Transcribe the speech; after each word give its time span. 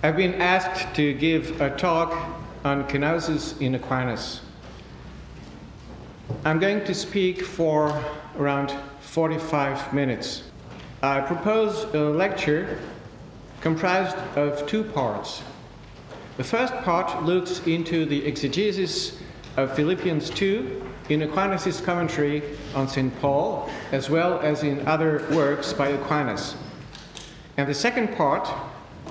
I've 0.00 0.16
been 0.16 0.34
asked 0.34 0.94
to 0.94 1.12
give 1.12 1.60
a 1.60 1.76
talk 1.76 2.12
on 2.64 2.86
kenosis 2.86 3.60
in 3.60 3.74
Aquinas. 3.74 4.42
I'm 6.44 6.60
going 6.60 6.84
to 6.84 6.94
speak 6.94 7.42
for 7.42 8.00
around 8.38 8.72
45 9.00 9.92
minutes. 9.92 10.44
I 11.02 11.20
propose 11.20 11.82
a 11.94 11.98
lecture 11.98 12.78
comprised 13.60 14.16
of 14.36 14.64
two 14.68 14.84
parts. 14.84 15.42
The 16.36 16.44
first 16.44 16.74
part 16.84 17.24
looks 17.24 17.66
into 17.66 18.06
the 18.06 18.24
exegesis 18.24 19.18
of 19.56 19.74
Philippians 19.74 20.30
2 20.30 20.90
in 21.08 21.22
Aquinas' 21.22 21.80
commentary 21.80 22.44
on 22.72 22.86
St. 22.86 23.12
Paul, 23.20 23.68
as 23.90 24.08
well 24.08 24.38
as 24.38 24.62
in 24.62 24.86
other 24.86 25.26
works 25.32 25.72
by 25.72 25.88
Aquinas. 25.88 26.54
And 27.56 27.68
the 27.68 27.74
second 27.74 28.16
part 28.16 28.48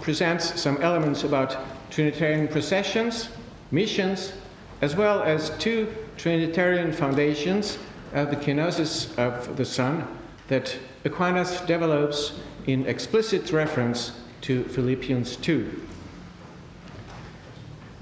presents 0.08 0.58
some 0.58 0.78
elements 0.78 1.26
about 1.26 1.58
Trinitarian 1.90 2.48
processions, 2.48 3.28
missions, 3.72 4.32
as 4.80 4.96
well 4.96 5.22
as 5.22 5.50
two 5.60 5.94
Trinitarian 6.16 6.94
foundations 6.94 7.78
of 8.14 8.30
the 8.30 8.38
kenosis 8.38 9.14
of 9.18 9.58
the 9.58 9.66
Son 9.66 10.08
that 10.48 10.74
Aquinas 11.04 11.60
develops 11.66 12.40
in 12.68 12.86
explicit 12.86 13.52
reference 13.52 14.14
to 14.40 14.64
Philippians 14.70 15.36
2. 15.36 15.86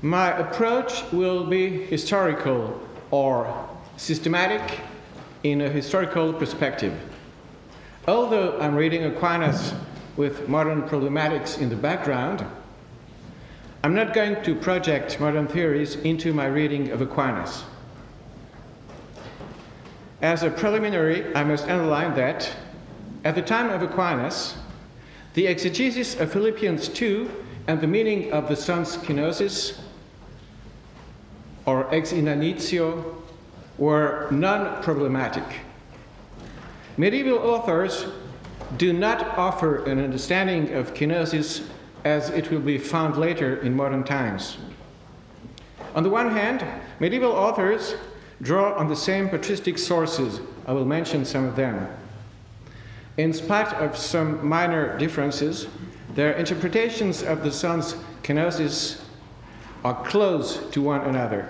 My 0.04 0.30
approach 0.38 1.12
will 1.12 1.44
be 1.44 1.86
historical 1.86 2.88
or 3.10 3.68
systematic 3.98 4.80
in 5.42 5.62
a 5.62 5.70
historical 5.70 6.34
perspective. 6.34 6.94
Although 8.08 8.60
I'm 8.60 8.76
reading 8.76 9.06
Aquinas 9.06 9.74
with 10.18 10.48
modern 10.48 10.84
problematics 10.84 11.60
in 11.60 11.70
the 11.70 11.76
background, 11.76 12.46
I'm 13.84 13.94
not 13.94 14.14
going 14.14 14.42
to 14.44 14.56
project 14.56 15.20
modern 15.20 15.48
theories 15.48 15.96
into 15.98 16.34
my 16.34 16.48
reading 16.48 16.92
of 16.92 17.02
Aquinas. 17.02 17.64
As 20.22 20.44
a 20.44 20.50
preliminary, 20.50 21.36
I 21.36 21.44
must 21.44 21.68
underline 21.68 22.16
that 22.16 22.52
at 23.26 23.36
the 23.36 23.42
time 23.42 23.70
of 23.70 23.82
Aquinas, 23.82 24.56
the 25.34 25.48
exegesis 25.48 26.20
of 26.20 26.32
Philippians 26.32 26.88
2 26.90 27.30
and 27.68 27.82
the 27.82 27.88
meaning 27.88 28.32
of 28.32 28.48
the 28.48 28.56
Son's 28.56 28.98
kenosis, 28.98 29.80
or 31.66 31.94
ex 31.94 32.12
inanitio, 32.12 33.24
were 33.78 34.28
non 34.32 34.82
problematic. 34.84 35.44
Medieval 36.98 37.40
authors 37.40 38.06
do 38.78 38.94
not 38.94 39.38
offer 39.38 39.84
an 39.86 40.00
understanding 40.04 40.74
of 40.74 40.94
kenosis 40.94 41.66
as 42.04 42.30
it 42.30 42.52
will 42.52 42.60
be 42.60 42.78
found 42.78 43.18
later 43.18 43.58
in 43.62 43.76
modern 43.76 44.04
times. 44.04 44.58
On 45.96 46.04
the 46.04 46.10
one 46.10 46.30
hand, 46.32 46.66
medieval 47.00 47.32
authors 47.32 47.96
draw 48.42 48.74
on 48.74 48.88
the 48.88 48.96
same 48.96 49.30
patristic 49.30 49.78
sources. 49.78 50.42
I 50.68 50.74
will 50.74 50.86
mention 50.86 51.26
some 51.26 51.46
of 51.46 51.56
them. 51.56 51.88
In 53.18 53.32
spite 53.32 53.74
of 53.76 53.98
some 53.98 54.46
minor 54.46 54.98
differences, 54.98 55.68
their 56.16 56.34
interpretations 56.34 57.24
of 57.24 57.44
the 57.44 57.52
Son's 57.52 57.96
kenosis 58.24 59.02
are 59.84 60.04
close 60.04 60.58
to 60.72 60.82
one 60.82 61.02
another. 61.02 61.50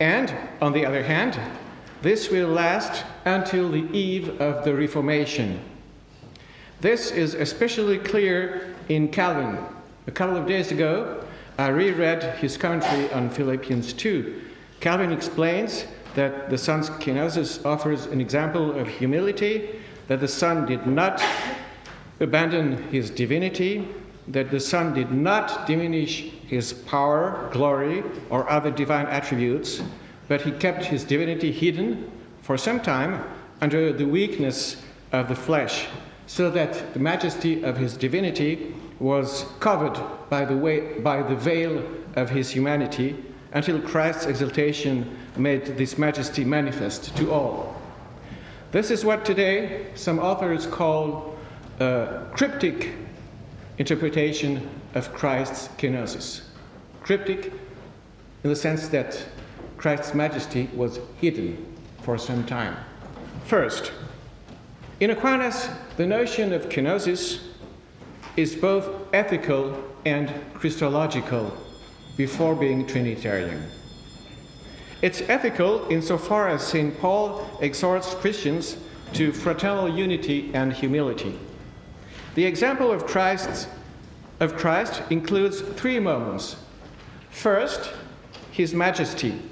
And, 0.00 0.34
on 0.60 0.72
the 0.72 0.84
other 0.84 1.02
hand, 1.02 1.38
this 2.02 2.30
will 2.30 2.48
last 2.48 3.04
until 3.24 3.70
the 3.70 3.84
eve 3.96 4.40
of 4.40 4.64
the 4.64 4.74
Reformation. 4.74 5.60
This 6.80 7.12
is 7.12 7.34
especially 7.34 7.98
clear 7.98 8.74
in 8.88 9.08
Calvin. 9.08 9.56
A 10.08 10.10
couple 10.10 10.36
of 10.36 10.48
days 10.48 10.72
ago, 10.72 11.24
I 11.58 11.68
reread 11.68 12.24
his 12.38 12.56
commentary 12.56 13.10
on 13.12 13.30
Philippians 13.30 13.92
2. 13.92 14.42
Calvin 14.80 15.12
explains 15.12 15.86
that 16.16 16.50
the 16.50 16.58
Son's 16.58 16.90
kenosis 16.90 17.64
offers 17.64 18.06
an 18.06 18.20
example 18.20 18.76
of 18.76 18.88
humility, 18.88 19.78
that 20.08 20.18
the 20.18 20.26
Son 20.26 20.66
did 20.66 20.84
not 20.88 21.22
abandon 22.18 22.82
his 22.90 23.10
divinity, 23.10 23.86
that 24.26 24.50
the 24.50 24.58
Son 24.58 24.92
did 24.92 25.12
not 25.12 25.68
diminish 25.68 26.30
his 26.48 26.72
power, 26.72 27.48
glory, 27.52 28.02
or 28.28 28.48
other 28.50 28.72
divine 28.72 29.06
attributes, 29.06 29.82
but 30.32 30.40
he 30.40 30.50
kept 30.50 30.86
his 30.86 31.04
divinity 31.04 31.52
hidden 31.52 32.10
for 32.40 32.56
some 32.56 32.80
time 32.80 33.22
under 33.60 33.92
the 33.92 34.06
weakness 34.06 34.82
of 35.12 35.28
the 35.28 35.34
flesh, 35.34 35.88
so 36.26 36.48
that 36.48 36.94
the 36.94 36.98
majesty 36.98 37.62
of 37.62 37.76
his 37.76 37.98
divinity 37.98 38.74
was 38.98 39.44
covered 39.60 40.00
by 40.30 40.42
the, 40.42 40.56
way, 40.56 40.98
by 41.00 41.22
the 41.22 41.36
veil 41.36 41.86
of 42.16 42.30
his 42.30 42.48
humanity 42.48 43.14
until 43.52 43.78
Christ's 43.78 44.24
exaltation 44.24 45.14
made 45.36 45.66
this 45.66 45.98
majesty 45.98 46.46
manifest 46.46 47.14
to 47.18 47.30
all. 47.30 47.76
This 48.70 48.90
is 48.90 49.04
what 49.04 49.26
today 49.26 49.88
some 49.94 50.18
authors 50.18 50.66
call 50.66 51.36
a 51.78 52.24
cryptic 52.32 52.94
interpretation 53.76 54.66
of 54.94 55.12
Christ's 55.12 55.68
kenosis. 55.76 56.40
Cryptic 57.02 57.52
in 58.44 58.48
the 58.48 58.56
sense 58.56 58.88
that 58.88 59.22
Christ's 59.82 60.14
majesty 60.14 60.70
was 60.76 61.00
hidden 61.20 61.76
for 62.02 62.16
some 62.16 62.46
time. 62.46 62.76
First, 63.46 63.90
in 65.00 65.10
Aquinas, 65.10 65.68
the 65.96 66.06
notion 66.06 66.52
of 66.52 66.68
kenosis 66.68 67.40
is 68.36 68.54
both 68.54 68.88
ethical 69.12 69.76
and 70.06 70.32
Christological 70.54 71.52
before 72.16 72.54
being 72.54 72.86
Trinitarian. 72.86 73.60
It's 75.02 75.20
ethical 75.22 75.88
insofar 75.88 76.48
as 76.48 76.64
St. 76.64 76.96
Paul 77.00 77.44
exhorts 77.60 78.14
Christians 78.14 78.76
to 79.14 79.32
fraternal 79.32 79.88
unity 79.88 80.52
and 80.54 80.72
humility. 80.72 81.36
The 82.36 82.44
example 82.44 82.92
of 82.92 83.04
Christ, 83.04 83.68
of 84.38 84.56
Christ 84.56 85.02
includes 85.10 85.60
three 85.60 85.98
moments. 85.98 86.54
First, 87.30 87.90
his 88.52 88.74
majesty, 88.74 89.42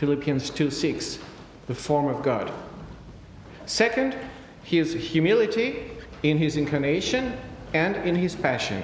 Philippians 0.00 0.48
2 0.48 0.70
6, 0.70 1.18
the 1.66 1.74
form 1.74 2.06
of 2.06 2.22
God. 2.22 2.50
Second, 3.66 4.16
his 4.62 4.94
humility 4.94 5.90
in 6.22 6.38
his 6.38 6.56
incarnation 6.56 7.36
and 7.74 7.96
in 7.96 8.14
his 8.14 8.34
passion. 8.34 8.82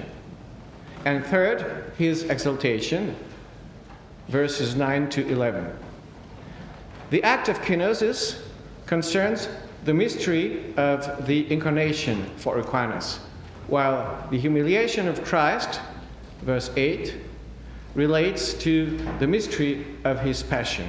And 1.07 1.25
third, 1.25 1.91
his 1.97 2.25
exaltation, 2.25 3.17
verses 4.29 4.77
9 4.77 5.09
to 5.09 5.27
11. 5.27 5.75
The 7.09 7.23
act 7.23 7.49
of 7.49 7.63
kenosis 7.63 8.43
concerns 8.85 9.49
the 9.87 9.95
mystery 9.95 10.75
of 10.77 11.27
the 11.27 11.51
incarnation 11.51 12.27
for 12.37 12.59
Aquinas, 12.59 13.21
while 13.69 14.29
the 14.31 14.39
humiliation 14.39 15.09
of 15.09 15.25
Christ, 15.25 15.81
verse 16.43 16.71
8, 16.77 17.15
relates 17.95 18.53
to 18.53 18.99
the 19.19 19.27
mystery 19.27 19.87
of 20.05 20.21
his 20.21 20.43
passion. 20.43 20.87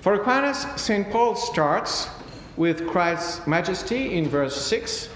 For 0.00 0.14
Aquinas, 0.14 0.66
St. 0.76 1.10
Paul 1.10 1.36
starts 1.36 2.08
with 2.56 2.88
Christ's 2.88 3.46
majesty 3.46 4.14
in 4.14 4.30
verse 4.30 4.56
6, 4.56 5.10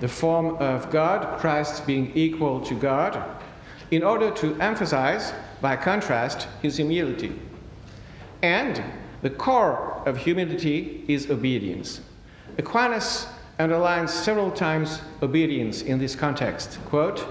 the 0.00 0.08
form 0.08 0.56
of 0.56 0.90
God, 0.90 1.38
Christ 1.38 1.86
being 1.86 2.12
equal 2.14 2.62
to 2.62 2.74
God, 2.74 3.22
in 3.90 4.02
order 4.02 4.30
to 4.30 4.58
emphasize, 4.58 5.34
by 5.60 5.76
contrast, 5.76 6.48
his 6.62 6.78
humility. 6.78 7.38
And 8.40 8.82
the 9.20 9.28
core 9.28 10.02
of 10.06 10.16
humility 10.16 11.04
is 11.08 11.30
obedience. 11.30 12.00
Aquinas 12.56 13.26
underlines 13.58 14.14
several 14.14 14.50
times 14.50 15.02
obedience 15.20 15.82
in 15.82 15.98
this 15.98 16.16
context. 16.16 16.78
Quote, 16.86 17.26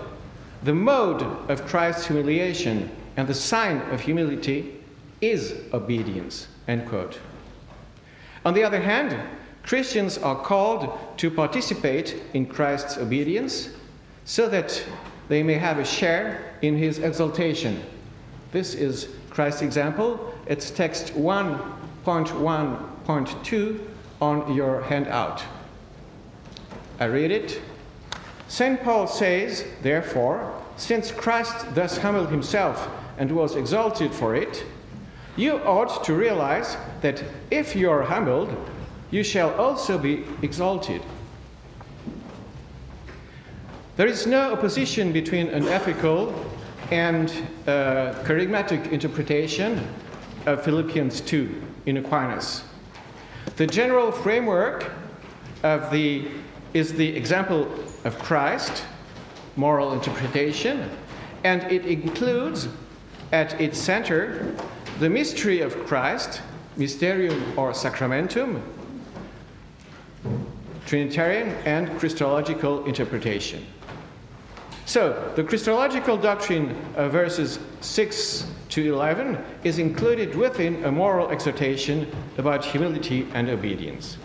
the 0.61 0.73
mode 0.73 1.23
of 1.49 1.65
Christ's 1.65 2.05
humiliation 2.05 2.91
and 3.17 3.27
the 3.27 3.33
sign 3.33 3.77
of 3.89 4.01
humility 4.01 4.83
is 5.19 5.55
obedience. 5.73 6.47
End 6.67 6.87
quote. 6.87 7.19
On 8.43 8.53
the 8.53 8.63
other 8.63 8.79
hand, 8.79 9.17
Christians 9.63 10.17
are 10.17 10.41
called 10.41 10.97
to 11.17 11.29
participate 11.31 12.21
in 12.33 12.45
Christ's 12.45 12.97
obedience 12.97 13.69
so 14.25 14.49
that 14.49 14.83
they 15.27 15.41
may 15.41 15.55
have 15.55 15.79
a 15.79 15.85
share 15.85 16.53
in 16.61 16.77
his 16.77 16.99
exaltation. 16.99 17.81
This 18.51 18.75
is 18.75 19.09
Christ's 19.29 19.63
example. 19.63 20.33
It's 20.45 20.69
text 20.69 21.15
1.1.2 21.15 23.79
on 24.21 24.55
your 24.55 24.83
handout. 24.83 25.43
I 26.99 27.05
read 27.05 27.31
it. 27.31 27.59
St. 28.47 28.83
Paul 28.83 29.07
says, 29.07 29.65
therefore, 29.81 30.53
since 30.77 31.11
Christ 31.11 31.73
thus 31.73 31.97
humbled 31.97 32.29
himself 32.29 32.87
and 33.17 33.31
was 33.31 33.55
exalted 33.55 34.13
for 34.13 34.35
it, 34.35 34.63
you 35.37 35.57
ought 35.59 36.03
to 36.05 36.13
realize 36.13 36.77
that 37.01 37.23
if 37.51 37.75
you 37.75 37.89
are 37.89 38.03
humbled, 38.03 38.55
you 39.11 39.23
shall 39.23 39.53
also 39.55 39.97
be 39.97 40.23
exalted. 40.41 41.01
There 43.97 44.07
is 44.07 44.27
no 44.27 44.53
opposition 44.53 45.11
between 45.11 45.47
an 45.47 45.67
ethical 45.67 46.33
and 46.91 47.29
uh, 47.65 48.13
charismatic 48.23 48.91
interpretation 48.91 49.87
of 50.45 50.63
Philippians 50.63 51.21
2 51.21 51.61
in 51.85 51.97
Aquinas. 51.97 52.63
The 53.55 53.65
general 53.65 54.11
framework 54.11 54.91
of 55.63 55.89
the, 55.91 56.27
is 56.73 56.93
the 56.93 57.07
example 57.07 57.71
of 58.03 58.19
Christ, 58.19 58.83
moral 59.55 59.93
interpretation, 59.93 60.89
and 61.43 61.63
it 61.71 61.85
includes 61.85 62.67
at 63.31 63.59
its 63.59 63.77
center 63.77 64.55
the 64.99 65.09
mystery 65.09 65.61
of 65.61 65.75
Christ, 65.85 66.41
mysterium 66.77 67.57
or 67.57 67.73
sacramentum, 67.73 68.61
Trinitarian 70.85 71.49
and 71.65 71.99
Christological 71.99 72.85
interpretation. 72.85 73.65
So, 74.85 75.33
the 75.35 75.43
Christological 75.43 76.15
doctrine 76.15 76.75
of 76.95 77.11
verses 77.11 77.59
6 77.81 78.45
to 78.69 78.93
11 78.93 79.43
is 79.63 79.79
included 79.79 80.35
within 80.35 80.83
a 80.85 80.91
moral 80.91 81.29
exhortation 81.29 82.07
about 82.37 82.63
humility 82.63 83.27
and 83.33 83.49
obedience. 83.49 84.17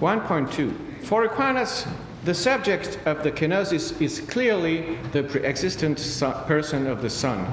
1.2 0.00 1.04
For 1.04 1.24
Aquinas, 1.24 1.86
the 2.24 2.34
subject 2.34 2.98
of 3.06 3.22
the 3.22 3.30
kenosis 3.30 4.00
is 4.00 4.20
clearly 4.20 4.96
the 5.12 5.22
pre 5.22 5.42
existent 5.44 5.98
person 6.46 6.86
of 6.86 7.00
the 7.00 7.10
Son, 7.10 7.46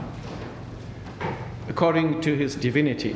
according 1.69 2.19
to 2.21 2.35
his 2.35 2.55
divinity. 2.55 3.15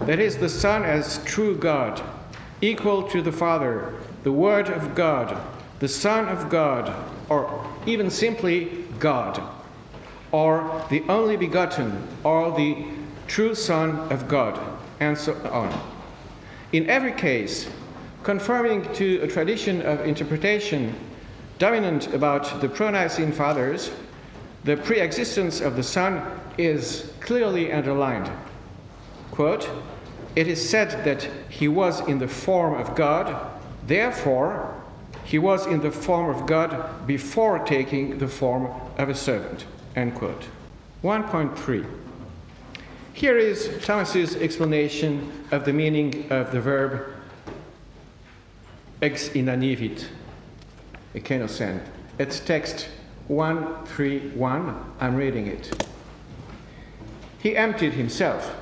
That 0.00 0.18
is, 0.18 0.36
the 0.36 0.48
Son 0.48 0.84
as 0.84 1.24
true 1.24 1.56
God, 1.56 2.02
equal 2.60 3.04
to 3.04 3.22
the 3.22 3.32
Father, 3.32 3.94
the 4.24 4.32
Word 4.32 4.68
of 4.68 4.94
God, 4.94 5.40
the 5.78 5.88
Son 5.88 6.28
of 6.28 6.50
God, 6.50 6.94
or 7.28 7.66
even 7.86 8.10
simply 8.10 8.84
God, 8.98 9.40
or 10.32 10.84
the 10.90 11.02
only 11.08 11.36
begotten, 11.36 12.06
or 12.24 12.54
the 12.56 12.84
true 13.26 13.54
Son 13.54 13.98
of 14.12 14.28
God, 14.28 14.60
and 15.00 15.16
so 15.16 15.34
on. 15.50 15.72
In 16.72 16.90
every 16.90 17.12
case, 17.12 17.68
conforming 18.22 18.92
to 18.94 19.20
a 19.20 19.28
tradition 19.28 19.82
of 19.82 20.00
interpretation 20.00 20.94
dominant 21.58 22.12
about 22.12 22.60
the 22.60 22.68
pro-Nicene 22.68 23.32
fathers, 23.32 23.90
the 24.64 24.76
pre-existence 24.76 25.60
of 25.60 25.76
the 25.76 25.82
Son 25.82 26.20
is 26.58 27.12
clearly 27.20 27.72
underlined. 27.72 28.30
Quote, 29.30 29.68
it 30.34 30.48
is 30.48 30.68
said 30.68 31.04
that 31.04 31.28
he 31.48 31.68
was 31.68 32.06
in 32.08 32.18
the 32.18 32.28
form 32.28 32.74
of 32.74 32.94
God, 32.94 33.50
therefore 33.86 34.74
he 35.24 35.38
was 35.38 35.66
in 35.66 35.80
the 35.80 35.90
form 35.90 36.34
of 36.34 36.46
God 36.46 37.06
before 37.06 37.58
taking 37.60 38.18
the 38.18 38.28
form 38.28 38.68
of 38.98 39.08
a 39.08 39.14
servant. 39.14 39.64
End 39.96 40.14
quote. 40.14 40.46
1.3. 41.02 41.86
Here 43.12 43.38
is 43.38 43.70
Thomas's 43.82 44.36
explanation 44.36 45.32
of 45.50 45.64
the 45.64 45.72
meaning 45.72 46.30
of 46.30 46.52
the 46.52 46.60
verb 46.60 47.14
ex 49.02 49.30
inanivit, 49.30 50.06
ekenosen. 51.14 51.80
It's 52.18 52.40
text 52.40 52.88
131. 53.28 54.94
I'm 55.00 55.16
reading 55.16 55.46
it. 55.46 55.86
He 57.38 57.56
emptied 57.56 57.92
himself. 57.92 58.56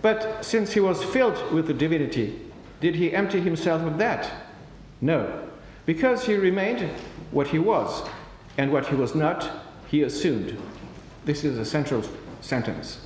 But 0.00 0.44
since 0.44 0.72
he 0.72 0.80
was 0.80 1.02
filled 1.02 1.52
with 1.52 1.66
the 1.66 1.74
divinity, 1.74 2.40
did 2.80 2.94
he 2.94 3.12
empty 3.12 3.40
himself 3.40 3.82
of 3.82 3.98
that? 3.98 4.30
No, 5.00 5.48
because 5.86 6.24
he 6.24 6.36
remained 6.36 6.88
what 7.30 7.48
he 7.48 7.58
was, 7.58 8.08
and 8.56 8.72
what 8.72 8.86
he 8.86 8.94
was 8.94 9.14
not, 9.14 9.50
he 9.88 10.02
assumed. 10.02 10.56
This 11.24 11.44
is 11.44 11.58
a 11.58 11.64
central 11.64 12.04
sentence. 12.40 13.00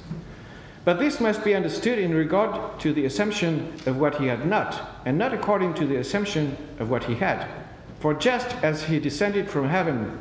But 0.85 0.99
this 0.99 1.21
must 1.21 1.45
be 1.45 1.55
understood 1.55 1.99
in 1.99 2.15
regard 2.15 2.81
to 2.81 2.93
the 2.93 3.05
assumption 3.05 3.73
of 3.87 3.99
what 3.99 4.17
he 4.17 4.27
had 4.27 4.47
not, 4.47 5.01
and 5.05 5.17
not 5.17 5.33
according 5.33 5.75
to 5.75 5.87
the 5.87 5.97
assumption 5.97 6.57
of 6.79 6.91
what 6.91 7.05
he 7.05 7.15
had. 7.15 7.47
For 8.01 8.15
just 8.15 8.49
as 8.65 8.85
he 8.85 8.99
descended 8.99 9.49
from 9.49 9.69
heaven, 9.69 10.19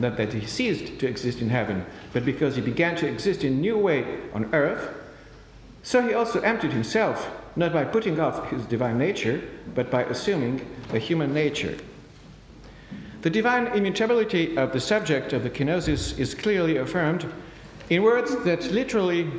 not 0.00 0.16
that 0.16 0.32
he 0.32 0.46
ceased 0.46 0.98
to 0.98 1.06
exist 1.06 1.40
in 1.40 1.50
heaven, 1.50 1.84
but 2.12 2.24
because 2.24 2.56
he 2.56 2.62
began 2.62 2.96
to 2.96 3.06
exist 3.06 3.44
in 3.44 3.52
a 3.52 3.56
new 3.56 3.78
way 3.78 4.20
on 4.32 4.52
earth, 4.54 4.94
so 5.82 6.06
he 6.06 6.14
also 6.14 6.40
emptied 6.40 6.72
himself 6.72 7.30
not 7.56 7.72
by 7.72 7.84
putting 7.84 8.18
off 8.20 8.48
his 8.50 8.64
divine 8.66 8.98
nature, 8.98 9.42
but 9.74 9.90
by 9.90 10.02
assuming 10.04 10.66
a 10.92 10.98
human 10.98 11.34
nature. 11.34 11.76
The 13.22 13.30
divine 13.30 13.66
immutability 13.68 14.56
of 14.56 14.72
the 14.72 14.80
subject 14.80 15.32
of 15.32 15.42
the 15.42 15.50
kenosis 15.50 16.18
is 16.18 16.34
clearly 16.34 16.78
affirmed 16.78 17.30
in 17.90 18.02
words 18.02 18.34
that 18.44 18.70
literally 18.70 19.30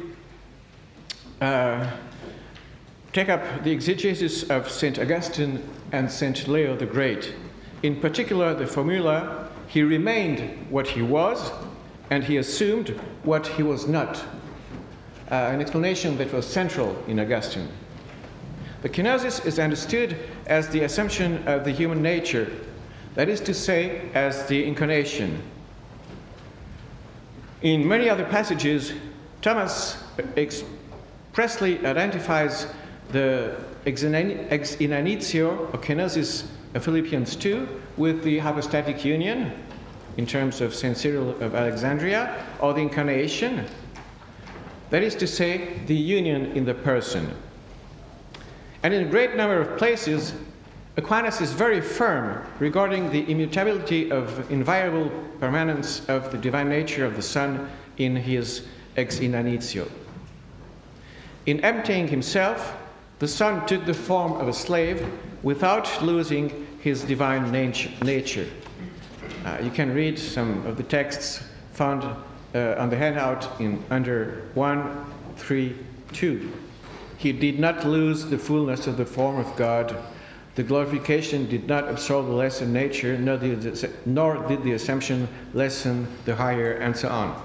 uh, 1.39 1.89
take 3.13 3.29
up 3.29 3.63
the 3.63 3.71
exegesis 3.71 4.43
of 4.49 4.69
St. 4.69 4.99
Augustine 4.99 5.63
and 5.91 6.11
St. 6.11 6.47
Leo 6.47 6.75
the 6.75 6.85
Great. 6.85 7.33
In 7.83 7.99
particular, 7.99 8.53
the 8.53 8.67
formula, 8.67 9.49
he 9.67 9.81
remained 9.81 10.67
what 10.69 10.87
he 10.87 11.01
was 11.01 11.51
and 12.09 12.23
he 12.23 12.37
assumed 12.37 12.89
what 13.23 13.47
he 13.47 13.63
was 13.63 13.87
not. 13.87 14.23
Uh, 15.31 15.35
an 15.35 15.61
explanation 15.61 16.17
that 16.17 16.31
was 16.33 16.45
central 16.45 17.01
in 17.07 17.19
Augustine. 17.19 17.69
The 18.81 18.89
kenosis 18.89 19.45
is 19.45 19.59
understood 19.59 20.17
as 20.47 20.67
the 20.69 20.81
assumption 20.81 21.47
of 21.47 21.63
the 21.63 21.71
human 21.71 22.01
nature, 22.01 22.51
that 23.15 23.29
is 23.29 23.39
to 23.41 23.53
say, 23.53 24.09
as 24.13 24.45
the 24.47 24.65
incarnation. 24.65 25.41
In 27.61 27.87
many 27.87 28.09
other 28.09 28.25
passages, 28.25 28.93
Thomas 29.41 30.03
expressly 30.35 31.85
identifies 31.85 32.67
the 33.11 33.55
ex 33.85 34.03
or 34.03 35.77
kenosis 35.77 36.47
Philippians 36.79 37.35
2 37.35 37.67
with 37.97 38.23
the 38.23 38.39
hypostatic 38.39 39.03
union 39.03 39.51
in 40.17 40.25
terms 40.25 40.61
of 40.61 40.73
St. 40.73 40.95
Cyril 40.95 41.31
of 41.41 41.55
Alexandria 41.55 42.45
or 42.59 42.73
the 42.73 42.81
incarnation. 42.81 43.65
That 44.89 45.03
is 45.03 45.15
to 45.15 45.27
say, 45.27 45.79
the 45.87 45.95
union 45.95 46.51
in 46.51 46.65
the 46.65 46.73
person. 46.73 47.33
And 48.83 48.93
in 48.93 49.07
a 49.07 49.09
great 49.09 49.35
number 49.35 49.59
of 49.59 49.77
places, 49.77 50.33
Aquinas 50.97 51.39
is 51.39 51.53
very 51.53 51.79
firm 51.79 52.45
regarding 52.59 53.09
the 53.11 53.29
immutability 53.31 54.11
of 54.11 54.51
inviolable 54.51 55.09
permanence 55.39 56.05
of 56.09 56.31
the 56.31 56.37
divine 56.37 56.67
nature 56.67 57.05
of 57.05 57.15
the 57.15 57.21
Son 57.21 57.69
in 57.97 58.15
his 58.15 58.67
ex 58.97 59.19
inanitio. 59.19 59.87
In 61.45 61.61
emptying 61.61 62.07
himself, 62.07 62.75
the 63.21 63.27
Son 63.27 63.65
took 63.67 63.85
the 63.85 63.93
form 63.93 64.31
of 64.33 64.47
a 64.47 64.53
slave 64.53 65.07
without 65.43 66.01
losing 66.01 66.67
his 66.81 67.03
divine 67.03 67.51
nature. 67.51 68.47
Uh, 69.45 69.59
you 69.61 69.69
can 69.69 69.93
read 69.93 70.17
some 70.17 70.65
of 70.65 70.75
the 70.75 70.81
texts 70.81 71.43
found 71.73 72.03
uh, 72.03 72.73
on 72.79 72.89
the 72.89 72.97
handout 72.97 73.61
in 73.61 73.83
under 73.91 74.49
132. 74.55 76.51
He 77.17 77.31
did 77.31 77.59
not 77.59 77.85
lose 77.85 78.25
the 78.25 78.39
fullness 78.39 78.87
of 78.87 78.97
the 78.97 79.05
form 79.05 79.37
of 79.37 79.55
God. 79.55 79.95
The 80.55 80.63
glorification 80.63 81.47
did 81.47 81.67
not 81.67 81.87
absorb 81.87 82.25
the 82.25 82.33
lesser 82.33 82.65
nature, 82.65 83.19
nor 83.19 83.37
did, 83.37 83.61
the, 83.61 83.91
nor 84.07 84.47
did 84.47 84.63
the 84.63 84.71
assumption 84.71 85.27
lessen 85.53 86.07
the 86.25 86.35
higher, 86.35 86.71
and 86.73 86.97
so 86.97 87.09
on. 87.09 87.39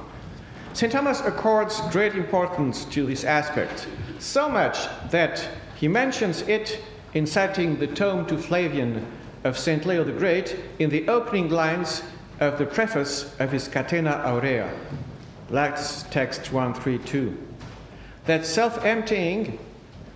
St. 0.73 0.91
Thomas 0.91 1.21
accords 1.21 1.83
great 1.91 2.15
importance 2.15 2.87
to 2.87 3.05
this 3.05 3.25
aspect, 3.25 3.87
so 4.19 4.49
much 4.49 4.89
that 5.11 5.47
he 5.77 5.89
mentions 5.89 6.43
it 6.43 6.83
in 7.15 7.27
citing 7.27 7.79
the 7.79 7.87
tome 7.87 8.27
to 8.27 8.39
Flavian 8.39 9.07
of 9.45 9.59
St. 9.59 9.85
Leo 9.85 10.03
the 10.03 10.13
Great 10.13 10.57
in 10.79 10.91
the 10.91 11.07
opening 11.09 11.51
lines 11.51 12.03
of 12.41 12.59
the 12.59 12.67
preface 12.67 13.35
of 13.39 13.53
his 13.53 13.69
Catena 13.69 14.23
Aurea, 14.27 14.73
Acts 15.55 16.05
text 16.11 16.53
132. 16.53 17.37
That 18.25 18.45
self 18.45 18.85
emptying 18.85 19.59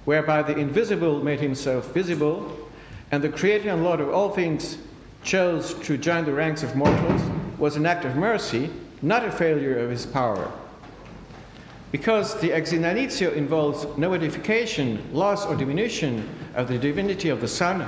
whereby 0.05 0.43
the 0.43 0.57
invisible 0.57 1.23
made 1.23 1.41
himself 1.41 1.93
visible, 1.93 2.69
and 3.13 3.23
the 3.23 3.29
Creator 3.29 3.71
and 3.71 3.85
Lord 3.85 4.01
of 4.01 4.09
all 4.09 4.31
things 4.31 4.79
chose 5.23 5.75
to 5.81 5.99
join 5.99 6.25
the 6.25 6.33
ranks 6.33 6.63
of 6.63 6.75
mortals, 6.75 7.23
was 7.59 7.77
an 7.77 7.85
act 7.85 8.05
of 8.07 8.17
mercy, 8.17 8.71
not 9.03 9.25
a 9.25 9.31
failure 9.31 9.79
of 9.79 9.91
his 9.91 10.07
power. 10.07 10.51
Because 11.93 12.41
the 12.41 12.51
exinanitio 12.51 13.35
involves 13.35 13.85
no 13.99 14.11
modification, 14.11 15.03
loss, 15.13 15.45
or 15.45 15.57
diminution 15.57 16.29
of 16.55 16.69
the 16.69 16.79
divinity 16.79 17.31
of 17.31 17.41
the 17.41 17.49
Son, 17.49 17.85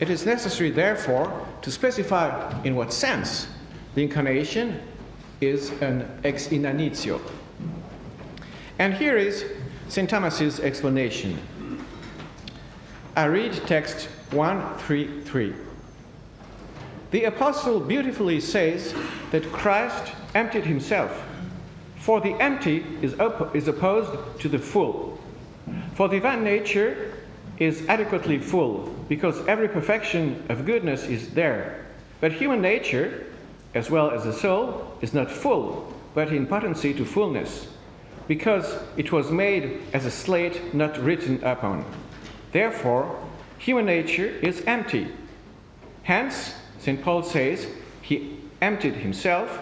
it 0.00 0.10
is 0.10 0.26
necessary, 0.26 0.70
therefore, 0.70 1.46
to 1.62 1.70
specify 1.70 2.62
in 2.64 2.74
what 2.74 2.92
sense 2.92 3.48
the 3.94 4.02
incarnation 4.02 4.80
is 5.40 5.70
an 5.82 6.08
ex 6.24 6.48
inanitio. 6.48 7.20
And 8.80 8.92
here 8.92 9.16
is 9.16 9.44
St. 9.88 10.10
Thomas's 10.10 10.58
explanation. 10.58 11.38
I 13.16 13.26
read 13.26 13.52
text 13.66 14.08
133. 14.32 15.54
The 17.12 17.24
apostle 17.24 17.78
beautifully 17.78 18.40
says 18.40 18.92
that 19.30 19.44
Christ 19.52 20.12
emptied 20.34 20.64
himself, 20.64 21.23
for 22.04 22.20
the 22.20 22.34
empty 22.34 22.84
is, 23.00 23.18
op- 23.18 23.56
is 23.56 23.66
opposed 23.66 24.12
to 24.38 24.46
the 24.46 24.58
full. 24.58 25.18
For 25.94 26.06
divine 26.06 26.44
nature 26.44 27.14
is 27.56 27.88
adequately 27.88 28.38
full, 28.38 28.94
because 29.08 29.40
every 29.46 29.68
perfection 29.68 30.44
of 30.50 30.66
goodness 30.66 31.04
is 31.04 31.30
there. 31.30 31.86
But 32.20 32.32
human 32.32 32.60
nature, 32.60 33.24
as 33.72 33.88
well 33.90 34.10
as 34.10 34.24
the 34.24 34.34
soul, 34.34 34.98
is 35.00 35.14
not 35.14 35.30
full, 35.30 35.94
but 36.14 36.30
in 36.30 36.46
potency 36.46 36.92
to 36.92 37.06
fullness, 37.06 37.68
because 38.28 38.76
it 38.98 39.10
was 39.10 39.30
made 39.30 39.80
as 39.94 40.04
a 40.04 40.10
slate 40.10 40.74
not 40.74 41.02
written 41.02 41.42
upon. 41.42 41.86
Therefore, 42.52 43.18
human 43.56 43.86
nature 43.86 44.26
is 44.26 44.62
empty. 44.66 45.08
Hence, 46.02 46.54
St. 46.80 47.00
Paul 47.02 47.22
says, 47.22 47.66
he 48.02 48.36
emptied 48.60 48.96
himself 48.96 49.58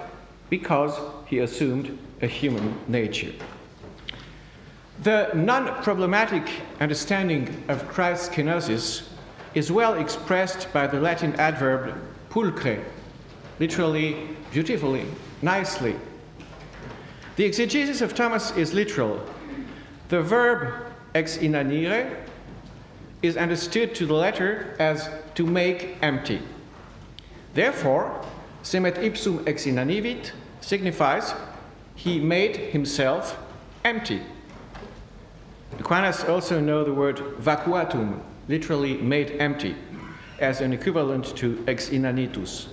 because 0.51 0.99
he 1.29 1.39
assumed 1.39 1.97
a 2.23 2.27
human 2.27 2.79
nature. 2.89 3.33
The 5.03 5.31
non 5.35 5.83
problematic 5.83 6.49
understanding 6.81 7.65
of 7.69 7.89
Christ's 7.89 8.29
kenosis 8.29 9.09
is 9.55 9.73
well 9.73 9.95
expressed 9.95 10.73
by 10.73 10.87
the 10.87 11.01
Latin 11.01 11.35
adverb 11.37 11.95
pulchre, 12.31 12.83
literally 13.59 14.29
beautifully, 14.53 15.05
nicely. 15.43 15.97
The 17.37 17.45
exegesis 17.45 18.01
of 18.01 18.15
Thomas 18.15 18.57
is 18.57 18.73
literal. 18.73 19.21
The 20.09 20.23
verb 20.23 20.87
ex 21.15 21.39
inanire 21.39 22.25
is 23.23 23.37
understood 23.37 23.95
to 23.97 24.07
the 24.07 24.15
letter 24.15 24.77
as 24.79 25.09
to 25.35 25.47
make 25.47 25.97
empty. 26.03 26.41
Therefore, 27.55 28.25
semet 28.63 28.99
ipsum 28.99 29.43
ex 29.47 29.65
inanivit 29.65 30.33
signifies 30.61 31.35
he 31.95 32.19
made 32.19 32.57
himself 32.57 33.39
empty. 33.85 34.23
Aquinas 35.79 36.25
also 36.25 36.61
know 36.61 36.85
the 36.85 36.93
word 36.93 37.17
vacuatum, 37.41 38.21
literally 38.49 38.95
made 38.99 39.33
empty, 39.41 39.75
as 40.39 40.61
an 40.61 40.73
equivalent 40.73 41.37
to 41.37 41.63
ex 41.67 41.89
inanitus. 41.89 42.69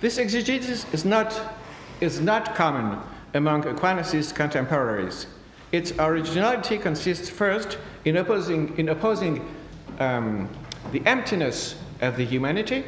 This 0.00 0.18
exegesis 0.18 0.86
is 0.92 1.04
not, 1.04 1.40
is 2.00 2.20
not 2.20 2.54
common 2.54 2.98
among 3.34 3.66
Aquinas' 3.66 4.32
contemporaries. 4.32 5.26
Its 5.72 5.92
originality 5.98 6.78
consists 6.78 7.28
first 7.28 7.78
in 8.04 8.18
opposing, 8.18 8.76
in 8.78 8.90
opposing 8.90 9.46
um, 9.98 10.48
the 10.92 11.02
emptiness 11.06 11.76
of 12.00 12.16
the 12.16 12.24
humanity 12.24 12.84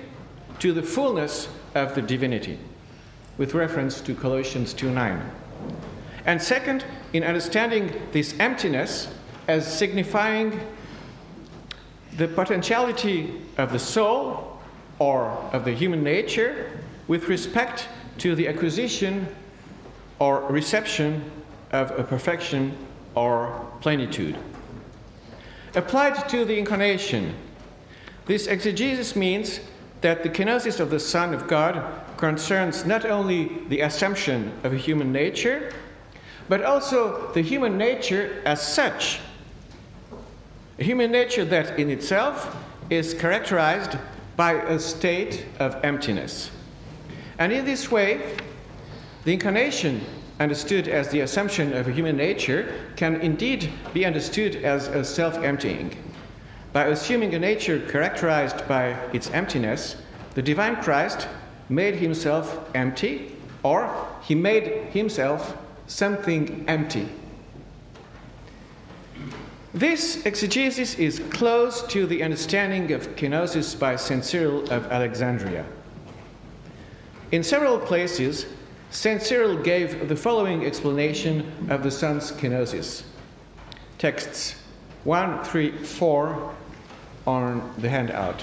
to 0.59 0.73
the 0.73 0.83
fullness 0.83 1.49
of 1.75 1.95
the 1.95 2.03
divinity, 2.03 2.59
with 3.39 3.55
reference 3.55 4.01
to 4.03 4.15
Colossians 4.15 4.75
2:9. 4.75 5.21
And 6.27 6.43
second, 6.43 6.85
in 7.13 7.25
understanding 7.25 7.93
this 8.13 8.35
emptiness 8.39 9.09
as 9.47 9.67
signifying 9.67 10.61
the 12.19 12.29
potentiality 12.29 13.41
of 13.57 13.73
the 13.73 13.79
soul 13.79 14.61
or 14.99 15.31
of 15.53 15.65
the 15.65 15.73
human 15.73 16.03
nature 16.03 16.71
with 17.07 17.29
respect 17.29 17.89
to 18.19 18.35
the 18.35 18.49
acquisition 18.49 19.27
or 20.19 20.43
reception 20.51 21.31
of 21.73 21.97
a 21.99 22.03
perfection 22.03 22.77
or 23.15 23.67
plenitude. 23.81 24.37
Applied 25.75 26.29
to 26.29 26.45
the 26.45 26.59
incarnation, 26.59 27.35
this 28.27 28.47
exegesis 28.47 29.15
means 29.15 29.61
that 30.01 30.23
the 30.23 30.29
kenosis 30.29 30.81
of 30.81 30.91
the 30.91 30.99
Son 31.01 31.33
of 31.33 31.47
God 31.47 31.83
concerns 32.19 32.85
not 32.85 33.07
only 33.07 33.51
the 33.69 33.81
assumption 33.81 34.53
of 34.65 34.73
a 34.73 34.77
human 34.77 35.11
nature, 35.13 35.73
but 36.49 36.63
also 36.63 37.33
the 37.33 37.41
human 37.41 37.79
nature 37.79 38.43
as 38.45 38.61
such. 38.61 39.21
A 40.79 40.85
human 40.85 41.11
nature 41.11 41.45
that 41.45 41.79
in 41.79 41.91
itself 41.91 42.57
is 42.91 43.15
characterized 43.15 43.97
by 44.37 44.53
a 44.53 44.79
state 44.79 45.47
of 45.59 45.77
emptiness. 45.85 46.51
And 47.39 47.53
in 47.53 47.65
this 47.65 47.91
way, 47.91 48.37
the 49.25 49.33
incarnation, 49.33 50.01
understood 50.41 50.87
as 50.89 51.09
the 51.09 51.21
assumption 51.21 51.73
of 51.73 51.89
a 51.89 51.93
human 51.93 52.17
nature, 52.17 52.93
can 52.97 53.17
indeed 53.21 53.71
be 53.93 54.05
understood 54.05 54.57
as 54.57 54.89
a 54.89 55.05
self 55.05 55.37
emptying. 55.39 55.97
By 56.73 56.87
assuming 56.87 57.35
a 57.35 57.39
nature 57.39 57.81
characterized 57.89 58.67
by 58.69 58.91
its 59.13 59.31
emptiness, 59.31 59.97
the 60.35 60.43
divine 60.43 60.77
Christ 60.77 61.27
made 61.69 61.95
himself 61.95 62.69
empty, 62.75 63.37
or 63.63 64.07
he 64.23 64.35
made 64.35 64.89
himself 64.91 65.57
something 65.87 66.65
empty. 66.69 67.09
This 69.75 70.25
exegesis 70.25 70.95
is 70.95 71.21
close 71.31 71.87
to 71.89 72.07
the 72.07 72.23
understanding 72.23 72.93
of 72.93 73.15
kenosis 73.17 73.79
by 73.79 73.97
St. 73.97 74.25
Cyril 74.25 74.71
of 74.73 74.87
Alexandria. 74.87 75.65
In 77.33 77.43
several 77.43 77.79
places, 77.79 78.47
St. 78.91 79.21
Cyril 79.21 79.57
gave 79.57 80.09
the 80.09 80.17
following 80.17 80.65
explanation 80.65 81.69
of 81.69 81.83
the 81.83 81.91
Son's 81.91 82.33
kenosis. 82.33 83.03
Texts 83.99 84.57
1, 85.05 85.45
3, 85.45 85.71
4 85.71 86.55
on 87.27 87.75
the 87.79 87.89
handout. 87.89 88.43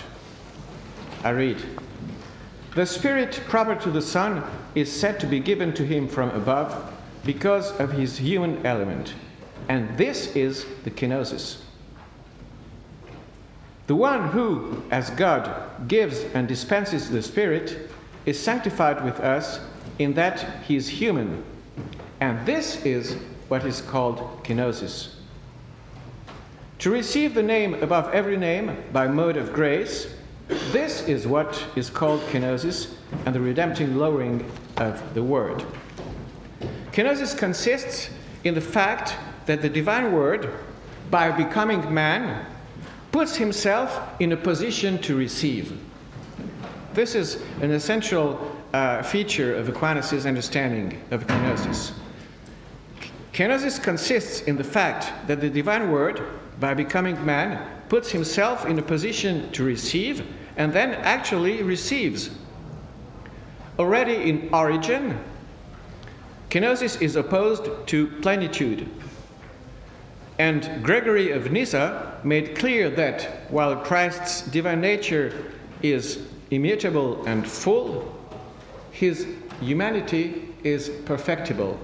I 1.23 1.29
read 1.31 1.57
The 2.75 2.85
Spirit 2.85 3.41
proper 3.47 3.73
to 3.75 3.89
the 3.89 4.01
Son 4.01 4.43
is 4.75 4.91
said 4.91 5.17
to 5.21 5.25
be 5.25 5.39
given 5.39 5.73
to 5.75 5.85
him 5.85 6.09
from 6.09 6.29
above 6.31 6.93
because 7.23 7.71
of 7.79 7.93
his 7.93 8.17
human 8.17 8.65
element, 8.65 9.13
and 9.69 9.97
this 9.97 10.35
is 10.35 10.65
the 10.83 10.91
kenosis. 10.91 11.61
The 13.87 13.95
one 13.95 14.27
who, 14.27 14.83
as 14.91 15.09
God, 15.11 15.87
gives 15.87 16.19
and 16.33 16.49
dispenses 16.49 17.09
the 17.09 17.21
Spirit 17.21 17.89
is 18.25 18.37
sanctified 18.37 19.05
with 19.05 19.21
us 19.21 19.61
in 19.99 20.13
that 20.15 20.63
he 20.63 20.75
is 20.75 20.89
human, 20.89 21.45
and 22.19 22.45
this 22.45 22.83
is 22.85 23.15
what 23.47 23.63
is 23.63 23.79
called 23.79 24.43
kenosis. 24.43 25.13
To 26.79 26.91
receive 26.91 27.35
the 27.35 27.43
name 27.43 27.75
above 27.75 28.13
every 28.13 28.35
name 28.35 28.75
by 28.91 29.07
mode 29.07 29.37
of 29.37 29.53
grace, 29.53 30.13
this 30.47 31.07
is 31.07 31.25
what 31.25 31.65
is 31.75 31.89
called 31.89 32.21
kenosis 32.21 32.93
and 33.25 33.33
the 33.33 33.39
redempting 33.39 33.97
lowering 33.97 34.49
of 34.77 35.13
the 35.13 35.23
word. 35.23 35.63
Kenosis 36.91 37.37
consists 37.37 38.09
in 38.43 38.53
the 38.53 38.61
fact 38.61 39.15
that 39.45 39.61
the 39.61 39.69
divine 39.69 40.13
word, 40.13 40.53
by 41.09 41.31
becoming 41.31 41.93
man, 41.93 42.45
puts 43.11 43.35
himself 43.35 44.01
in 44.19 44.31
a 44.31 44.37
position 44.37 44.97
to 45.01 45.15
receive. 45.15 45.77
This 46.93 47.15
is 47.15 47.41
an 47.61 47.71
essential 47.71 48.55
uh, 48.73 49.01
feature 49.03 49.55
of 49.55 49.67
Aquinas' 49.69 50.25
understanding 50.25 51.01
of 51.11 51.25
kenosis. 51.27 51.93
Kenosis 53.33 53.81
consists 53.81 54.41
in 54.41 54.55
the 54.55 54.63
fact 54.63 55.11
that 55.27 55.41
the 55.41 55.49
divine 55.49 55.91
word, 55.91 56.25
by 56.59 56.73
becoming 56.73 57.23
man, 57.25 57.59
puts 57.89 58.11
himself 58.11 58.65
in 58.65 58.79
a 58.79 58.81
position 58.81 59.51
to 59.51 59.63
receive 59.63 60.25
and 60.57 60.71
then 60.71 60.91
actually 60.91 61.61
receives. 61.63 62.31
Already 63.77 64.29
in 64.29 64.49
origin, 64.53 65.19
kenosis 66.49 67.01
is 67.01 67.15
opposed 67.15 67.69
to 67.87 68.07
plenitude. 68.21 68.89
And 70.39 70.83
Gregory 70.83 71.31
of 71.31 71.51
Nyssa 71.51 72.19
made 72.23 72.57
clear 72.57 72.89
that 72.91 73.49
while 73.51 73.75
Christ's 73.75 74.41
divine 74.41 74.81
nature 74.81 75.53
is 75.81 76.27
immutable 76.51 77.25
and 77.25 77.47
full, 77.47 78.13
his 78.91 79.27
humanity 79.61 80.53
is 80.63 80.89
perfectible. 81.05 81.79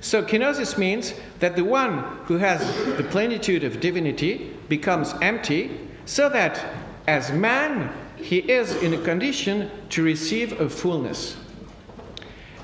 So, 0.00 0.22
kenosis 0.22 0.78
means 0.78 1.14
that 1.40 1.56
the 1.56 1.64
one 1.64 1.98
who 2.24 2.38
has 2.38 2.60
the 2.96 3.04
plenitude 3.04 3.64
of 3.64 3.80
divinity 3.80 4.56
becomes 4.68 5.14
empty, 5.20 5.78
so 6.06 6.28
that 6.30 6.64
as 7.06 7.30
man 7.32 7.92
he 8.16 8.38
is 8.38 8.74
in 8.82 8.94
a 8.94 9.02
condition 9.02 9.70
to 9.90 10.02
receive 10.02 10.60
a 10.60 10.68
fullness. 10.68 11.36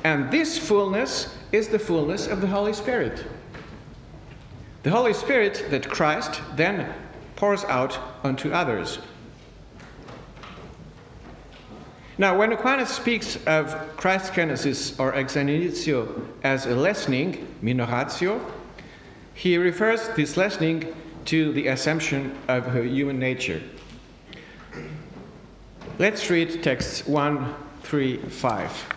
And 0.05 0.31
this 0.31 0.57
fullness 0.59 1.37
is 1.53 1.69
the 1.69 1.79
fullness 1.79 2.27
of 2.27 2.41
the 2.41 2.47
Holy 2.47 2.73
Spirit. 2.73 3.25
The 4.83 4.91
Holy 4.91 5.13
Spirit 5.13 5.67
that 5.71 5.89
Christ 5.89 6.41
then 6.55 6.95
pours 7.35 7.65
out 7.65 7.99
unto 8.23 8.53
others. 8.53 8.99
Now, 12.19 12.39
when 12.39 12.51
Aquinas 12.53 12.89
speaks 12.89 13.37
of 13.47 13.75
Christ's 13.99 14.31
kenosis 14.31 14.99
or 14.99 15.15
ex 15.15 15.37
initio 15.37 16.23
as 16.43 16.65
a 16.65 16.75
lessening, 16.75 17.47
minoratio, 17.63 18.41
he 19.35 19.59
refers 19.59 20.09
this 20.17 20.39
lessening 20.39 20.95
to 21.27 21.53
the 21.53 21.69
assumption 21.69 22.35
of 22.49 22.65
her 22.65 22.83
human 22.83 23.19
nature. 23.19 23.61
Let's 25.99 26.31
read 26.31 26.63
texts 26.63 27.07
1, 27.07 27.55
3, 27.83 28.17
5. 28.17 28.95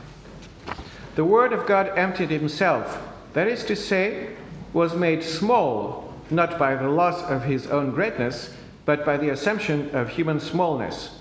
The 1.15 1.25
Word 1.25 1.51
of 1.51 1.65
God 1.65 1.91
emptied 1.97 2.29
himself, 2.29 3.01
that 3.33 3.49
is 3.49 3.65
to 3.65 3.75
say, 3.75 4.29
was 4.71 4.95
made 4.95 5.23
small, 5.23 6.13
not 6.29 6.57
by 6.57 6.75
the 6.75 6.87
loss 6.87 7.21
of 7.23 7.43
his 7.43 7.67
own 7.67 7.91
greatness, 7.91 8.53
but 8.85 9.05
by 9.05 9.17
the 9.17 9.29
assumption 9.29 9.93
of 9.93 10.07
human 10.07 10.39
smallness. 10.39 11.18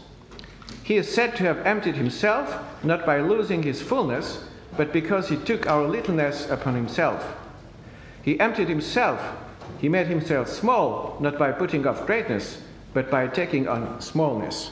He 0.89 0.97
is 0.97 1.13
said 1.13 1.37
to 1.37 1.43
have 1.43 1.67
emptied 1.67 1.97
himself, 1.97 2.65
not 2.83 3.05
by 3.05 3.21
losing 3.21 3.63
his 3.63 3.83
fullness, 3.83 4.43
but 4.75 4.91
because 4.91 5.29
he 5.29 5.37
took 5.37 5.67
our 5.67 5.87
littleness 5.87 6.49
upon 6.49 6.75
himself. 6.75 7.37
He 8.23 8.41
emptied 8.41 8.71
himself, 8.71 9.21
he 9.79 9.91
made 9.91 10.07
himself 10.07 10.49
small, 10.49 11.19
not 11.21 11.39
by 11.39 11.53
putting 11.53 11.87
off 11.87 12.07
greatness, 12.07 12.63
but 12.95 13.11
by 13.11 13.27
taking 13.27 13.69
on 13.69 14.01
smallness. 14.01 14.71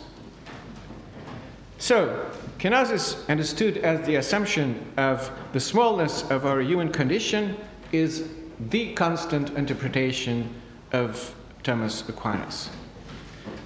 So, 1.77 2.31
kenosis, 2.59 3.29
understood 3.29 3.77
as 3.77 4.07
the 4.07 4.17
assumption 4.17 4.91
of 4.97 5.31
the 5.53 5.61
smallness 5.61 6.23
of 6.31 6.47
our 6.47 6.63
human 6.63 6.91
condition, 6.93 7.59
is 7.93 8.31
the 8.71 8.95
constant 8.95 9.51
interpretation 9.51 10.49
of 10.93 11.35
Thomas 11.63 12.09
Aquinas. 12.09 12.71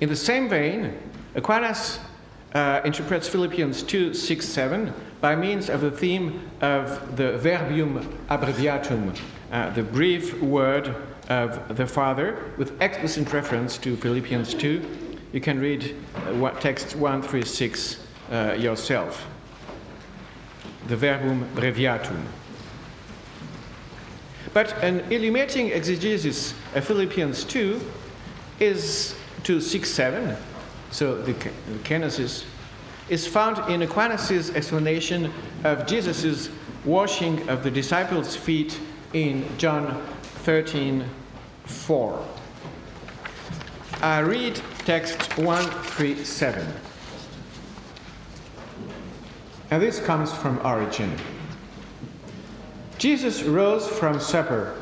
In 0.00 0.08
the 0.08 0.16
same 0.16 0.48
vein, 0.48 0.98
Aquinas 1.36 2.00
uh, 2.54 2.80
interprets 2.84 3.28
Philippians 3.28 3.82
2 3.82 4.14
6 4.14 4.46
7 4.46 4.92
by 5.20 5.36
means 5.36 5.68
of 5.68 5.80
the 5.80 5.90
theme 5.90 6.50
of 6.60 7.16
the 7.16 7.38
Verbum 7.38 8.18
Abbreviatum, 8.28 9.16
uh, 9.52 9.70
the 9.70 9.82
brief 9.82 10.40
word 10.42 10.94
of 11.28 11.76
the 11.76 11.86
Father, 11.86 12.52
with 12.56 12.80
explicit 12.82 13.32
reference 13.32 13.78
to 13.78 13.96
Philippians 13.96 14.54
2. 14.54 15.18
You 15.32 15.40
can 15.40 15.60
read 15.60 15.94
uh, 16.26 16.50
text 16.58 16.96
136 16.96 18.04
uh, 18.30 18.56
yourself. 18.58 19.26
The 20.88 20.96
verbum 20.96 21.48
breviatum. 21.54 22.20
But 24.52 24.72
an 24.82 25.00
illuminating 25.12 25.68
exegesis 25.68 26.54
of 26.74 26.84
Philippians 26.84 27.44
2 27.44 27.80
is 28.58 29.14
2 29.44 29.60
6 29.60 29.88
7, 29.88 30.36
so 30.90 31.20
the, 31.22 31.32
the 31.32 31.78
kenosis, 31.84 32.44
is 33.08 33.26
found 33.26 33.58
in 33.70 33.82
Aquinas' 33.82 34.50
explanation 34.50 35.32
of 35.64 35.86
Jesus' 35.86 36.48
washing 36.84 37.48
of 37.48 37.62
the 37.62 37.70
disciples' 37.70 38.36
feet 38.36 38.78
in 39.12 39.44
John 39.58 40.06
13 40.44 41.04
4. 41.64 42.26
I 44.02 44.20
read 44.20 44.60
text 44.86 45.36
137. 45.36 46.66
And 49.70 49.82
this 49.82 50.00
comes 50.00 50.32
from 50.32 50.58
Origen. 50.64 51.14
Jesus 52.98 53.42
rose 53.42 53.86
from 53.86 54.18
supper, 54.18 54.76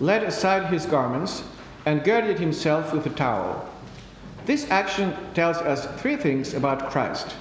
laid 0.00 0.22
aside 0.22 0.72
his 0.72 0.86
garments, 0.86 1.42
and 1.86 2.04
girded 2.04 2.38
himself 2.38 2.92
with 2.92 3.06
a 3.06 3.10
towel. 3.10 3.71
This 4.44 4.68
action 4.70 5.14
tells 5.34 5.58
us 5.58 5.86
three 6.00 6.16
things 6.16 6.54
about 6.54 6.90
Christ. 6.90 7.36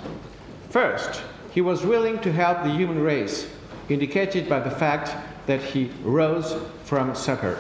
First, 0.70 1.24
he 1.51 1.62
was 1.62 1.86
willing 1.86 2.20
to 2.20 2.31
help 2.31 2.63
the 2.63 2.70
human 2.70 3.01
race, 3.01 3.50
indicated 3.89 4.48
by 4.48 4.60
the 4.60 4.72
fact 4.72 5.15
that 5.48 5.62
he 5.62 5.91
rose 6.03 6.55
from 6.86 7.15
supper. 7.15 7.58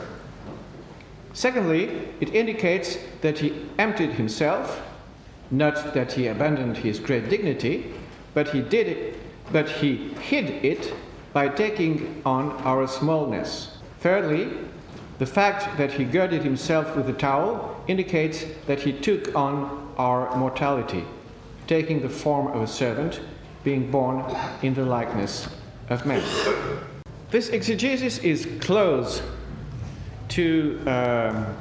Secondly, 1.33 2.09
it 2.19 2.35
indicates 2.35 2.97
that 3.21 3.39
he 3.39 3.67
emptied 3.79 4.11
himself, 4.11 4.81
not 5.49 5.93
that 5.93 6.13
he 6.13 6.27
abandoned 6.27 6.77
his 6.77 6.99
great 6.99 7.29
dignity, 7.29 7.93
but 8.33 8.49
he 8.49 8.61
did 8.61 8.87
it, 8.87 9.19
but 9.51 9.67
he 9.67 10.09
hid 10.21 10.63
it 10.63 10.93
by 11.33 11.47
taking 11.47 12.21
on 12.25 12.51
our 12.63 12.87
smallness. 12.87 13.77
Thirdly, 13.99 14.49
the 15.19 15.25
fact 15.25 15.77
that 15.77 15.91
he 15.91 16.03
girded 16.03 16.43
himself 16.43 16.95
with 16.95 17.09
a 17.09 17.13
towel 17.13 17.80
indicates 17.91 18.45
that 18.67 18.79
he 18.79 18.93
took 18.93 19.35
on 19.35 19.93
our 19.97 20.35
mortality, 20.37 21.03
taking 21.67 22.01
the 22.01 22.09
form 22.09 22.47
of 22.47 22.61
a 22.61 22.67
servant, 22.67 23.19
being 23.63 23.91
born 23.91 24.25
in 24.63 24.73
the 24.73 24.83
likeness 24.83 25.47
of 25.89 26.05
man. 26.05 26.23
This 27.29 27.49
exegesis 27.49 28.17
is 28.19 28.47
close 28.59 29.21
to 30.29 30.79
um, 30.87 31.55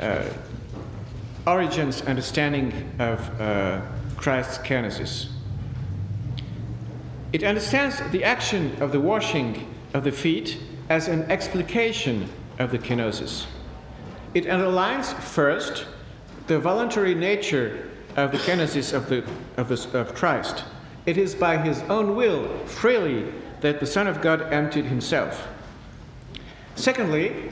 uh, 0.00 0.28
Origen's 1.46 2.02
understanding 2.02 2.72
of 2.98 3.40
uh, 3.40 3.80
Christ's 4.16 4.58
kenosis. 4.58 5.30
It 7.32 7.42
understands 7.42 8.00
the 8.10 8.22
action 8.22 8.76
of 8.82 8.92
the 8.92 9.00
washing 9.00 9.74
of 9.94 10.04
the 10.04 10.12
feet 10.12 10.58
as 10.88 11.08
an 11.08 11.22
explication 11.30 12.28
of 12.58 12.70
the 12.70 12.78
kenosis. 12.78 13.46
It 14.38 14.46
underlines 14.46 15.14
first 15.14 15.84
the 16.46 16.60
voluntary 16.60 17.12
nature 17.12 17.90
of 18.14 18.30
the 18.30 18.38
kenosis 18.38 18.92
of, 18.92 19.08
the, 19.08 19.24
of, 19.56 19.66
the, 19.66 19.98
of 19.98 20.14
Christ. 20.14 20.62
It 21.06 21.18
is 21.18 21.34
by 21.34 21.56
his 21.56 21.80
own 21.90 22.14
will, 22.14 22.56
freely, 22.64 23.32
that 23.62 23.80
the 23.80 23.86
Son 23.86 24.06
of 24.06 24.20
God 24.20 24.42
emptied 24.52 24.84
himself. 24.84 25.48
Secondly, 26.76 27.50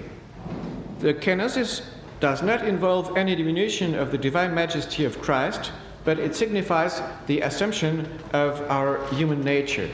the 1.00 1.12
kenosis 1.12 1.82
does 2.20 2.44
not 2.44 2.64
involve 2.64 3.16
any 3.16 3.34
diminution 3.34 3.96
of 3.96 4.12
the 4.12 4.18
divine 4.18 4.54
majesty 4.54 5.04
of 5.04 5.20
Christ, 5.20 5.72
but 6.04 6.20
it 6.20 6.36
signifies 6.36 7.02
the 7.26 7.40
assumption 7.40 8.08
of 8.32 8.60
our 8.70 9.04
human 9.08 9.40
nature. 9.40 9.90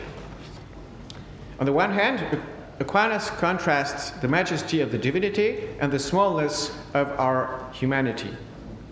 On 1.58 1.64
the 1.64 1.72
one 1.72 1.90
hand, 1.90 2.38
Aquinas 2.80 3.30
contrasts 3.30 4.10
the 4.10 4.28
majesty 4.28 4.80
of 4.80 4.90
the 4.90 4.98
divinity 4.98 5.68
and 5.80 5.92
the 5.92 5.98
smallness 5.98 6.76
of 6.94 7.08
our 7.20 7.70
humanity. 7.72 8.34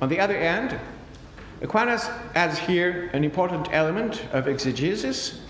On 0.00 0.08
the 0.08 0.20
other 0.20 0.38
hand, 0.38 0.78
Aquinas 1.62 2.08
adds 2.34 2.58
here 2.58 3.10
an 3.12 3.24
important 3.24 3.68
element 3.72 4.24
of 4.32 4.48
exegesis, 4.48 5.40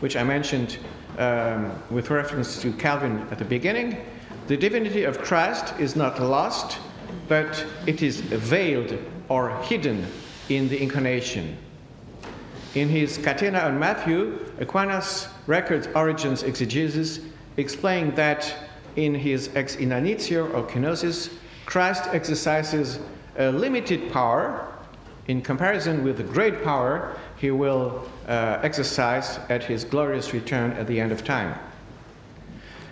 which 0.00 0.16
I 0.16 0.24
mentioned 0.24 0.78
um, 1.18 1.72
with 1.90 2.10
reference 2.10 2.60
to 2.62 2.72
Calvin 2.72 3.26
at 3.30 3.38
the 3.38 3.44
beginning, 3.44 4.04
the 4.48 4.56
divinity 4.56 5.04
of 5.04 5.18
Christ 5.18 5.74
is 5.78 5.94
not 5.94 6.20
lost, 6.20 6.78
but 7.28 7.64
it 7.86 8.02
is 8.02 8.20
veiled 8.20 8.98
or 9.28 9.56
hidden 9.62 10.06
in 10.48 10.68
the 10.68 10.82
incarnation. 10.82 11.56
In 12.74 12.88
his 12.88 13.18
Catena 13.18 13.60
on 13.60 13.78
Matthew, 13.78 14.38
Aquinas 14.58 15.28
records 15.46 15.88
Origen's 15.94 16.42
exegesis, 16.42 17.20
explaining 17.56 18.14
that 18.14 18.54
in 18.96 19.14
his 19.14 19.50
ex 19.54 19.76
inanitio 19.76 20.50
or 20.52 20.66
kenosis, 20.66 21.32
Christ 21.66 22.04
exercises 22.12 22.98
a 23.38 23.50
limited 23.50 24.12
power 24.12 24.68
in 25.28 25.40
comparison 25.40 26.04
with 26.04 26.18
the 26.18 26.24
great 26.24 26.62
power 26.62 27.16
he 27.38 27.50
will 27.50 28.08
uh, 28.28 28.58
exercise 28.62 29.38
at 29.48 29.64
his 29.64 29.84
glorious 29.84 30.34
return 30.34 30.72
at 30.72 30.86
the 30.86 31.00
end 31.00 31.12
of 31.12 31.24
time. 31.24 31.58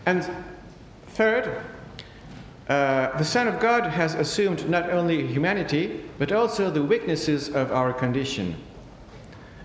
And 0.07 0.29
Third, 1.21 1.61
uh, 2.69 3.19
the 3.19 3.25
Son 3.25 3.49
of 3.49 3.59
God 3.59 3.85
has 3.85 4.15
assumed 4.15 4.69
not 4.71 4.91
only 4.91 5.27
humanity, 5.27 6.05
but 6.19 6.31
also 6.31 6.71
the 6.71 6.83
weaknesses 6.83 7.49
of 7.49 7.73
our 7.73 7.93
condition. 7.93 8.55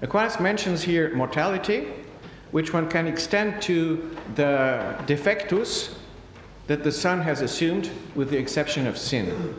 Aquinas 0.01 0.39
mentions 0.39 0.81
here 0.81 1.15
mortality, 1.15 1.87
which 2.55 2.71
one 2.71 2.89
can 2.89 3.05
extend 3.05 3.61
to 3.61 4.15
the 4.35 4.95
defectus 5.07 5.93
that 6.67 6.85
the 6.85 6.91
Son 6.91 7.19
has 7.19 7.41
assumed, 7.41 7.91
with 8.15 8.29
the 8.29 8.37
exception 8.37 8.87
of 8.87 8.97
sin. 8.97 9.53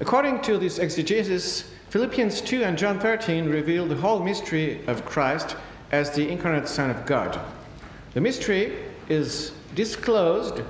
According 0.00 0.42
to 0.42 0.58
this 0.58 0.78
exegesis, 0.78 1.72
Philippians 1.88 2.42
2 2.42 2.62
and 2.62 2.76
John 2.76 3.00
13 3.00 3.48
reveal 3.48 3.86
the 3.86 3.94
whole 3.94 4.22
mystery 4.22 4.86
of 4.86 5.06
Christ 5.06 5.56
as 5.92 6.10
the 6.10 6.28
incarnate 6.28 6.68
Son 6.68 6.90
of 6.90 7.06
God. 7.06 7.40
The 8.12 8.20
mystery 8.20 8.76
is 9.08 9.52
disclosed 9.74 10.60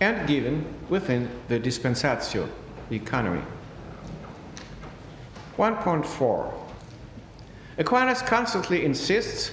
and 0.00 0.26
given 0.26 0.64
within 0.88 1.28
the 1.48 1.60
dispensatio, 1.60 2.48
the 2.88 2.96
economy. 2.96 3.42
1.4 5.58 6.54
Aquinas 7.76 8.22
constantly 8.22 8.86
insists, 8.86 9.50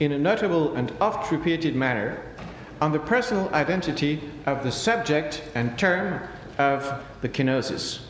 in 0.00 0.12
a 0.12 0.18
notable 0.18 0.74
and 0.74 0.92
oft 1.00 1.30
repeated 1.32 1.74
manner, 1.74 2.22
on 2.80 2.92
the 2.92 2.98
personal 2.98 3.48
identity 3.54 4.20
of 4.44 4.62
the 4.62 4.70
subject 4.72 5.42
and 5.54 5.78
term 5.78 6.20
of 6.58 7.02
the 7.22 7.28
kenosis. 7.28 8.00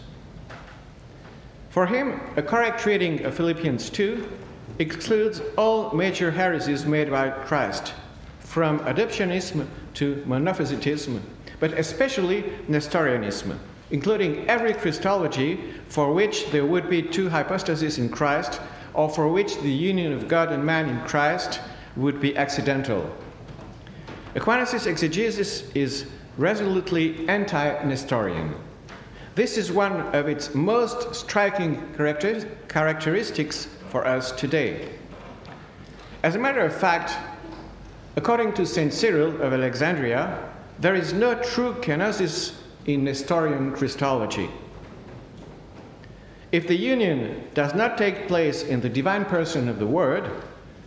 For 1.70 1.86
him, 1.86 2.20
a 2.36 2.42
correct 2.42 2.86
reading 2.86 3.24
of 3.24 3.34
Philippians 3.34 3.90
2 3.90 4.28
excludes 4.78 5.40
all 5.56 5.92
major 5.92 6.30
heresies 6.30 6.86
made 6.86 7.10
by 7.10 7.30
Christ, 7.30 7.94
from 8.40 8.80
adoptionism 8.80 9.66
to 9.94 10.16
monophysitism 10.26 11.20
but 11.60 11.72
especially 11.72 12.44
Nestorianism, 12.68 13.58
including 13.90 14.48
every 14.48 14.74
Christology 14.74 15.74
for 15.88 16.12
which 16.12 16.50
there 16.50 16.66
would 16.66 16.90
be 16.90 17.02
two 17.02 17.28
hypostases 17.28 17.98
in 17.98 18.08
Christ, 18.08 18.60
or 18.94 19.08
for 19.08 19.28
which 19.28 19.60
the 19.60 19.70
union 19.70 20.12
of 20.12 20.28
God 20.28 20.52
and 20.52 20.64
man 20.64 20.88
in 20.88 21.00
Christ 21.02 21.60
would 21.96 22.20
be 22.20 22.36
accidental. 22.36 23.10
Aquinas' 24.34 24.86
exegesis 24.86 25.70
is 25.74 26.06
resolutely 26.36 27.28
anti 27.28 27.82
Nestorian. 27.84 28.54
This 29.34 29.56
is 29.56 29.72
one 29.72 30.00
of 30.14 30.28
its 30.28 30.54
most 30.54 31.14
striking 31.14 31.82
characteristics 32.68 33.68
for 33.90 34.06
us 34.06 34.32
today. 34.32 34.88
As 36.22 36.34
a 36.34 36.38
matter 36.38 36.60
of 36.60 36.74
fact, 36.74 37.16
according 38.16 38.54
to 38.54 38.66
St. 38.66 38.92
Cyril 38.92 39.40
of 39.42 39.52
Alexandria, 39.52 40.38
there 40.78 40.94
is 40.94 41.12
no 41.12 41.34
true 41.42 41.74
kenosis 41.74 42.54
in 42.86 43.04
Nestorian 43.04 43.72
Christology. 43.72 44.50
If 46.52 46.68
the 46.68 46.76
union 46.76 47.44
does 47.54 47.74
not 47.74 47.98
take 47.98 48.28
place 48.28 48.62
in 48.62 48.80
the 48.80 48.88
divine 48.88 49.24
person 49.24 49.68
of 49.68 49.78
the 49.78 49.86
Word, 49.86 50.30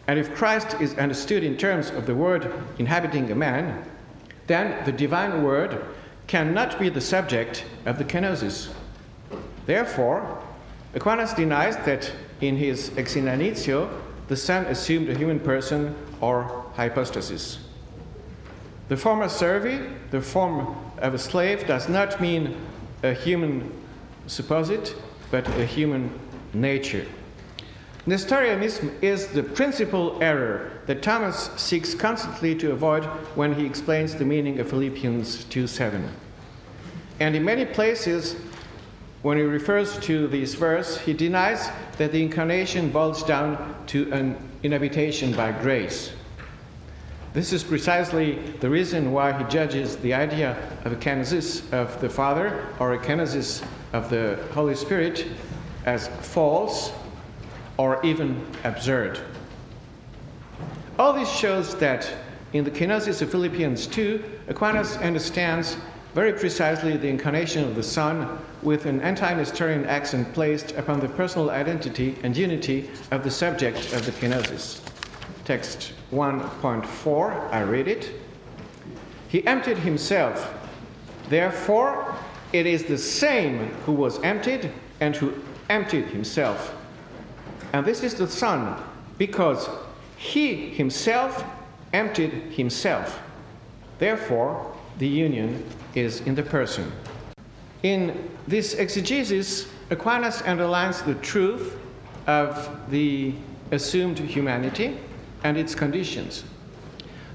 and 0.10 0.18
if 0.18 0.34
Christ 0.34 0.76
is 0.82 0.96
understood 0.96 1.44
in 1.44 1.56
terms 1.56 1.92
of 1.92 2.08
the 2.08 2.16
Word 2.16 2.52
inhabiting 2.80 3.32
a 3.32 3.36
man, 3.36 3.86
then 4.48 4.84
the 4.84 4.92
divine 4.92 5.44
Word 5.44 5.86
cannot 6.26 6.80
be 6.80 6.90
the 6.90 7.00
subject 7.00 7.64
of 7.86 8.00
the 8.00 8.04
kenosis. 8.04 8.74
Therefore, 9.68 10.42
Aquinas 10.96 11.34
denies 11.34 11.78
that 11.86 12.12
in 12.42 12.58
his 12.58 12.92
Ex 12.98 13.18
Inanitio, 13.18 13.88
the 14.30 14.36
Son 14.36 14.66
assumed 14.66 15.10
a 15.10 15.16
human 15.16 15.40
person 15.40 15.94
or 16.22 16.66
hypostasis. 16.74 17.60
The 18.88 18.98
forma 18.98 19.30
servi, 19.30 19.80
the 20.10 20.22
form 20.22 20.76
of 20.98 21.14
a 21.14 21.20
slave, 21.20 21.68
does 21.68 21.88
not 21.88 22.20
mean 22.20 22.58
a 23.04 23.14
human 23.14 23.72
supposit, 24.26 24.96
but 25.30 25.48
a 25.50 25.66
human 25.66 26.10
nature. 26.56 27.06
Nestorianism 28.10 28.92
is 29.04 29.28
the 29.28 29.44
principal 29.44 30.18
error 30.20 30.72
that 30.88 31.04
Thomas 31.04 31.52
seeks 31.58 31.94
constantly 31.94 32.56
to 32.56 32.72
avoid 32.72 33.04
when 33.36 33.54
he 33.54 33.68
explains 33.68 34.16
the 34.16 34.26
meaning 34.26 34.60
of 34.60 34.68
Philippians 34.68 35.44
2:7. 35.44 36.10
And 37.20 37.36
in 37.36 37.46
many 37.46 37.66
places, 37.66 38.36
when 39.22 39.38
he 39.38 39.44
refers 39.44 40.00
to 40.00 40.26
this 40.26 40.56
verse, 40.56 40.98
he 40.98 41.14
denies 41.14 41.70
that 42.00 42.12
the 42.12 42.24
incarnation 42.24 42.90
boils 42.90 43.22
down 43.22 43.76
to 43.86 44.12
an 44.12 44.38
inhabitation 44.64 45.32
by 45.34 45.52
grace. 45.52 46.12
This 47.34 47.54
is 47.54 47.64
precisely 47.64 48.40
the 48.60 48.72
reason 48.72 49.12
why 49.12 49.34
he 49.34 49.44
judges 49.44 49.98
the 49.98 50.16
idea 50.16 50.58
of 50.84 50.94
a 50.94 50.96
kenosis 50.96 51.62
of 51.72 52.02
the 52.02 52.10
Father 52.10 52.66
or 52.80 52.94
a 52.94 52.98
kenosis 52.98 53.62
of 53.94 54.10
the 54.10 54.40
Holy 54.56 54.74
Spirit 54.74 55.28
as 55.86 56.08
false 56.22 56.92
or 57.80 58.00
even 58.06 58.46
absurd. 58.64 59.20
All 61.00 61.14
this 61.14 61.32
shows 61.34 61.74
that 61.78 62.08
in 62.54 62.64
the 62.64 62.72
kenosis 62.72 63.24
of 63.24 63.32
Philippians 63.32 63.88
2, 63.88 64.24
Aquinas 64.50 64.98
understands 64.98 65.78
very 66.14 66.34
precisely 66.34 66.98
the 66.98 67.08
incarnation 67.08 67.64
of 67.64 67.76
the 67.76 67.84
Son 67.84 68.38
with 68.62 68.86
an 68.86 69.02
anti 69.02 69.34
Nestorian 69.34 69.86
accent 69.86 70.32
placed 70.36 70.74
upon 70.74 71.00
the 71.00 71.08
personal 71.08 71.50
identity 71.50 72.16
and 72.22 72.38
unity 72.38 72.92
of 73.10 73.24
the 73.24 73.32
subject 73.32 73.94
of 73.94 74.06
the 74.06 74.12
kenosis 74.12 74.82
text 75.50 75.94
1.4, 76.12 77.52
I 77.52 77.62
read 77.62 77.88
it. 77.88 78.12
He 79.30 79.44
emptied 79.48 79.80
himself. 79.80 80.54
Therefore, 81.28 82.16
it 82.54 82.68
is 82.68 82.84
the 82.84 83.00
same 83.00 83.72
who 83.84 83.94
was 83.94 84.22
emptied 84.22 84.72
and 85.00 85.16
who 85.16 85.34
emptied 85.72 86.06
himself. 86.06 86.76
And 87.74 87.86
this 87.86 88.04
is 88.04 88.16
the 88.16 88.28
Son, 88.28 88.82
because 89.18 89.70
he 90.18 90.70
himself 90.70 91.44
emptied 91.94 92.32
himself. 92.52 93.20
Therefore, 94.00 94.76
the 94.98 95.08
union 95.08 95.64
is 95.96 96.22
in 96.22 96.36
the 96.36 96.44
person. 96.44 96.92
In 97.84 98.30
this 98.48 98.74
exegesis, 98.74 99.68
Aquinas 99.90 100.42
underlines 100.42 101.02
the 101.02 101.16
truth 101.16 101.78
of 102.28 102.92
the 102.92 103.34
assumed 103.72 104.20
humanity 104.20 104.98
and 105.44 105.58
its 105.58 105.74
conditions. 105.74 106.44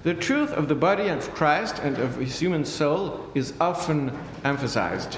The 0.03 0.15
truth 0.15 0.51
of 0.51 0.69
the 0.69 0.75
body 0.75 1.09
of 1.09 1.33
Christ 1.35 1.79
and 1.83 1.97
of 1.99 2.17
his 2.17 2.39
human 2.39 2.65
soul 2.65 3.31
is 3.35 3.55
often 3.61 4.13
emphasized, 4.45 5.17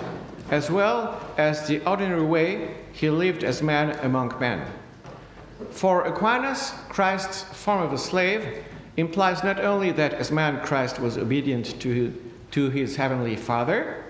as 0.50 0.70
well 0.70 1.20
as 1.36 1.66
the 1.66 1.84
ordinary 1.84 2.22
way 2.22 2.76
he 2.92 3.10
lived 3.10 3.42
as 3.42 3.62
man 3.62 3.98
among 4.04 4.38
men. 4.38 4.64
For 5.70 6.04
Aquinas, 6.04 6.72
Christ's 6.88 7.42
form 7.42 7.82
of 7.82 7.92
a 7.92 7.98
slave 7.98 8.64
implies 8.96 9.42
not 9.42 9.60
only 9.60 9.92
that 9.92 10.14
as 10.14 10.30
man 10.30 10.60
Christ 10.64 10.98
was 10.98 11.18
obedient 11.18 11.80
to, 11.80 12.12
to 12.52 12.70
his 12.70 12.96
heavenly 12.96 13.36
Father, 13.36 14.04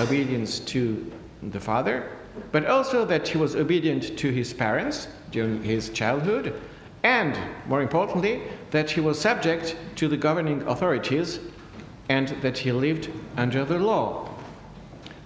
obedience 0.00 0.60
to 0.60 1.10
the 1.42 1.60
Father, 1.60 2.10
but 2.52 2.66
also 2.66 3.04
that 3.04 3.26
he 3.28 3.38
was 3.38 3.56
obedient 3.56 4.18
to 4.18 4.30
his 4.30 4.52
parents 4.52 5.08
during 5.30 5.62
his 5.62 5.90
childhood 5.90 6.60
and, 7.02 7.38
more 7.68 7.82
importantly, 7.82 8.42
that 8.70 8.90
he 8.90 9.00
was 9.00 9.18
subject 9.18 9.76
to 9.96 10.08
the 10.08 10.16
governing 10.16 10.62
authorities 10.62 11.40
and 12.08 12.28
that 12.42 12.58
he 12.58 12.72
lived 12.72 13.10
under 13.36 13.64
the 13.64 13.78
law. 13.78 14.25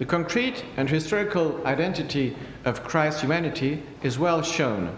The 0.00 0.06
concrete 0.06 0.64
and 0.78 0.88
historical 0.88 1.60
identity 1.66 2.34
of 2.64 2.82
Christ's 2.82 3.20
humanity 3.20 3.82
is 4.02 4.18
well 4.18 4.40
shown. 4.40 4.96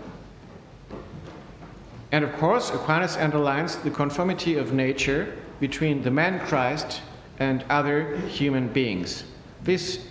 And 2.13 2.25
of 2.25 2.33
course, 2.35 2.71
Aquinas 2.71 3.17
underlines 3.17 3.75
the 3.75 3.91
conformity 3.91 4.59
of 4.59 4.73
nature 4.73 5.37
between 5.59 6.05
the 6.05 6.11
man 6.13 6.39
Christ 6.47 7.03
and 7.41 7.65
other 7.69 8.17
human 8.29 8.69
beings. 8.69 9.25
This 9.65 10.07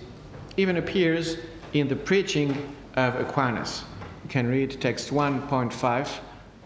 even 0.57 0.75
appears 0.75 1.37
in 1.71 1.87
the 1.87 1.95
preaching 1.95 2.75
of 2.97 3.15
Aquinas. 3.15 3.85
You 4.25 4.29
can 4.29 4.49
read 4.49 4.81
text 4.81 5.09
1.5 5.09 6.19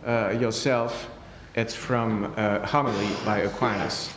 uh, 0.04 0.36
yourself. 0.40 1.12
It's 1.54 1.76
from 1.76 2.34
a 2.38 2.66
homily 2.66 3.08
by 3.24 3.42
Aquinas. 3.42 4.16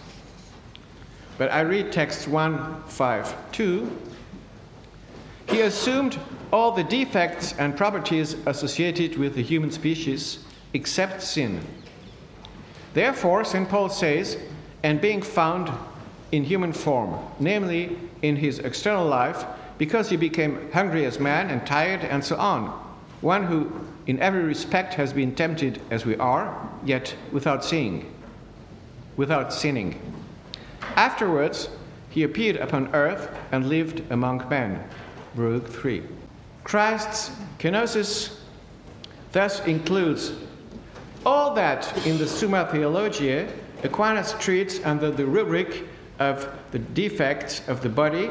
But 1.39 1.53
I 1.53 1.61
read 1.61 1.93
text 1.93 2.29
152. 2.29 3.97
He 5.49 5.61
assumed 5.63 6.19
all 6.53 6.73
the 6.73 6.85
defects 6.85 7.55
and 7.59 7.77
properties 7.77 8.35
associated 8.47 9.17
with 9.17 9.35
the 9.35 9.43
human 9.43 9.71
species 9.71 10.45
except 10.75 11.23
sin. 11.23 11.61
Therefore, 12.93 13.45
St. 13.45 13.69
Paul 13.69 13.89
says, 13.89 14.37
and 14.83 15.01
being 15.01 15.23
found 15.23 15.71
in 16.33 16.45
human 16.45 16.73
form, 16.73 17.19
namely 17.39 17.97
in 18.23 18.37
his 18.37 18.59
external 18.59 19.07
life, 19.07 19.45
because 19.79 20.11
he 20.11 20.17
became 20.17 20.71
hungry 20.73 21.05
as 21.05 21.21
man 21.21 21.51
and 21.51 21.65
tired 21.67 22.01
and 22.01 22.25
so 22.25 22.37
on, 22.37 22.67
one 23.21 23.45
who 23.45 23.71
in 24.07 24.19
every 24.21 24.43
respect 24.43 24.95
has 24.95 25.13
been 25.13 25.35
tempted 25.35 25.81
as 25.91 26.05
we 26.05 26.17
are, 26.17 26.69
yet 26.85 27.15
without 27.31 27.65
seeing, 27.65 28.13
without 29.17 29.53
sinning. 29.53 30.01
Afterwards, 30.97 31.69
he 32.11 32.23
appeared 32.23 32.57
upon 32.57 32.95
earth 32.95 33.35
and 33.53 33.69
lived 33.69 34.03
among 34.11 34.49
men. 34.49 34.83
Baruch 35.35 35.69
3. 35.69 36.03
Christ's 36.65 37.31
kenosis 37.59 38.39
thus 39.33 39.65
includes 39.67 40.33
all 41.25 41.55
that 41.55 42.07
in 42.07 42.19
the 42.19 42.27
Summa 42.27 42.69
Theologiae 42.71 43.49
Aquinas 43.85 44.35
treats 44.41 44.85
under 44.85 45.11
the 45.11 45.25
rubric 45.25 45.85
of 46.19 46.53
the 46.73 46.81
defects 46.81 47.67
of 47.69 47.81
the 47.81 47.89
body 47.89 48.31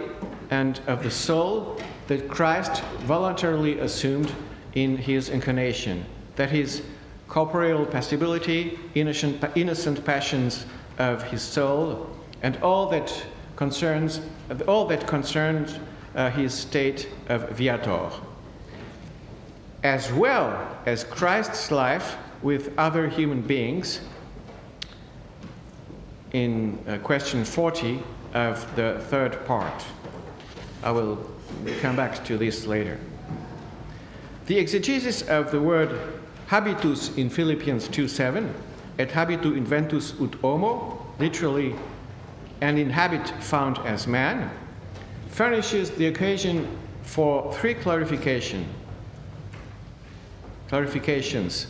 and 0.49 0.81
of 0.87 1.03
the 1.03 1.11
soul 1.11 1.79
that 2.07 2.27
Christ 2.27 2.81
voluntarily 3.05 3.79
assumed 3.79 4.33
in 4.75 4.97
his 4.97 5.29
incarnation, 5.29 6.03
that 6.35 6.49
his 6.49 6.81
corporeal 7.27 7.85
passibility, 7.85 8.77
innocent, 8.95 9.43
innocent 9.55 10.03
passions 10.03 10.65
of 10.97 11.23
his 11.23 11.41
soul, 11.41 12.09
and 12.41 12.57
all 12.57 12.87
that 12.89 13.25
concerns 13.55 14.21
all 14.67 14.85
that 14.85 15.05
concerns 15.07 15.79
uh, 16.15 16.29
his 16.31 16.53
state 16.53 17.09
of 17.29 17.49
viator, 17.49 18.09
as 19.83 20.11
well 20.13 20.77
as 20.85 21.03
Christ's 21.03 21.71
life 21.71 22.17
with 22.41 22.73
other 22.77 23.07
human 23.07 23.41
beings. 23.41 24.01
In 26.33 26.77
uh, 26.87 26.97
question 26.99 27.43
40 27.43 28.01
of 28.33 28.75
the 28.75 28.99
third 29.07 29.45
part, 29.45 29.85
I 30.83 30.91
will 30.91 31.17
come 31.81 31.95
back 31.95 32.23
to 32.25 32.37
this 32.37 32.65
later. 32.65 32.99
The 34.45 34.57
exegesis 34.57 35.23
of 35.23 35.51
the 35.51 35.61
word 35.61 35.99
habitus 36.47 37.15
in 37.17 37.29
Philippians 37.29 37.89
2:7, 37.89 38.49
et 38.99 39.09
habitu 39.09 39.55
inventus 39.57 40.19
ut 40.21 40.35
homo, 40.41 41.05
literally, 41.19 41.75
an 42.61 42.77
inhabit 42.77 43.27
found 43.43 43.77
as 43.79 44.07
man, 44.07 44.49
furnishes 45.29 45.91
the 45.91 46.07
occasion 46.07 46.67
for 47.03 47.53
three 47.53 47.73
clarification, 47.73 48.67
clarifications. 50.69 51.67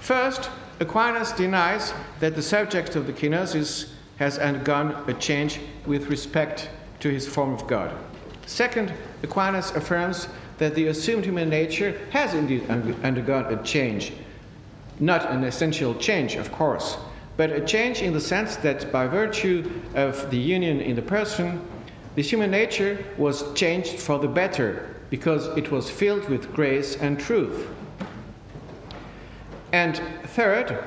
First, 0.00 0.50
Aquinas 0.80 1.32
denies 1.32 1.92
that 2.20 2.34
the 2.34 2.42
subject 2.42 2.96
of 2.96 3.06
the 3.06 3.12
kenosis 3.12 3.90
has 4.18 4.38
undergone 4.38 5.08
a 5.08 5.14
change 5.14 5.60
with 5.86 6.06
respect 6.08 6.70
to 7.00 7.08
his 7.08 7.26
form 7.26 7.52
of 7.52 7.66
God. 7.66 7.94
Second, 8.46 8.92
Aquinas 9.22 9.70
affirms 9.72 10.28
that 10.58 10.74
the 10.74 10.88
assumed 10.88 11.24
human 11.24 11.48
nature 11.48 11.98
has 12.10 12.34
indeed 12.34 12.68
undergone 12.70 13.52
a 13.52 13.62
change. 13.62 14.12
Not 15.00 15.30
an 15.30 15.44
essential 15.44 15.94
change, 15.94 16.36
of 16.36 16.52
course, 16.52 16.96
but 17.36 17.50
a 17.50 17.60
change 17.60 18.02
in 18.02 18.12
the 18.12 18.20
sense 18.20 18.56
that 18.56 18.92
by 18.92 19.06
virtue 19.06 19.70
of 19.94 20.30
the 20.30 20.36
union 20.36 20.80
in 20.80 20.96
the 20.96 21.02
person, 21.02 21.64
this 22.14 22.30
human 22.30 22.50
nature 22.50 23.04
was 23.16 23.52
changed 23.54 23.98
for 23.98 24.18
the 24.18 24.28
better 24.28 24.96
because 25.08 25.46
it 25.56 25.70
was 25.70 25.90
filled 25.90 26.28
with 26.28 26.52
grace 26.52 26.96
and 26.96 27.18
truth. 27.18 27.68
And 29.72 30.00
third, 30.24 30.84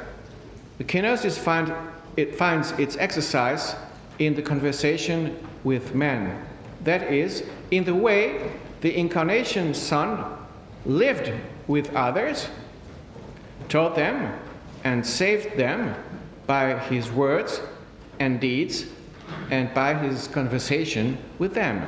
the 0.77 0.84
kenosis 0.84 1.38
find, 1.38 1.73
it 2.17 2.36
finds 2.36 2.71
its 2.73 2.95
exercise 2.97 3.75
in 4.19 4.36
the 4.36 4.41
conversation 4.41 5.38
with 5.63 5.95
men. 5.95 6.45
That 6.84 7.12
is, 7.12 7.43
in 7.71 7.84
the 7.84 7.95
way 7.95 8.51
the 8.81 8.95
incarnation 8.95 9.73
Son 9.73 10.23
lived 10.86 11.34
with 11.67 11.93
others, 11.95 12.47
taught 13.67 13.95
them, 13.95 14.39
and 14.84 15.03
saved 15.03 15.58
them 15.58 15.95
by 16.47 16.77
his 16.77 17.12
words 17.12 17.62
and 18.19 18.39
deeds 18.39 18.86
and 19.49 19.73
by 19.73 19.93
his 19.93 20.27
conversation 20.27 21.17
with 21.39 21.53
them. 21.53 21.88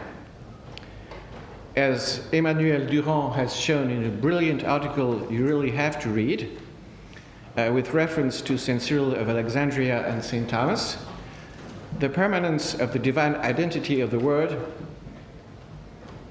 As 1.75 2.27
Emmanuel 2.31 2.85
Durand 2.87 3.35
has 3.35 3.55
shown 3.55 3.91
in 3.91 4.05
a 4.05 4.09
brilliant 4.09 4.63
article 4.63 5.31
you 5.31 5.45
really 5.45 5.71
have 5.71 5.99
to 6.01 6.09
read, 6.09 6.57
uh, 7.55 7.71
with 7.73 7.93
reference 7.93 8.41
to 8.41 8.57
St. 8.57 8.81
Cyril 8.81 9.15
of 9.15 9.29
Alexandria 9.29 10.07
and 10.07 10.23
St. 10.23 10.49
Thomas, 10.49 10.97
the 11.99 12.09
permanence 12.09 12.75
of 12.75 12.93
the 12.93 12.99
divine 12.99 13.35
identity 13.35 14.01
of 14.01 14.11
the 14.11 14.19
Word 14.19 14.57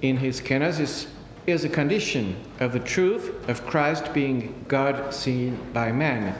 in 0.02 0.16
his 0.16 0.40
kenosis 0.40 1.06
is 1.46 1.64
a 1.64 1.68
condition 1.68 2.36
of 2.60 2.72
the 2.72 2.80
truth 2.80 3.48
of 3.48 3.64
Christ 3.66 4.12
being 4.12 4.64
God 4.68 5.14
seen 5.14 5.58
by 5.72 5.92
man 5.92 6.36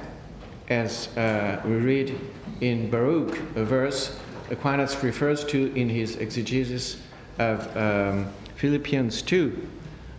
as 0.69 1.09
uh, 1.17 1.61
we 1.65 1.75
read 1.75 2.19
in 2.61 2.91
Baruch, 2.91 3.39
a 3.57 3.65
verse 3.65 4.19
Aquinas 4.51 5.03
refers 5.03 5.45
to 5.45 5.75
in 5.75 5.89
his 5.89 6.17
exegesis 6.17 7.01
of 7.39 7.77
um, 7.77 8.27
Philippians 8.57 9.23
2. 9.23 9.69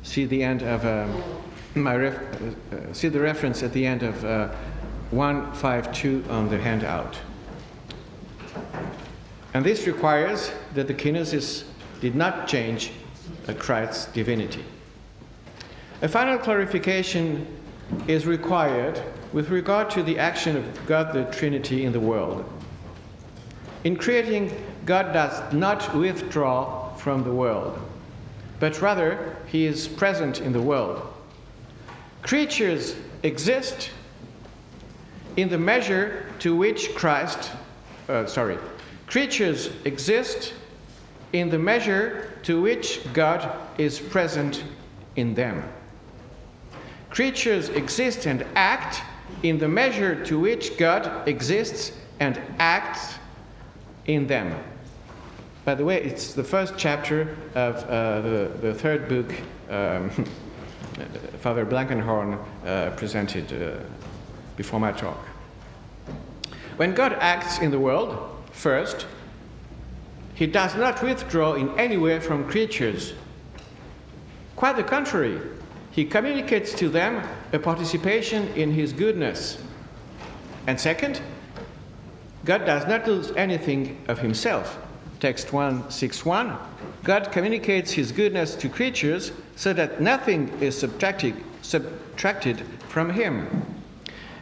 See 0.04 0.26
the 0.26 0.44
end 0.44 0.64
of 0.64 0.86
um, 0.86 1.24
my 1.76 1.96
ref- 1.96 2.42
uh, 2.72 2.94
see 2.94 3.08
the 3.08 3.20
reference 3.20 3.64
at 3.64 3.74
the 3.74 3.86
end 3.86 4.04
of 4.04 4.24
uh, 4.24 4.50
152 5.12 6.26
on 6.30 6.50
the 6.50 6.58
handout. 6.58 7.18
And 9.54 9.66
this 9.66 9.88
requires 9.88 10.52
that 10.76 10.88
the 10.88 10.94
kenosis 10.94 11.64
did 12.02 12.16
not 12.16 12.48
change 12.48 12.92
Christ's 13.58 14.06
divinity. 14.08 14.64
A 16.02 16.08
final 16.08 16.38
clarification 16.38 17.48
is 18.08 18.26
required 18.26 19.02
with 19.34 19.50
regard 19.50 19.90
to 19.92 20.04
the 20.04 20.18
action 20.18 20.56
of 20.56 20.86
God 20.86 21.14
the 21.14 21.26
Trinity 21.26 21.86
in 21.86 21.92
the 21.92 22.00
world. 22.00 22.46
In 23.84 23.96
creating, 23.96 24.52
God 24.86 25.14
does 25.14 25.54
not 25.54 25.96
withdraw 25.96 26.94
from 26.96 27.24
the 27.24 27.32
world, 27.32 27.80
but 28.60 28.82
rather 28.82 29.36
he 29.48 29.66
is 29.66 29.88
present 29.88 30.42
in 30.42 30.52
the 30.54 30.62
world. 30.62 31.02
Creatures 32.22 32.96
exist 33.24 33.92
in 35.38 35.50
the 35.50 35.58
measure 35.58 36.26
to 36.40 36.56
which 36.56 36.96
Christ, 36.96 37.52
uh, 38.10 38.26
sorry, 38.26 38.58
creatures 39.06 39.70
exist 39.86 40.54
in 41.34 41.50
the 41.50 41.60
measure 41.60 42.34
to 42.44 42.62
which 42.62 43.02
God 43.14 43.50
is 43.78 44.00
present 44.00 44.64
in 45.16 45.34
them. 45.34 45.64
Creatures 47.10 47.70
exist 47.70 48.28
and 48.28 48.46
act 48.56 49.02
in 49.44 49.58
the 49.58 49.68
measure 49.68 50.24
to 50.26 50.40
which 50.40 50.78
God 50.78 51.28
exists 51.28 51.92
and 52.20 52.40
acts 52.60 53.16
in 54.06 54.28
them. 54.28 54.56
By 55.66 55.76
the 55.76 55.84
way, 55.84 56.02
it's 56.02 56.34
the 56.34 56.44
first 56.44 56.76
chapter 56.78 57.36
of 57.54 57.76
uh, 57.84 58.22
the, 58.22 58.52
the 58.62 58.74
third 58.74 59.10
book 59.10 59.34
um, 59.70 60.10
Father 61.40 61.66
Blankenhorn 61.66 62.40
uh, 62.66 62.92
presented 62.92 63.52
uh, 63.52 63.84
before 64.56 64.80
my 64.80 64.92
talk. 64.92 65.20
When 66.78 66.94
God 66.94 67.14
acts 67.20 67.60
in 67.60 67.72
the 67.72 67.80
world, 67.80 68.18
first, 68.52 69.08
he 70.36 70.48
does 70.48 70.76
not 70.76 71.02
withdraw 71.02 71.54
in 71.54 71.70
any 71.80 71.98
way 71.98 72.20
from 72.20 72.48
creatures. 72.48 73.14
Quite 74.56 74.76
the 74.76 74.84
contrary, 74.84 75.42
he 75.98 76.06
communicates 76.06 76.76
to 76.76 76.90
them 76.90 77.28
a 77.54 77.58
participation 77.58 78.48
in 78.50 78.72
his 78.72 78.94
goodness. 78.94 79.58
And 80.68 80.80
second, 80.80 81.20
God 82.46 82.68
does 82.68 82.86
not 82.86 83.08
lose 83.08 83.32
anything 83.32 83.98
of 84.08 84.20
himself. 84.20 84.78
Text 85.20 85.52
161 85.54 86.56
God 87.04 87.32
communicates 87.32 87.90
his 87.90 88.12
goodness 88.12 88.54
to 88.58 88.70
creatures 88.70 89.32
so 89.56 89.74
that 89.74 90.00
nothing 90.00 90.50
is 90.62 90.78
subtracted, 90.78 91.34
subtracted 91.64 92.62
from 92.90 93.10
him. 93.10 93.48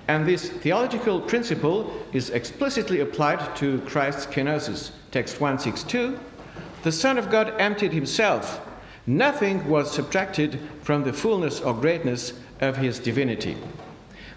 And 0.09 0.27
this 0.27 0.49
theological 0.49 1.21
principle 1.21 1.95
is 2.11 2.31
explicitly 2.31 2.99
applied 2.99 3.55
to 3.55 3.79
Christ's 3.85 4.25
kenosis. 4.25 4.91
Text 5.11 5.39
162 5.39 6.19
The 6.83 6.91
Son 6.91 7.17
of 7.17 7.29
God 7.29 7.53
emptied 7.61 7.93
himself 7.93 8.59
Nothing 9.07 9.67
was 9.69 9.91
subtracted 9.91 10.59
from 10.81 11.03
the 11.03 11.13
fullness 11.13 11.61
or 11.61 11.73
greatness 11.73 12.33
of 12.61 12.77
his 12.77 12.99
divinity. 12.99 13.55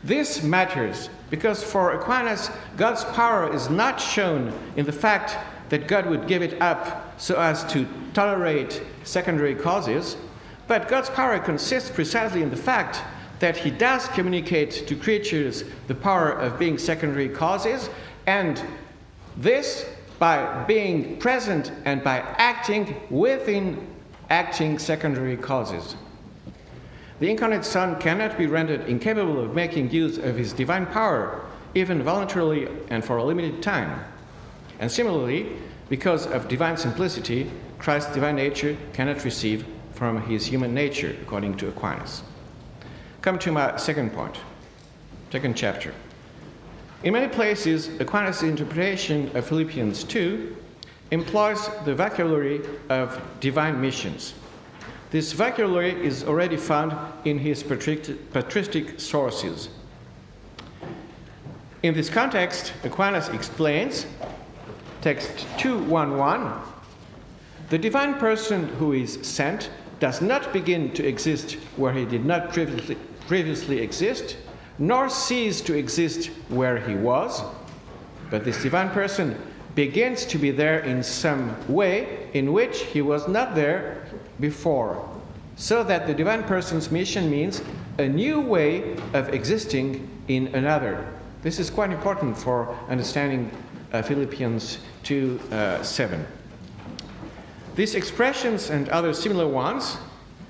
This 0.04 0.42
matters 0.42 1.08
because 1.30 1.62
for 1.62 1.92
Aquinas, 1.92 2.50
God's 2.76 3.04
power 3.04 3.52
is 3.52 3.70
not 3.70 4.00
shown 4.00 4.52
in 4.76 4.86
the 4.86 4.92
fact 4.92 5.36
that 5.70 5.88
God 5.88 6.06
would 6.06 6.26
give 6.26 6.42
it 6.42 6.60
up 6.60 7.20
so 7.20 7.38
as 7.38 7.64
to 7.72 7.86
tolerate 8.14 8.82
secondary 9.04 9.54
causes, 9.54 10.16
but 10.66 10.88
God's 10.88 11.10
power 11.10 11.38
consists 11.38 11.90
precisely 11.90 12.42
in 12.42 12.50
the 12.50 12.56
fact 12.56 13.02
that 13.40 13.56
He 13.56 13.70
does 13.70 14.06
communicate 14.08 14.86
to 14.86 14.96
creatures 14.96 15.64
the 15.86 15.94
power 15.94 16.30
of 16.32 16.58
being 16.58 16.78
secondary 16.78 17.28
causes, 17.28 17.90
and 18.26 18.62
this 19.36 19.86
by 20.18 20.64
being 20.64 21.18
present 21.18 21.70
and 21.84 22.02
by 22.02 22.18
acting 22.18 23.00
within 23.10 23.86
acting 24.30 24.78
secondary 24.78 25.36
causes. 25.36 25.96
The 27.20 27.30
incarnate 27.30 27.64
Son 27.64 27.98
cannot 28.00 28.38
be 28.38 28.46
rendered 28.46 28.88
incapable 28.88 29.40
of 29.40 29.54
making 29.54 29.90
use 29.90 30.18
of 30.18 30.36
his 30.36 30.52
divine 30.52 30.86
power, 30.86 31.44
even 31.74 32.02
voluntarily 32.02 32.68
and 32.90 33.04
for 33.04 33.16
a 33.16 33.24
limited 33.24 33.62
time. 33.62 34.04
And 34.78 34.90
similarly, 34.90 35.56
because 35.88 36.26
of 36.26 36.48
divine 36.48 36.76
simplicity, 36.76 37.50
Christ's 37.78 38.14
divine 38.14 38.36
nature 38.36 38.76
cannot 38.92 39.24
receive 39.24 39.66
from 39.92 40.22
his 40.22 40.46
human 40.46 40.72
nature, 40.72 41.16
according 41.22 41.56
to 41.56 41.68
Aquinas. 41.68 42.22
Come 43.20 43.38
to 43.40 43.50
my 43.50 43.76
second 43.76 44.12
point, 44.12 44.36
second 45.32 45.56
chapter. 45.56 45.92
In 47.02 47.12
many 47.12 47.28
places, 47.28 47.88
Aquinas' 48.00 48.42
interpretation 48.42 49.36
of 49.36 49.46
Philippians 49.46 50.04
2 50.04 50.56
employs 51.10 51.68
the 51.84 51.94
vocabulary 51.94 52.60
of 52.88 53.20
divine 53.40 53.80
missions. 53.80 54.34
This 55.10 55.32
vocabulary 55.32 56.04
is 56.04 56.24
already 56.24 56.56
found 56.56 56.94
in 57.24 57.38
his 57.38 57.62
patristic 57.62 59.00
sources. 59.00 59.70
In 61.82 61.94
this 61.94 62.10
context, 62.10 62.74
Aquinas 62.84 63.28
explains, 63.28 64.06
text 65.00 65.46
211, 65.58 66.52
the 67.70 67.78
divine 67.78 68.14
person 68.14 68.68
who 68.68 68.92
is 68.92 69.18
sent 69.22 69.70
does 70.00 70.20
not 70.20 70.52
begin 70.52 70.92
to 70.92 71.06
exist 71.06 71.54
where 71.76 71.92
he 71.92 72.04
did 72.04 72.24
not 72.24 72.52
previously, 72.52 72.96
previously 73.26 73.78
exist, 73.78 74.36
nor 74.78 75.08
cease 75.08 75.60
to 75.62 75.74
exist 75.74 76.26
where 76.48 76.78
he 76.78 76.94
was, 76.94 77.42
but 78.30 78.44
this 78.44 78.62
divine 78.62 78.90
person 78.90 79.40
begins 79.78 80.24
to 80.24 80.38
be 80.38 80.50
there 80.50 80.80
in 80.80 81.04
some 81.04 81.54
way 81.72 82.28
in 82.34 82.52
which 82.52 82.80
he 82.80 83.00
was 83.00 83.28
not 83.28 83.54
there 83.54 84.04
before. 84.40 85.08
So 85.54 85.84
that 85.84 86.04
the 86.04 86.12
divine 86.12 86.42
person's 86.42 86.90
mission 86.90 87.30
means 87.30 87.62
a 87.98 88.08
new 88.08 88.40
way 88.40 88.96
of 89.14 89.32
existing 89.32 90.10
in 90.26 90.48
another. 90.48 91.06
This 91.42 91.60
is 91.60 91.70
quite 91.70 91.92
important 91.92 92.36
for 92.36 92.76
understanding 92.88 93.52
uh, 93.92 94.02
Philippians 94.02 94.78
2 95.04 95.38
uh, 95.52 95.80
7. 95.84 96.26
These 97.76 97.94
expressions 97.94 98.70
and 98.70 98.88
other 98.88 99.14
similar 99.14 99.46
ones, 99.46 99.96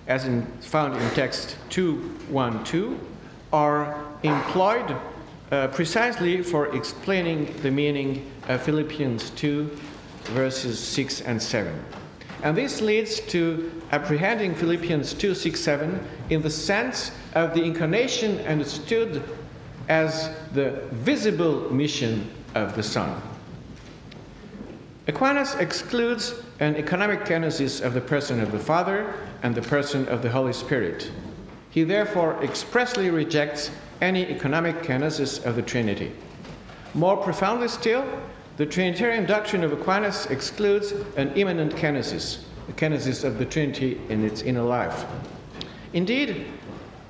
as 0.07 0.25
in, 0.25 0.47
found 0.63 0.97
in 0.97 1.11
text 1.11 1.59
2 1.69 1.97
1 2.31 2.65
2, 2.65 2.99
are 3.53 4.07
employed 4.23 4.97
uh, 5.51 5.69
precisely 5.69 6.43
for 6.43 6.75
explaining 6.77 7.55
the 7.63 7.71
meaning 7.71 8.31
of 8.49 8.63
Philippians 8.63 9.31
2, 9.31 9.71
verses 10.25 10.79
6 10.79 11.23
and 11.23 11.41
7. 11.41 11.85
And 12.43 12.57
this 12.57 12.81
leads 12.81 13.21
to 13.21 13.73
apprehending 13.91 14.55
Philippians 14.55 15.15
2, 15.15 15.35
6, 15.35 15.61
7 15.61 16.09
in 16.31 16.43
the 16.43 16.51
sense 16.51 17.13
of 17.35 17.55
the 17.55 17.63
incarnation 17.63 18.39
understood 18.47 19.23
as 19.89 20.31
the 20.53 20.83
visible 20.93 21.73
mission 21.73 22.31
of 22.55 22.77
the 22.77 22.83
Son. 22.83 23.21
Aquinas 25.09 25.55
excludes 25.55 26.35
an 26.61 26.77
economic 26.77 27.25
genesis 27.25 27.81
of 27.81 27.95
the 27.95 28.01
person 28.01 28.41
of 28.41 28.53
the 28.53 28.59
Father 28.59 29.15
and 29.43 29.55
the 29.55 29.63
person 29.63 30.07
of 30.09 30.21
the 30.21 30.29
Holy 30.29 30.53
Spirit. 30.53 31.11
He 31.71 31.83
therefore 31.83 32.43
expressly 32.45 33.09
rejects 33.09 33.71
any 34.01 34.27
economic 34.29 34.77
kenosis 34.83 35.45
of 35.45 35.57
the 35.57 35.63
Trinity. 35.63 36.13
More 36.95 37.17
profoundly 37.17 37.69
still, 37.69 38.05
the 38.57 38.67
Trinitarian 38.67 39.27
doctrine 39.27 39.63
of 39.63 39.73
Aquinas 39.73 40.27
excludes 40.27 40.93
an 41.17 41.33
immanent 41.35 41.75
kenosis, 41.75 42.41
the 42.67 42.73
kenosis 42.73 43.25
of 43.25 43.39
the 43.39 43.45
Trinity 43.45 44.01
in 44.09 44.25
its 44.25 44.43
inner 44.43 44.63
life. 44.63 45.05
Indeed, 45.93 46.47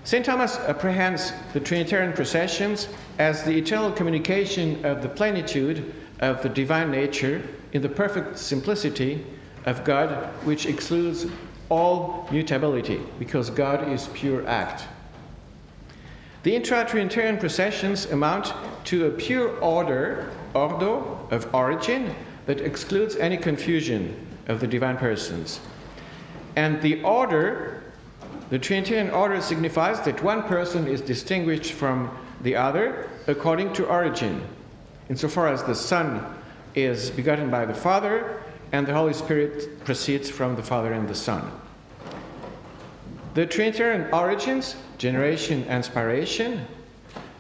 St. 0.05 0.25
Thomas 0.25 0.57
apprehends 0.61 1.33
the 1.53 1.61
Trinitarian 1.61 2.13
processions 2.13 2.89
as 3.19 3.43
the 3.45 3.57
eternal 3.57 3.93
communication 3.93 4.85
of 4.85 5.03
the 5.03 5.09
plenitude 5.09 5.93
of 6.21 6.43
the 6.43 6.49
divine 6.49 6.91
nature 6.91 7.43
in 7.73 7.83
the 7.83 7.89
perfect 7.89 8.39
simplicity 8.39 9.25
of 9.67 9.85
God, 9.85 10.11
which 10.45 10.67
excludes 10.67 11.27
all 11.69 12.27
mutability, 12.31 13.01
because 13.19 13.51
God 13.51 13.89
is 13.89 14.09
pure 14.15 14.47
act. 14.47 14.85
The 16.45 16.55
intra 16.55 16.85
Trinitarian 16.85 17.39
processions 17.39 18.07
amount 18.07 18.55
to 18.85 19.07
a 19.07 19.11
pure 19.11 19.59
order, 19.59 20.31
ordo, 20.55 21.27
of 21.31 21.53
origin 21.53 22.15
that 22.47 22.61
excludes 22.61 23.17
any 23.17 23.37
confusion 23.37 24.15
of 24.47 24.61
the 24.61 24.67
divine 24.67 24.97
persons. 24.97 25.61
And 26.57 26.81
the 26.81 27.03
order, 27.03 27.83
the 28.51 28.59
Trinitarian 28.59 29.11
order 29.11 29.41
signifies 29.41 30.01
that 30.03 30.23
one 30.23 30.45
person 30.45 30.87
is 30.87 31.01
distinguished 31.01 31.73
from 31.73 32.17
the 32.43 32.55
other 32.55 33.09
according 33.27 33.73
to 33.75 33.87
origin, 33.87 34.41
insofar 35.09 35.49
as 35.49 35.63
the 35.65 35.75
Son 35.75 36.25
is 36.75 37.11
begotten 37.11 37.51
by 37.51 37.65
the 37.67 37.75
Father, 37.75 38.41
and 38.73 38.87
the 38.87 38.95
Holy 38.95 39.13
Spirit 39.13 39.85
proceeds 39.85 40.31
from 40.31 40.55
the 40.55 40.63
Father 40.63 40.93
and 40.93 41.09
the 41.09 41.15
Son. 41.15 41.51
The 43.35 43.47
Trinitarian 43.47 44.13
origins, 44.13 44.77
generation 44.97 45.65
and 45.69 45.85
spiration, 45.85 46.65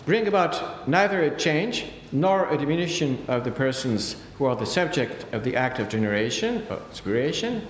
bring 0.07 0.27
about 0.27 0.88
neither 0.88 1.22
a 1.22 1.37
change 1.37 1.87
nor 2.12 2.48
a 2.48 2.57
diminution 2.57 3.24
of 3.29 3.44
the 3.44 3.51
persons 3.51 4.16
who 4.37 4.44
are 4.44 4.57
the 4.57 4.66
subject 4.66 5.27
of 5.35 5.44
the 5.44 5.57
act 5.57 5.79
of 5.79 5.88
generation 5.88 6.66
uh, 6.70 6.74
or 6.74 6.81
spiration, 6.92 7.62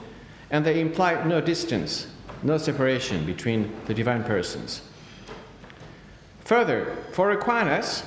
and 0.51 0.65
they 0.65 0.81
imply 0.81 1.23
no 1.25 1.41
distance, 1.41 2.07
no 2.43 2.59
separation 2.59 3.25
between 3.25 3.73
the 3.87 3.95
divine 3.95 4.23
persons. 4.23 4.83
Further, 6.45 6.97
for 7.13 7.33
Aquinas, 7.33 8.05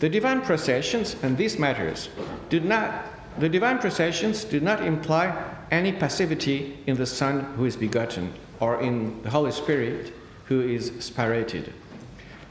the 0.00 0.08
divine 0.08 0.42
processions 0.42 1.16
and 1.22 1.36
these 1.36 1.58
matters 1.58 2.08
do 2.48 2.60
not 2.60 3.04
the 3.38 3.48
divine 3.48 3.78
processions 3.78 4.42
do 4.42 4.58
not 4.58 4.84
imply 4.84 5.32
any 5.70 5.92
passivity 5.92 6.76
in 6.86 6.96
the 6.96 7.06
Son 7.06 7.40
who 7.56 7.64
is 7.66 7.76
begotten 7.76 8.32
or 8.60 8.80
in 8.80 9.22
the 9.22 9.30
Holy 9.30 9.52
Spirit 9.52 10.12
who 10.46 10.60
is 10.60 10.90
spirated. 10.92 11.72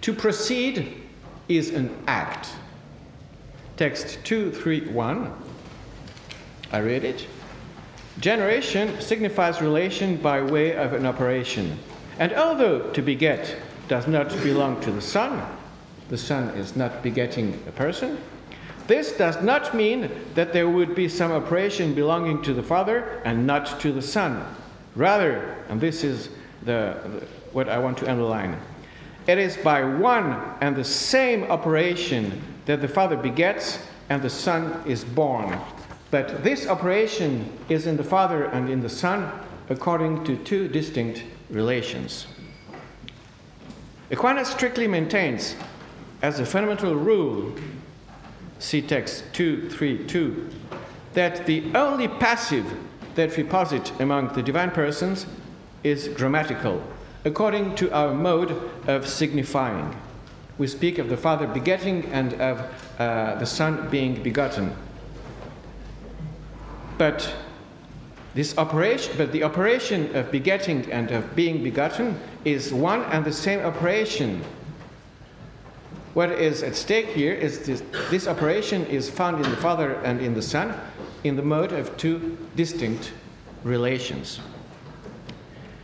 To 0.02 0.14
proceed 0.14 1.02
is 1.50 1.72
an 1.72 1.96
act. 2.08 2.50
Text 3.76 4.20
231. 4.24 5.34
I 6.72 6.80
read 6.80 7.04
it. 7.04 7.28
Generation 8.20 9.00
signifies 9.00 9.62
relation 9.62 10.18
by 10.18 10.42
way 10.42 10.76
of 10.76 10.94
an 10.94 11.06
operation. 11.06 11.78
And 12.20 12.34
although 12.34 12.92
to 12.92 13.02
beget 13.02 13.56
does 13.88 14.08
not 14.08 14.30
belong 14.44 14.82
to 14.82 14.92
the 14.92 15.02
Son, 15.02 15.42
the 16.10 16.18
Son 16.18 16.50
is 16.58 16.76
not 16.76 17.04
begetting 17.04 17.62
a 17.68 17.72
person. 17.72 18.18
This 18.88 19.12
does 19.12 19.42
not 19.44 19.76
mean 19.76 20.10
that 20.34 20.54
there 20.54 20.70
would 20.70 20.96
be 20.96 21.10
some 21.10 21.32
operation 21.32 21.94
belonging 21.94 22.42
to 22.44 22.54
the 22.54 22.64
Father 22.64 23.22
and 23.26 23.46
not 23.46 23.80
to 23.82 23.92
the 23.92 24.02
Son. 24.02 24.44
Rather, 24.98 25.56
and 25.70 25.80
this 25.80 26.04
is 26.04 26.30
the, 26.64 26.98
the, 27.04 27.26
what 27.54 27.70
I 27.70 27.78
want 27.78 28.00
to 28.00 28.10
underline, 28.10 28.60
it 29.28 29.38
is 29.38 29.56
by 29.56 29.84
one 29.84 30.56
and 30.60 30.76
the 30.76 30.84
same 30.84 31.44
operation 31.44 32.42
that 32.66 32.82
the 32.82 32.88
Father 32.88 33.16
begets 33.16 33.80
and 34.10 34.24
the 34.24 34.30
Son 34.30 34.82
is 34.88 35.04
born. 35.06 35.56
But 36.10 36.44
this 36.44 36.68
operation 36.68 37.48
is 37.70 37.86
in 37.86 37.96
the 37.96 38.04
Father 38.04 38.46
and 38.46 38.70
in 38.70 38.82
the 38.82 38.90
Son 38.90 39.32
according 39.70 40.24
to 40.24 40.36
two 40.38 40.68
distinct 40.68 41.24
relations. 41.52 42.26
Aquinas 44.10 44.48
strictly 44.48 44.88
maintains 44.88 45.56
as 46.24 46.40
a 46.40 46.46
fundamental 46.46 46.96
rule, 46.96 47.54
see 48.58 48.82
text 48.82 49.26
232, 49.34 50.50
that 51.14 51.46
the 51.46 51.72
only 51.76 52.08
passive 52.08 52.66
that 53.18 53.36
we 53.36 53.44
posit 53.44 53.92
among 54.00 54.28
the 54.36 54.44
divine 54.44 54.70
persons 54.70 55.26
is 55.84 56.08
grammatical, 56.10 56.82
according 57.26 57.74
to 57.74 57.92
our 57.92 58.14
mode 58.14 58.52
of 58.88 59.08
signifying. 59.08 59.94
We 60.60 60.68
speak 60.68 61.00
of 61.00 61.10
the 61.10 61.18
Father 61.18 61.48
begetting 61.48 62.06
and 62.12 62.34
of 62.36 62.62
uh, 63.00 63.36
the 63.36 63.46
Son 63.46 63.90
being 63.90 64.22
begotten. 64.22 64.72
But 67.00 67.34
this 68.36 68.56
operation, 68.58 69.16
but 69.18 69.32
the 69.32 69.44
operation 69.44 70.16
of 70.16 70.32
begetting 70.32 70.92
and 70.92 71.10
of 71.10 71.36
being 71.36 71.64
begotten 71.64 72.20
is 72.46 72.72
one 72.72 73.02
and 73.06 73.26
the 73.26 73.34
same 73.34 73.62
operation 73.62 74.44
what 76.18 76.32
is 76.32 76.64
at 76.64 76.76
stake 76.76 77.10
here 77.10 77.36
is 77.36 77.60
this, 77.60 77.84
this 78.10 78.28
operation 78.28 78.84
is 78.88 79.08
found 79.08 79.46
in 79.46 79.52
the 79.52 79.58
Father 79.58 80.02
and 80.04 80.20
in 80.20 80.34
the 80.34 80.42
Son 80.42 80.74
in 81.28 81.36
the 81.36 81.42
mode 81.42 81.72
of 81.72 81.96
two 81.98 82.38
distinct 82.56 83.12
relations. 83.64 84.40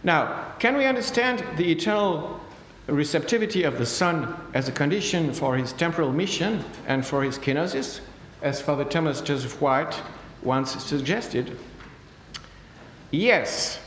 Now, 0.03 0.53
can 0.59 0.77
we 0.77 0.85
understand 0.85 1.43
the 1.57 1.71
eternal 1.71 2.39
receptivity 2.87 3.63
of 3.63 3.77
the 3.77 3.85
Son 3.85 4.35
as 4.53 4.67
a 4.67 4.71
condition 4.71 5.33
for 5.33 5.55
his 5.55 5.71
temporal 5.73 6.11
mission 6.11 6.63
and 6.87 7.05
for 7.05 7.23
his 7.23 7.37
kenosis, 7.37 8.01
as 8.41 8.61
Father 8.61 8.83
Thomas 8.83 9.21
Joseph 9.21 9.61
White 9.61 10.01
once 10.41 10.71
suggested? 10.83 11.57
Yes, 13.11 13.79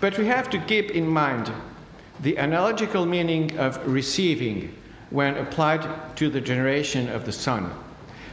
but 0.00 0.16
we 0.18 0.26
have 0.26 0.48
to 0.50 0.58
keep 0.58 0.92
in 0.92 1.06
mind 1.06 1.50
the 2.20 2.38
analogical 2.38 3.06
meaning 3.06 3.56
of 3.58 3.84
receiving 3.86 4.74
when 5.10 5.36
applied 5.36 6.16
to 6.16 6.28
the 6.28 6.40
generation 6.40 7.08
of 7.08 7.24
the 7.24 7.32
Son. 7.32 7.72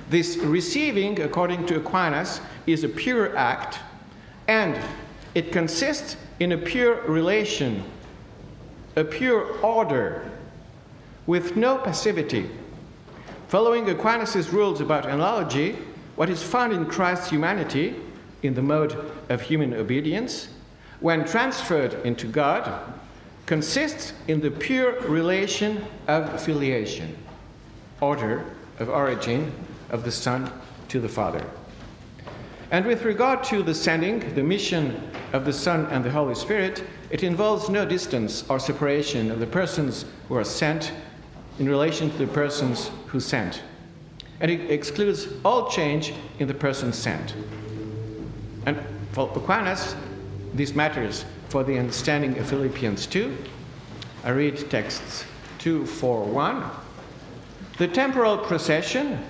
This 0.10 0.38
receiving, 0.38 1.22
according 1.22 1.66
to 1.68 1.78
Aquinas, 1.78 2.42
is 2.68 2.84
a 2.84 2.90
pure 2.90 3.36
act, 3.38 3.80
and 4.48 4.78
it 5.34 5.52
consists 5.52 6.18
in 6.40 6.52
a 6.52 6.58
pure 6.58 7.02
relation, 7.02 7.84
a 8.96 9.04
pure 9.04 9.58
order, 9.62 10.30
with 11.28 11.56
no 11.56 11.78
passivity. 11.78 12.50
Following 13.48 13.90
Aquinas' 13.90 14.50
rules 14.52 14.82
about 14.82 15.06
analogy, 15.06 15.78
what 16.16 16.30
is 16.30 16.42
found 16.42 16.74
in 16.74 16.86
Christ's 16.86 17.30
humanity, 17.30 17.96
in 18.44 18.54
the 18.54 18.62
mode 18.62 19.12
of 19.30 19.42
human 19.42 19.74
obedience, 19.74 20.50
when 21.00 21.26
transferred 21.26 21.94
into 22.06 22.28
God, 22.28 22.94
consists 23.46 24.14
in 24.28 24.40
the 24.42 24.52
pure 24.52 25.00
relation 25.02 25.86
of 26.08 26.42
filiation, 26.42 27.16
order 28.02 28.46
of 28.80 28.90
origin 28.90 29.52
of 29.90 30.04
the 30.04 30.12
Son 30.12 30.52
to 30.90 31.00
the 31.00 31.10
Father. 31.10 31.46
And 32.72 32.86
with 32.86 33.04
regard 33.04 33.44
to 33.46 33.62
the 33.62 33.74
sending, 33.74 34.34
the 34.34 34.44
mission 34.44 35.10
of 35.34 35.46
the 35.46 35.54
Son 35.54 35.86
and 35.88 36.04
the 36.04 36.10
Holy 36.10 36.36
Spirit, 36.36 36.84
it 37.10 37.24
involves 37.24 37.70
no 37.70 37.86
distance 37.86 38.44
or 38.50 38.60
separation 38.60 39.32
of 39.32 39.40
the 39.40 39.48
persons 39.48 40.06
who 40.28 40.36
are 40.36 40.44
sent 40.44 40.92
in 41.60 41.70
relation 41.70 42.10
to 42.10 42.18
the 42.18 42.28
persons 42.28 42.90
who 43.08 43.20
sent. 43.20 43.62
And 44.40 44.52
it 44.52 44.72
excludes 44.72 45.28
all 45.46 45.70
change 45.70 46.14
in 46.40 46.48
the 46.48 46.54
person 46.54 46.92
sent. 46.92 47.36
And 48.66 48.78
for 49.12 49.32
Aquinas, 49.36 49.96
this 50.54 50.74
matters 50.74 51.24
for 51.50 51.64
the 51.64 51.78
understanding 51.78 52.38
of 52.38 52.48
Philippians 52.48 53.06
2. 53.08 53.38
I 54.24 54.30
read 54.32 54.70
texts 54.70 55.24
2, 55.60 55.86
4, 55.86 56.26
1. 56.26 56.64
The 57.78 57.88
temporal 57.88 58.38
procession 58.38 59.24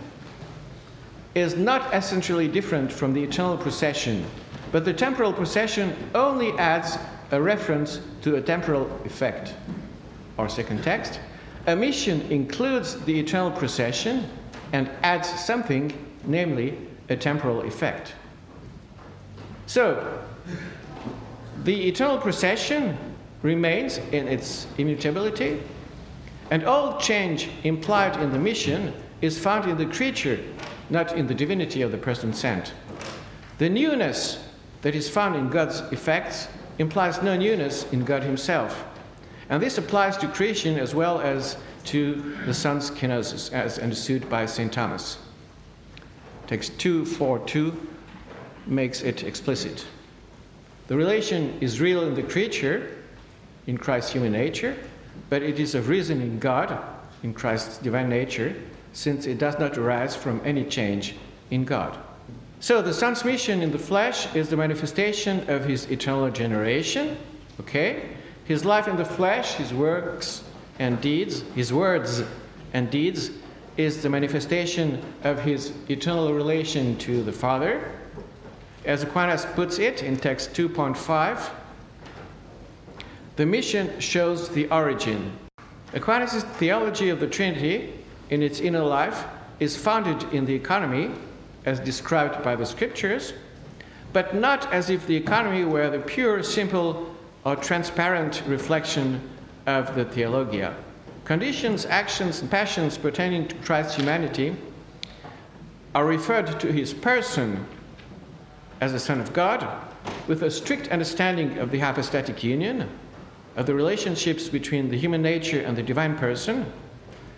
is 1.36 1.56
not 1.56 1.94
essentially 1.94 2.48
different 2.48 2.92
from 2.92 3.14
the 3.14 3.24
eternal 3.24 3.58
procession 3.58 4.26
but 4.76 4.84
the 4.84 4.94
temporal 4.94 5.32
procession 5.32 5.96
only 6.14 6.52
adds 6.58 6.98
a 7.32 7.42
reference 7.42 8.02
to 8.22 8.36
a 8.36 8.42
temporal 8.42 8.92
effect. 9.06 9.54
Our 10.38 10.50
second 10.50 10.84
text 10.84 11.22
a 11.68 11.76
mission 11.76 12.22
includes 12.30 13.00
the 13.06 13.18
eternal 13.18 13.52
procession 13.52 14.30
and 14.74 14.90
adds 15.02 15.30
something, 15.46 15.94
namely 16.26 16.78
a 17.08 17.16
temporal 17.16 17.62
effect. 17.62 18.16
So, 19.66 20.22
the 21.64 21.88
eternal 21.88 22.18
procession 22.18 22.98
remains 23.44 24.00
in 24.12 24.28
its 24.28 24.68
immutability, 24.78 25.62
and 26.52 26.66
all 26.66 27.00
change 27.00 27.48
implied 27.64 28.22
in 28.22 28.34
the 28.34 28.40
mission 28.40 28.94
is 29.22 29.40
found 29.40 29.70
in 29.70 29.78
the 29.78 29.86
creature, 29.86 30.38
not 30.90 31.16
in 31.18 31.28
the 31.28 31.34
divinity 31.34 31.82
of 31.82 31.92
the 31.92 31.98
person 31.98 32.34
sent. 32.34 32.74
The 33.58 33.70
newness 33.70 34.44
that 34.82 34.96
is 34.96 35.10
found 35.10 35.36
in 35.36 35.50
God's 35.50 35.80
effects 35.92 36.48
implies 36.78 37.22
no 37.22 37.36
newness 37.38 37.92
in 37.92 38.04
God 38.04 38.24
Himself. 38.24 38.86
And 39.50 39.62
this 39.62 39.78
applies 39.78 40.18
to 40.18 40.28
creation 40.28 40.78
as 40.78 40.94
well 40.94 41.20
as 41.20 41.58
to 41.86 42.36
the 42.46 42.54
Son's 42.54 42.90
kenosis, 42.92 43.52
as 43.54 43.80
understood 43.80 44.30
by 44.30 44.46
St. 44.46 44.72
Thomas. 44.74 45.20
Text 46.48 46.78
242 46.80 47.88
makes 48.68 49.02
it 49.02 49.24
explicit. 49.24 49.86
The 50.88 50.96
relation 50.96 51.58
is 51.62 51.80
real 51.80 52.08
in 52.08 52.16
the 52.16 52.24
creature, 52.24 52.98
in 53.68 53.78
Christ's 53.78 54.12
human 54.12 54.32
nature, 54.32 54.76
but 55.30 55.42
it 55.42 55.60
is 55.60 55.76
of 55.76 55.90
reason 55.90 56.22
in 56.22 56.40
God, 56.40 56.84
in 57.24 57.34
Christ's 57.34 57.78
divine 57.78 58.10
nature, 58.10 58.56
since 58.96 59.28
it 59.28 59.38
does 59.38 59.60
not 59.60 59.78
arise 59.78 60.16
from 60.16 60.42
any 60.46 60.64
change 60.64 61.16
in 61.52 61.66
God. 61.66 61.98
So 62.62 62.82
the 62.82 62.94
Son's 62.94 63.24
mission 63.26 63.62
in 63.62 63.72
the 63.72 63.78
flesh 63.78 64.34
is 64.34 64.50
the 64.50 64.56
manifestation 64.56 65.48
of 65.50 65.66
his 65.66 65.92
eternal 65.92 66.32
generation, 66.32 67.18
okay? 67.60 68.16
His 68.46 68.64
life 68.64 68.88
in 68.88 68.96
the 68.96 69.06
flesh, 69.06 69.56
his 69.56 69.74
works 69.74 70.44
and 70.80 71.00
deeds, 71.02 71.42
his 71.56 71.74
words 71.74 72.24
and 72.74 72.90
deeds, 72.90 73.32
is 73.76 74.02
the 74.02 74.10
manifestation 74.10 75.04
of 75.24 75.44
his 75.44 75.74
eternal 75.90 76.34
relation 76.34 76.98
to 77.00 77.22
the 77.22 77.34
Father. 77.34 77.92
As 78.86 79.04
Aquinas 79.04 79.46
puts 79.56 79.78
it 79.78 80.04
in 80.04 80.16
text 80.16 80.54
2.5, 80.54 81.50
the 83.36 83.46
mission 83.46 84.00
shows 84.00 84.48
the 84.48 84.70
origin. 84.70 85.38
Aquinas' 85.94 86.44
theology 86.44 87.10
of 87.10 87.20
the 87.20 87.28
Trinity 87.28 87.95
in 88.30 88.42
its 88.42 88.60
inner 88.60 88.84
life 88.84 89.26
is 89.60 89.78
founded 89.78 90.24
in 90.34 90.46
the 90.46 90.54
economy 90.54 91.12
as 91.66 91.80
described 91.80 92.44
by 92.44 92.56
the 92.56 92.66
scriptures, 92.66 93.34
but 94.14 94.36
not 94.36 94.72
as 94.72 94.90
if 94.90 95.06
the 95.08 95.16
economy 95.16 95.66
were 95.66 95.90
the 95.90 96.00
pure, 96.00 96.44
simple, 96.44 97.16
or 97.44 97.56
transparent 97.56 98.44
reflection 98.48 99.22
of 99.68 99.96
the 99.96 100.06
theologia. 100.06 100.76
Conditions, 101.26 101.86
actions, 101.86 102.42
and 102.42 102.52
passions 102.52 102.98
pertaining 102.98 103.48
to 103.48 103.56
Christ's 103.56 103.96
humanity 103.96 104.56
are 105.94 106.06
referred 106.06 106.60
to 106.60 106.72
his 106.72 106.94
person 106.94 107.66
as 108.82 108.92
the 108.92 109.00
Son 109.00 109.20
of 109.20 109.34
God 109.34 109.68
with 110.28 110.44
a 110.44 110.52
strict 110.52 110.90
understanding 110.90 111.58
of 111.58 111.72
the 111.72 111.80
hypostatic 111.80 112.44
union, 112.44 112.88
of 113.56 113.66
the 113.66 113.74
relationships 113.74 114.50
between 114.50 114.90
the 114.90 114.98
human 114.98 115.22
nature 115.22 115.62
and 115.62 115.76
the 115.76 115.84
divine 115.84 116.16
person, 116.18 116.72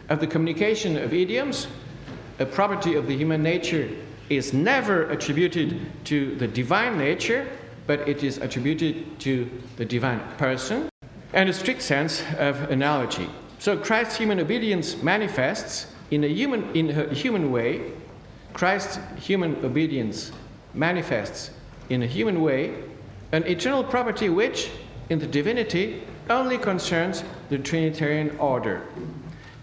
of 0.10 0.20
the 0.20 0.28
communication 0.28 0.98
of 0.98 1.14
idioms, 1.14 1.68
a 2.40 2.46
property 2.46 2.96
of 2.96 3.08
the 3.08 3.16
human 3.16 3.44
nature 3.44 3.90
is 4.30 4.54
never 4.54 5.10
attributed 5.10 5.80
to 6.06 6.36
the 6.36 6.48
divine 6.48 6.98
nature, 6.98 7.48
but 7.88 8.08
it 8.08 8.24
is 8.24 8.38
attributed 8.38 9.20
to 9.20 9.50
the 9.78 9.86
divine 9.86 10.22
person, 10.38 10.90
and 11.34 11.50
a 11.50 11.54
strict 11.54 11.82
sense 11.82 12.24
of 12.38 12.70
analogy. 12.70 13.30
So 13.60 13.78
Christ's 13.78 14.18
human 14.18 14.40
obedience 14.40 15.02
manifests 15.02 15.94
in 16.12 16.24
a 16.24 16.28
human, 16.28 16.76
in 16.76 16.90
a 16.90 17.14
human 17.14 17.52
way. 17.52 17.92
Christ's 18.54 19.00
human 19.18 19.64
obedience 19.66 20.32
manifests 20.74 21.52
in 21.90 22.04
a 22.04 22.08
human 22.08 22.42
way 22.42 22.76
an 23.32 23.44
eternal 23.46 23.84
property 23.84 24.30
which, 24.30 24.70
in 25.10 25.20
the 25.20 25.28
divinity, 25.28 26.04
only 26.30 26.58
concerns 26.58 27.24
the 27.50 27.58
Trinitarian 27.58 28.38
order. 28.38 28.84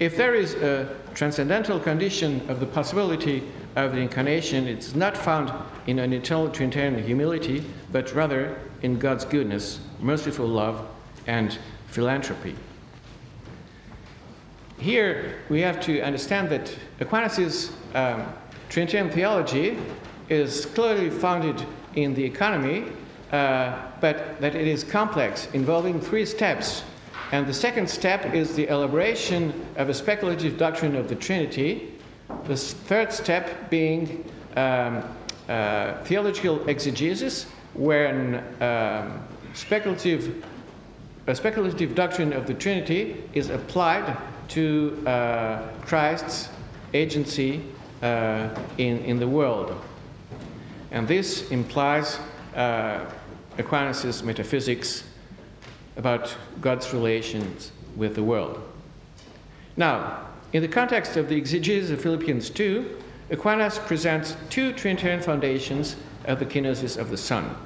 If 0.00 0.16
there 0.16 0.34
is 0.34 0.54
a 0.54 0.96
transcendental 1.14 1.78
condition 1.78 2.48
of 2.50 2.58
the 2.58 2.66
possibility 2.66 3.44
of 3.76 3.92
the 3.92 3.98
incarnation, 3.98 4.66
it's 4.66 4.94
not 4.94 5.16
found 5.16 5.52
in 5.86 6.00
an 6.00 6.12
eternal 6.12 6.50
Trinitarian 6.50 7.00
humility, 7.02 7.64
but 7.92 8.12
rather 8.12 8.58
in 8.82 8.98
God's 8.98 9.24
goodness, 9.24 9.78
merciful 10.00 10.46
love, 10.46 10.84
and 11.26 11.58
philanthropy. 11.86 12.56
Here 14.78 15.38
we 15.48 15.60
have 15.60 15.80
to 15.82 16.00
understand 16.00 16.48
that 16.50 16.76
Aquinas' 17.00 17.70
um, 17.94 18.26
Trinitarian 18.68 19.10
theology 19.12 19.78
is 20.28 20.66
clearly 20.66 21.08
founded 21.08 21.64
in 21.94 22.14
the 22.14 22.24
economy, 22.24 22.86
uh, 23.30 23.80
but 24.00 24.40
that 24.40 24.56
it 24.56 24.66
is 24.66 24.82
complex, 24.82 25.48
involving 25.52 26.00
three 26.00 26.26
steps. 26.26 26.82
And 27.32 27.46
the 27.46 27.54
second 27.54 27.88
step 27.88 28.34
is 28.34 28.54
the 28.54 28.68
elaboration 28.68 29.66
of 29.76 29.88
a 29.88 29.94
speculative 29.94 30.58
doctrine 30.58 30.94
of 30.94 31.08
the 31.08 31.14
Trinity, 31.14 31.94
the 32.44 32.56
third 32.56 33.12
step 33.12 33.70
being 33.70 34.24
um, 34.56 35.02
uh, 35.48 35.94
theological 36.04 36.66
exegesis, 36.68 37.46
when 37.74 38.36
um, 38.60 39.20
speculative, 39.52 40.44
a 41.26 41.34
speculative 41.34 41.94
doctrine 41.94 42.32
of 42.32 42.46
the 42.46 42.54
Trinity 42.54 43.24
is 43.32 43.50
applied 43.50 44.16
to 44.48 45.02
uh, 45.06 45.68
Christ's 45.80 46.50
agency 46.92 47.62
uh, 48.02 48.48
in, 48.78 48.98
in 49.00 49.18
the 49.18 49.26
world. 49.26 49.74
And 50.90 51.08
this 51.08 51.50
implies 51.50 52.18
uh, 52.54 53.04
Aquinas' 53.58 54.22
metaphysics 54.22 55.04
about 55.96 56.34
God's 56.60 56.92
relations 56.92 57.72
with 57.96 58.14
the 58.14 58.22
world. 58.22 58.60
Now, 59.76 60.26
in 60.52 60.62
the 60.62 60.68
context 60.68 61.16
of 61.16 61.28
the 61.28 61.36
exegesis 61.36 61.90
of 61.90 62.00
Philippians 62.00 62.50
2, 62.50 62.96
Aquinas 63.30 63.78
presents 63.78 64.36
two 64.50 64.72
Trinitarian 64.72 65.20
foundations 65.20 65.96
of 66.26 66.38
the 66.38 66.46
kenosis 66.46 66.96
of 66.96 67.10
the 67.10 67.16
Son. 67.16 67.56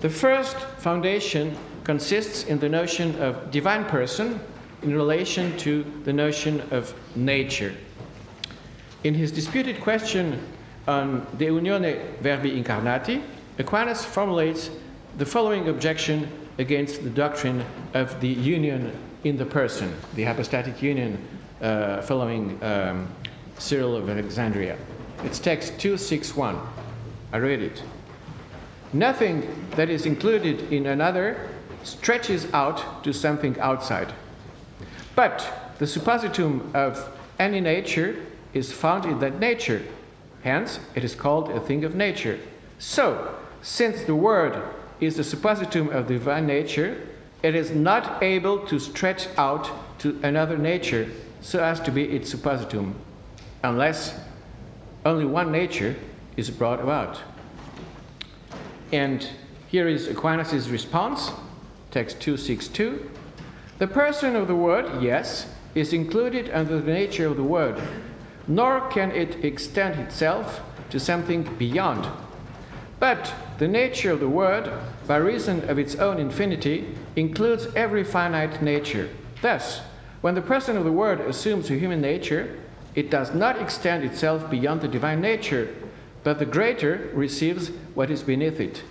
The 0.00 0.10
first 0.10 0.56
foundation 0.78 1.56
consists 1.84 2.44
in 2.44 2.58
the 2.58 2.68
notion 2.68 3.14
of 3.20 3.50
divine 3.50 3.84
person 3.84 4.40
in 4.82 4.94
relation 4.94 5.56
to 5.58 5.84
the 6.04 6.12
notion 6.12 6.60
of 6.70 6.94
nature. 7.16 7.74
In 9.04 9.14
his 9.14 9.30
disputed 9.30 9.80
question 9.80 10.40
on 10.86 11.26
De 11.38 11.46
Unione 11.46 12.18
Verbi 12.20 12.62
Incarnati, 12.62 13.22
Aquinas 13.58 14.04
formulates 14.04 14.70
the 15.18 15.26
following 15.26 15.68
objection 15.68 16.28
against 16.58 17.02
the 17.02 17.10
doctrine 17.10 17.64
of 17.94 18.20
the 18.20 18.28
union 18.28 18.92
in 19.24 19.36
the 19.36 19.44
person, 19.44 19.92
the 20.14 20.24
hypostatic 20.24 20.82
union 20.82 21.18
uh, 21.60 22.02
following 22.02 22.62
um, 22.62 23.08
Cyril 23.58 23.96
of 23.96 24.08
Alexandria. 24.08 24.76
It's 25.24 25.38
text 25.38 25.78
261. 25.78 26.60
I 27.32 27.38
read 27.38 27.62
it. 27.62 27.82
Nothing 28.92 29.66
that 29.70 29.88
is 29.88 30.06
included 30.06 30.72
in 30.72 30.86
another 30.86 31.48
stretches 31.82 32.52
out 32.52 33.02
to 33.04 33.12
something 33.12 33.58
outside. 33.58 34.12
But 35.14 35.74
the 35.78 35.84
suppositum 35.84 36.74
of 36.74 37.10
any 37.38 37.60
nature 37.60 38.16
is 38.52 38.72
found 38.72 39.04
in 39.04 39.18
that 39.20 39.40
nature. 39.40 39.82
Hence, 40.42 40.78
it 40.94 41.04
is 41.04 41.14
called 41.14 41.50
a 41.50 41.60
thing 41.60 41.84
of 41.84 41.94
nature. 41.94 42.38
So, 42.78 43.34
since 43.62 44.02
the 44.04 44.14
Word 44.14 44.62
is 45.00 45.16
the 45.16 45.22
suppositum 45.22 45.90
of 45.92 46.06
divine 46.06 46.46
nature, 46.46 47.08
it 47.42 47.54
is 47.54 47.70
not 47.72 48.22
able 48.22 48.66
to 48.66 48.78
stretch 48.78 49.28
out 49.36 49.70
to 49.98 50.18
another 50.22 50.56
nature 50.56 51.10
so 51.40 51.62
as 51.62 51.78
to 51.80 51.90
be 51.90 52.04
its 52.04 52.32
suppositum, 52.32 52.94
unless 53.62 54.18
only 55.04 55.26
one 55.26 55.52
nature 55.52 55.94
is 56.36 56.50
brought 56.50 56.80
about. 56.80 57.20
And 58.92 59.28
here 59.68 59.88
is 59.88 60.08
Aquinas' 60.08 60.68
response, 60.70 61.32
text 61.90 62.20
262. 62.20 63.10
The 63.78 63.86
person 63.86 64.36
of 64.36 64.48
the 64.48 64.54
Word, 64.54 65.02
yes, 65.02 65.48
is 65.74 65.92
included 65.92 66.48
under 66.50 66.80
the 66.80 66.92
nature 66.92 67.26
of 67.26 67.36
the 67.36 67.42
Word, 67.42 67.80
nor 68.46 68.88
can 68.88 69.10
it 69.10 69.44
extend 69.44 69.98
itself 70.00 70.60
to 70.90 71.00
something 71.00 71.42
beyond. 71.56 72.06
But 72.98 73.32
the 73.58 73.68
nature 73.68 74.10
of 74.10 74.20
the 74.20 74.28
Word, 74.28 74.70
by 75.06 75.16
reason 75.16 75.68
of 75.68 75.78
its 75.78 75.96
own 75.96 76.18
infinity, 76.18 76.94
includes 77.16 77.66
every 77.74 78.04
finite 78.04 78.62
nature. 78.62 79.10
Thus, 79.42 79.80
when 80.20 80.34
the 80.34 80.40
person 80.42 80.76
of 80.76 80.84
the 80.84 80.92
Word 80.92 81.20
assumes 81.20 81.70
a 81.70 81.78
human 81.78 82.00
nature, 82.00 82.58
it 82.94 83.10
does 83.10 83.34
not 83.34 83.60
extend 83.60 84.04
itself 84.04 84.48
beyond 84.50 84.80
the 84.80 84.88
divine 84.88 85.20
nature, 85.20 85.74
but 86.22 86.38
the 86.38 86.46
greater 86.46 87.10
receives 87.12 87.68
what 87.94 88.10
is 88.10 88.22
beneath 88.22 88.60
it. 88.60 88.82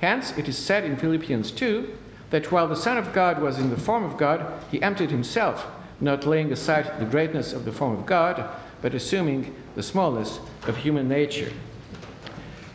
Hence, 0.00 0.36
it 0.36 0.48
is 0.48 0.58
said 0.58 0.84
in 0.84 0.96
Philippians 0.96 1.52
2 1.52 1.96
that 2.30 2.50
while 2.50 2.66
the 2.66 2.76
Son 2.76 2.98
of 2.98 3.12
God 3.12 3.40
was 3.40 3.58
in 3.58 3.70
the 3.70 3.76
form 3.76 4.04
of 4.04 4.16
God, 4.16 4.44
he 4.70 4.82
emptied 4.82 5.10
himself, 5.10 5.66
not 6.00 6.26
laying 6.26 6.52
aside 6.52 6.98
the 6.98 7.06
greatness 7.06 7.52
of 7.52 7.64
the 7.64 7.72
form 7.72 7.96
of 7.96 8.04
God, 8.04 8.44
but 8.82 8.94
assuming 8.94 9.54
the 9.76 9.82
smallness 9.82 10.40
of 10.66 10.76
human 10.76 11.08
nature. 11.08 11.52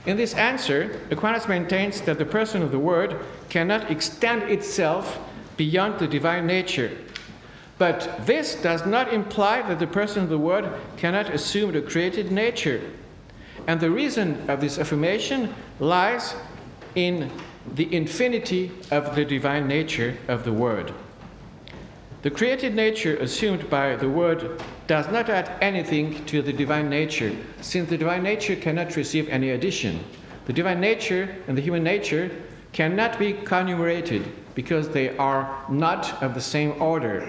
In 0.07 0.15
this 0.15 0.33
answer, 0.35 1.01
Aquinas 1.11 1.49
maintains 1.49 1.99
that 2.01 2.17
the 2.17 2.25
person 2.25 2.63
of 2.63 2.71
the 2.71 2.79
Word 2.79 3.19
cannot 3.49 3.91
extend 3.91 4.43
itself 4.43 5.19
beyond 5.57 5.99
the 5.99 6.07
divine 6.07 6.47
nature. 6.47 6.97
But 7.77 8.25
this 8.25 8.55
does 8.55 8.85
not 8.85 9.11
imply 9.13 9.61
that 9.63 9.79
the 9.79 9.85
person 9.85 10.23
of 10.23 10.29
the 10.29 10.37
Word 10.37 10.71
cannot 10.95 11.29
assume 11.31 11.73
the 11.73 11.81
created 11.81 12.31
nature. 12.31 12.81
And 13.67 13.81
the 13.81 13.91
reason 13.91 14.49
of 14.49 14.61
this 14.61 14.79
affirmation 14.79 15.53
lies 15.81 16.35
in 16.95 17.29
the 17.75 17.93
infinity 17.93 18.71
of 18.91 19.13
the 19.13 19.25
divine 19.25 19.67
nature 19.67 20.17
of 20.29 20.45
the 20.45 20.53
Word. 20.53 20.93
The 22.21 22.31
created 22.31 22.73
nature 22.73 23.17
assumed 23.17 23.69
by 23.69 23.97
the 23.97 24.09
Word 24.09 24.61
does 24.87 25.07
not 25.11 25.29
add 25.29 25.51
anything 25.61 26.23
to 26.25 26.41
the 26.41 26.53
divine 26.53 26.89
nature, 26.89 27.35
since 27.61 27.89
the 27.89 27.97
divine 27.97 28.23
nature 28.23 28.55
cannot 28.55 28.95
receive 28.95 29.27
any 29.29 29.51
addition. 29.51 29.99
The 30.45 30.53
divine 30.53 30.79
nature 30.79 31.35
and 31.47 31.57
the 31.57 31.61
human 31.61 31.83
nature 31.83 32.31
cannot 32.71 33.19
be 33.19 33.33
connumerated 33.33 34.25
because 34.55 34.89
they 34.89 35.15
are 35.17 35.63
not 35.69 36.21
of 36.23 36.33
the 36.33 36.41
same 36.41 36.81
order. 36.81 37.27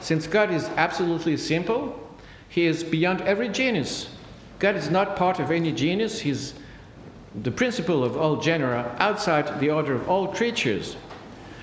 Since 0.00 0.26
God 0.26 0.50
is 0.50 0.64
absolutely 0.76 1.36
simple, 1.36 1.98
He 2.48 2.66
is 2.66 2.82
beyond 2.82 3.20
every 3.22 3.48
genus. 3.48 4.10
God 4.58 4.74
is 4.74 4.90
not 4.90 5.16
part 5.16 5.38
of 5.38 5.50
any 5.52 5.72
genus, 5.72 6.18
He's 6.20 6.54
the 7.42 7.50
principle 7.50 8.02
of 8.02 8.16
all 8.16 8.36
genera 8.36 8.96
outside 8.98 9.60
the 9.60 9.70
order 9.70 9.94
of 9.94 10.08
all 10.08 10.28
creatures. 10.28 10.96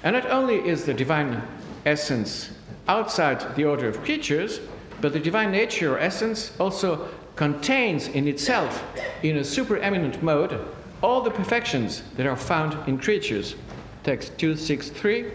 And 0.03 0.15
not 0.15 0.29
only 0.29 0.55
is 0.55 0.86
the 0.86 0.93
divine 0.93 1.41
essence 1.86 2.51
outside 2.88 3.55
the 3.55 3.65
order 3.65 3.88
of 3.88 4.01
creatures, 4.03 4.59
but 5.02 5.14
the 5.14 5.20
divine 5.20 5.52
nature 5.52 5.96
or 5.96 6.00
essence 6.00 6.54
also 6.60 7.10
contains 7.36 8.08
in 8.08 8.28
itself, 8.28 8.84
in 9.24 9.38
a 9.38 9.41
supereminent 9.41 10.22
mode, 10.22 10.60
all 11.04 11.22
the 11.22 11.32
perfections 11.32 12.04
that 12.16 12.26
are 12.26 12.38
found 12.38 12.76
in 12.88 12.98
creatures. 12.98 13.56
Text 14.04 14.38
263. 14.38 15.32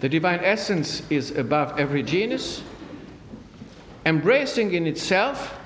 The 0.00 0.08
divine 0.08 0.40
essence 0.42 1.02
is 1.10 1.30
above 1.36 1.78
every 1.78 2.02
genus, 2.02 2.62
embracing 4.04 4.74
in 4.74 4.86
itself, 4.86 5.58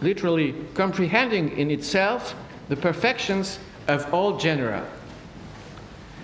literally 0.00 0.54
comprehending 0.74 1.56
in 1.56 1.70
itself, 1.70 2.34
the 2.68 2.76
perfections 2.76 3.58
of 3.88 4.12
all 4.12 4.38
genera. 4.38 4.86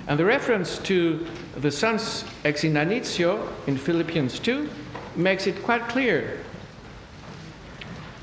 And 0.08 0.18
the 0.18 0.24
reference 0.24 0.78
to 0.78 1.24
the 1.56 1.70
Son's 1.70 2.24
ex 2.44 2.64
in 2.64 2.74
Philippians 3.76 4.38
2 4.40 4.68
makes 5.16 5.46
it 5.46 5.62
quite 5.62 5.88
clear. 5.88 6.38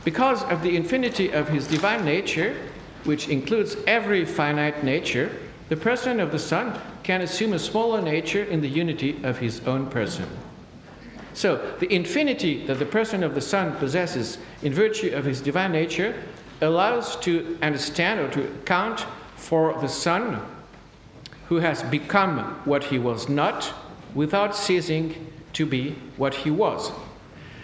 Because 0.03 0.43
of 0.43 0.61
the 0.61 0.75
infinity 0.75 1.31
of 1.31 1.49
his 1.49 1.67
divine 1.67 2.05
nature, 2.05 2.55
which 3.03 3.27
includes 3.29 3.75
every 3.87 4.25
finite 4.25 4.83
nature, 4.83 5.31
the 5.69 5.75
person 5.75 6.19
of 6.19 6.31
the 6.31 6.39
Son 6.39 6.79
can 7.03 7.21
assume 7.21 7.53
a 7.53 7.59
smaller 7.59 8.01
nature 8.01 8.43
in 8.43 8.61
the 8.61 8.67
unity 8.67 9.19
of 9.23 9.37
his 9.37 9.59
own 9.67 9.87
person. 9.87 10.27
So, 11.33 11.75
the 11.79 11.93
infinity 11.93 12.65
that 12.65 12.79
the 12.79 12.85
person 12.85 13.23
of 13.23 13.35
the 13.35 13.41
Son 13.41 13.75
possesses 13.77 14.37
in 14.63 14.73
virtue 14.73 15.13
of 15.13 15.25
his 15.25 15.41
divine 15.41 15.71
nature 15.71 16.23
allows 16.61 17.15
to 17.17 17.57
understand 17.61 18.19
or 18.19 18.29
to 18.31 18.43
account 18.43 19.05
for 19.35 19.79
the 19.81 19.87
Son 19.87 20.41
who 21.47 21.57
has 21.57 21.83
become 21.83 22.39
what 22.65 22.83
he 22.83 22.97
was 22.97 23.29
not 23.29 23.73
without 24.15 24.55
ceasing 24.55 25.27
to 25.57 25.65
be 25.65 25.95
what 26.17 26.35
he 26.35 26.51
was. 26.51 26.91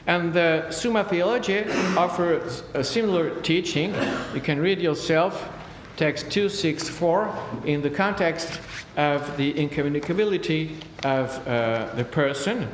And 0.07 0.33
the 0.33 0.69
Summa 0.71 1.03
Theologiae 1.03 1.69
offers 1.95 2.63
a 2.73 2.83
similar 2.83 3.39
teaching. 3.41 3.93
You 4.33 4.41
can 4.41 4.59
read 4.59 4.81
yourself, 4.81 5.47
text 5.95 6.31
264, 6.31 7.37
in 7.65 7.83
the 7.83 7.91
context 7.91 8.59
of 8.97 9.37
the 9.37 9.53
incommunicability 9.53 10.75
of 11.03 11.47
uh, 11.47 11.93
the 11.93 12.03
person. 12.03 12.67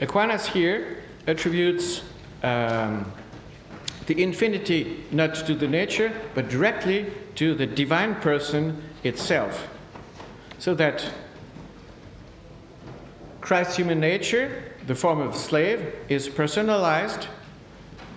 Aquinas 0.00 0.46
here 0.46 0.98
attributes 1.28 2.02
um, 2.42 3.10
the 4.06 4.20
infinity 4.20 5.04
not 5.12 5.36
to 5.46 5.54
the 5.54 5.68
nature, 5.68 6.12
but 6.34 6.48
directly 6.48 7.06
to 7.36 7.54
the 7.54 7.66
divine 7.66 8.16
person 8.16 8.82
itself. 9.04 9.68
So 10.58 10.74
that 10.74 11.08
Christ's 13.50 13.74
human 13.74 13.98
nature, 13.98 14.62
the 14.86 14.94
form 14.94 15.20
of 15.20 15.34
slave, 15.34 15.92
is 16.08 16.28
personalized 16.28 17.26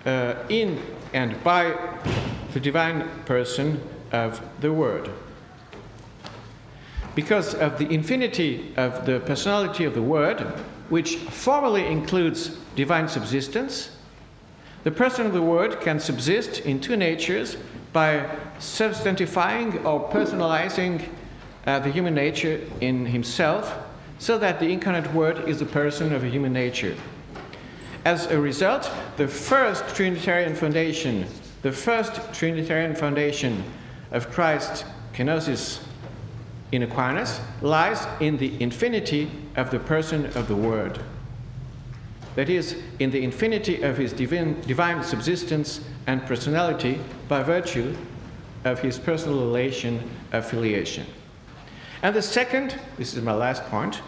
uh, 0.06 0.36
in 0.48 0.80
and 1.12 1.44
by 1.44 1.76
the 2.54 2.60
divine 2.60 3.10
person 3.26 3.82
of 4.12 4.40
the 4.62 4.72
Word. 4.72 5.10
Because 7.16 7.56
of 7.56 7.80
the 7.80 7.92
infinity 7.92 8.76
of 8.78 9.08
the 9.08 9.22
personality 9.22 9.86
of 9.86 9.96
the 9.96 10.02
Word, 10.04 10.42
which 10.90 11.16
formally 11.16 11.88
includes 11.88 12.50
divine 12.76 13.08
subsistence, 13.08 13.90
the 14.84 14.92
person 14.92 15.26
of 15.26 15.34
the 15.34 15.42
Word 15.42 15.82
can 15.82 16.00
subsist 16.00 16.60
in 16.60 16.80
two 16.80 16.96
natures 16.96 17.58
by 17.92 18.30
substantifying 18.60 19.84
or 19.84 20.08
personalizing 20.12 21.10
uh, 21.66 21.80
the 21.80 21.90
human 21.90 22.14
nature 22.14 22.62
in 22.82 23.08
himself, 23.08 23.83
so 24.24 24.38
that 24.38 24.58
the 24.58 24.72
incarnate 24.72 25.14
Word 25.14 25.50
is 25.50 25.60
the 25.60 25.66
person 25.66 26.14
of 26.14 26.24
a 26.24 26.30
human 26.30 26.54
nature. 26.54 26.96
As 28.06 28.28
a 28.28 28.40
result, 28.40 28.90
the 29.18 29.28
first 29.28 29.84
Trinitarian 29.98 30.56
foundation, 30.56 31.26
the 31.62 31.74
first 31.74 32.34
Trinitarian 32.34 32.96
foundation 32.96 33.62
of 34.12 34.32
Christ's 34.32 34.86
kenosis 35.14 35.84
in 36.72 36.84
Aquinas 36.84 37.42
lies 37.62 38.08
in 38.22 38.38
the 38.38 38.54
infinity 38.62 39.30
of 39.58 39.72
the 39.72 39.80
person 39.80 40.28
of 40.38 40.48
the 40.48 40.56
Word 40.56 41.02
that 42.36 42.50
is, 42.50 42.78
in 43.00 43.12
the 43.12 43.22
infinity 43.22 43.82
of 43.82 43.98
his 43.98 44.14
divine, 44.14 44.62
divine 44.62 45.04
subsistence 45.04 45.82
and 46.08 46.26
personality 46.26 46.98
by 47.28 47.44
virtue 47.44 47.94
of 48.64 48.80
his 48.80 48.98
personal 48.98 49.42
relation 49.42 50.10
of 50.32 50.46
filiation. 50.46 51.06
And 52.02 52.16
the 52.16 52.22
second, 52.22 52.80
this 52.98 53.14
is 53.14 53.22
my 53.22 53.34
last 53.34 53.64
point, 53.66 54.02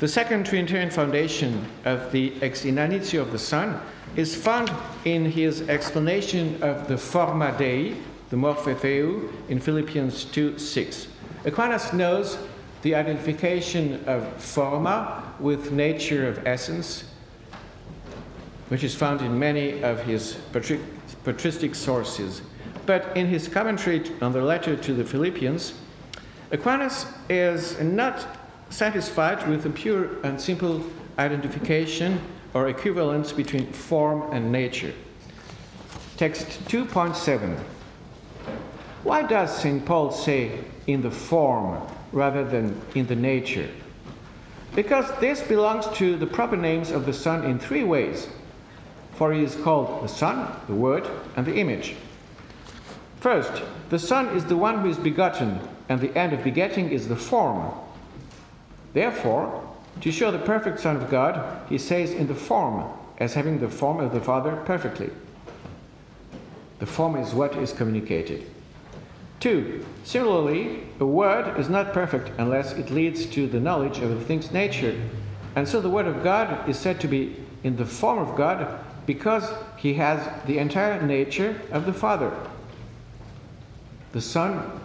the 0.00 0.08
second 0.08 0.46
Trinitarian 0.46 0.90
foundation 0.90 1.66
of 1.84 2.10
the 2.10 2.32
ex 2.40 2.64
inanitio 2.64 3.20
of 3.20 3.32
the 3.32 3.38
Son 3.38 3.78
is 4.16 4.34
found 4.34 4.72
in 5.04 5.30
his 5.30 5.68
explanation 5.68 6.60
of 6.62 6.88
the 6.88 6.96
forma 6.96 7.54
Dei, 7.58 7.94
the 8.30 8.36
morphe 8.36 8.74
theou, 8.76 9.30
in 9.50 9.60
Philippians 9.60 10.24
2 10.24 10.58
6. 10.58 11.08
Aquinas 11.44 11.92
knows 11.92 12.38
the 12.80 12.94
identification 12.94 14.02
of 14.06 14.26
forma 14.42 15.34
with 15.38 15.70
nature 15.70 16.26
of 16.26 16.46
essence 16.46 17.04
which 18.70 18.84
is 18.84 18.94
found 18.94 19.20
in 19.20 19.38
many 19.38 19.82
of 19.82 20.00
his 20.04 20.38
patristic 21.24 21.74
sources. 21.74 22.40
But 22.86 23.14
in 23.16 23.26
his 23.26 23.48
commentary 23.48 24.10
on 24.22 24.32
the 24.32 24.40
letter 24.40 24.76
to 24.76 24.94
the 24.94 25.04
Philippians, 25.04 25.74
Aquinas 26.52 27.06
is 27.28 27.78
not 27.80 28.39
satisfied 28.70 29.46
with 29.48 29.66
a 29.66 29.70
pure 29.70 30.08
and 30.22 30.40
simple 30.40 30.84
identification 31.18 32.20
or 32.54 32.68
equivalence 32.68 33.32
between 33.32 33.70
form 33.72 34.32
and 34.32 34.50
nature. 34.50 34.92
Text 36.16 36.46
2.7. 36.66 37.58
Why 39.02 39.22
does 39.22 39.56
St. 39.56 39.84
Paul 39.84 40.10
say 40.10 40.58
in 40.86 41.02
the 41.02 41.10
form 41.10 41.80
rather 42.12 42.44
than 42.44 42.80
in 42.94 43.06
the 43.06 43.16
nature? 43.16 43.68
Because 44.74 45.10
this 45.20 45.42
belongs 45.42 45.86
to 45.98 46.16
the 46.16 46.26
proper 46.26 46.56
names 46.56 46.90
of 46.90 47.06
the 47.06 47.12
Son 47.12 47.44
in 47.44 47.58
three 47.58 47.84
ways 47.84 48.28
for 49.20 49.34
he 49.34 49.42
is 49.42 49.54
called 49.56 50.02
the 50.02 50.08
Son, 50.08 50.50
the 50.66 50.74
Word, 50.74 51.06
and 51.36 51.44
the 51.44 51.56
image. 51.56 51.94
First, 53.20 53.62
the 53.90 53.98
Son 53.98 54.34
is 54.34 54.46
the 54.46 54.56
one 54.56 54.80
who 54.80 54.88
is 54.88 54.96
begotten, 54.96 55.60
and 55.90 56.00
the 56.00 56.16
end 56.18 56.32
of 56.32 56.42
begetting 56.42 56.88
is 56.88 57.06
the 57.06 57.16
form. 57.16 57.70
Therefore, 58.92 59.66
to 60.00 60.12
show 60.12 60.30
the 60.30 60.38
perfect 60.38 60.80
Son 60.80 60.96
of 60.96 61.10
God, 61.10 61.68
he 61.68 61.78
says 61.78 62.12
in 62.12 62.26
the 62.26 62.34
form, 62.34 62.84
as 63.18 63.34
having 63.34 63.58
the 63.58 63.68
form 63.68 64.00
of 64.00 64.12
the 64.12 64.20
Father 64.20 64.56
perfectly. 64.64 65.10
The 66.78 66.86
form 66.86 67.16
is 67.16 67.34
what 67.34 67.56
is 67.56 67.72
communicated. 67.72 68.46
Two, 69.40 69.84
similarly, 70.04 70.84
a 70.98 71.06
word 71.06 71.58
is 71.58 71.68
not 71.68 71.92
perfect 71.92 72.30
unless 72.38 72.72
it 72.72 72.90
leads 72.90 73.26
to 73.26 73.46
the 73.46 73.60
knowledge 73.60 73.98
of 73.98 74.10
the 74.10 74.24
thing's 74.24 74.50
nature. 74.50 74.98
And 75.56 75.66
so 75.66 75.80
the 75.80 75.90
Word 75.90 76.06
of 76.06 76.22
God 76.22 76.68
is 76.68 76.78
said 76.78 77.00
to 77.00 77.08
be 77.08 77.36
in 77.64 77.76
the 77.76 77.84
form 77.84 78.18
of 78.18 78.36
God 78.36 78.78
because 79.06 79.50
he 79.76 79.94
has 79.94 80.26
the 80.46 80.58
entire 80.58 81.02
nature 81.02 81.60
of 81.72 81.86
the 81.86 81.92
Father. 81.92 82.32
The 84.12 84.20
Son 84.20 84.80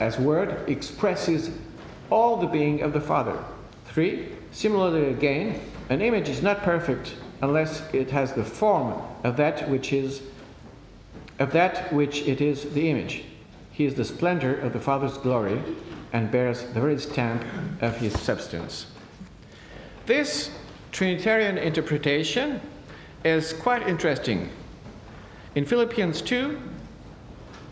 as 0.00 0.18
word, 0.18 0.68
expresses 0.68 1.50
all 2.10 2.36
the 2.36 2.46
being 2.46 2.82
of 2.82 2.92
the 2.92 3.00
Father. 3.00 3.42
Three, 3.86 4.28
similarly 4.52 5.10
again, 5.10 5.60
an 5.88 6.00
image 6.00 6.28
is 6.28 6.42
not 6.42 6.62
perfect 6.62 7.14
unless 7.42 7.82
it 7.92 8.10
has 8.10 8.32
the 8.32 8.44
form 8.44 9.00
of 9.22 9.36
that 9.36 9.68
which 9.68 9.92
is 9.92 10.22
of 11.38 11.52
that 11.52 11.92
which 11.92 12.22
it 12.22 12.40
is 12.40 12.72
the 12.74 12.88
image. 12.88 13.24
He 13.72 13.84
is 13.84 13.94
the 13.94 14.04
splendor 14.04 14.54
of 14.60 14.72
the 14.72 14.80
Father's 14.80 15.18
glory 15.18 15.60
and 16.12 16.30
bears 16.30 16.62
the 16.62 16.80
very 16.80 16.98
stamp 16.98 17.44
of 17.80 17.96
his 17.96 18.18
substance. 18.20 18.86
This 20.06 20.50
Trinitarian 20.92 21.58
interpretation 21.58 22.60
is 23.24 23.52
quite 23.52 23.88
interesting. 23.88 24.48
In 25.56 25.64
Philippians 25.64 26.22
2, 26.22 26.60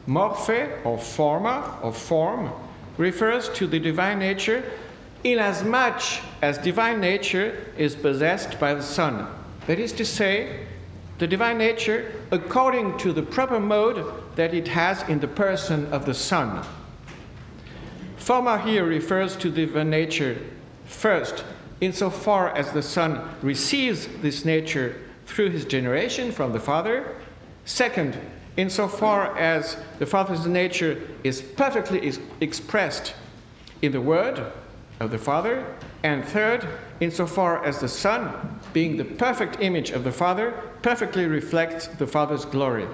morphe 0.09 0.85
or 0.85 0.99
forma 0.99 1.79
or 1.83 1.93
form 1.93 2.51
refers 2.99 3.49
to 3.51 3.67
the 3.67 3.79
divine 3.79 4.19
nature 4.19 4.63
inasmuch 5.25 6.03
as 6.43 6.59
divine 6.59 7.01
nature 7.01 7.67
is 7.77 7.95
possessed 7.95 8.59
by 8.59 8.75
the 8.75 8.83
Son. 8.83 9.27
That 9.67 9.79
is 9.79 9.93
to 9.93 10.05
say, 10.05 10.67
the 11.19 11.27
divine 11.27 11.59
nature 11.59 12.13
according 12.33 12.99
to 12.99 13.13
the 13.13 13.23
proper 13.23 13.61
mode 13.61 14.13
that 14.35 14.55
it 14.55 14.67
has 14.69 15.03
in 15.09 15.21
the 15.21 15.29
person 15.29 15.87
of 15.93 16.05
the 16.05 16.15
Son. 16.15 16.65
Forma 18.17 18.61
here 18.61 18.85
refers 18.85 19.37
to 19.37 19.51
divine 19.51 19.91
nature 19.91 20.39
first, 20.87 21.45
insofar 21.81 22.55
as 22.57 22.73
the 22.73 22.83
Son 22.83 23.29
receives 23.43 24.09
this 24.21 24.45
nature 24.45 25.01
through 25.27 25.51
his 25.51 25.65
generation 25.65 26.33
from 26.33 26.53
the 26.53 26.61
Father. 26.61 27.15
Second, 27.65 28.19
insofar 28.57 29.37
as 29.39 29.77
the 29.99 30.07
Father's 30.07 30.47
nature 30.47 31.01
is 31.25 31.41
perfectly 31.41 32.07
ex- 32.07 32.19
expressed 32.41 33.15
in 33.81 33.93
the 33.93 34.01
Word 34.01 34.53
of 35.01 35.11
the 35.11 35.19
Father. 35.19 35.67
And 36.03 36.25
third, 36.25 36.67
insofar 37.01 37.65
as 37.65 37.81
the 37.81 37.89
Son, 37.89 38.61
being 38.73 38.97
the 38.97 39.05
perfect 39.05 39.61
image 39.61 39.91
of 39.91 40.05
the 40.05 40.13
Father, 40.13 40.53
perfectly 40.83 41.27
reflects 41.27 41.87
the 41.87 42.07
Father's 42.07 42.45
glory. 42.45 42.87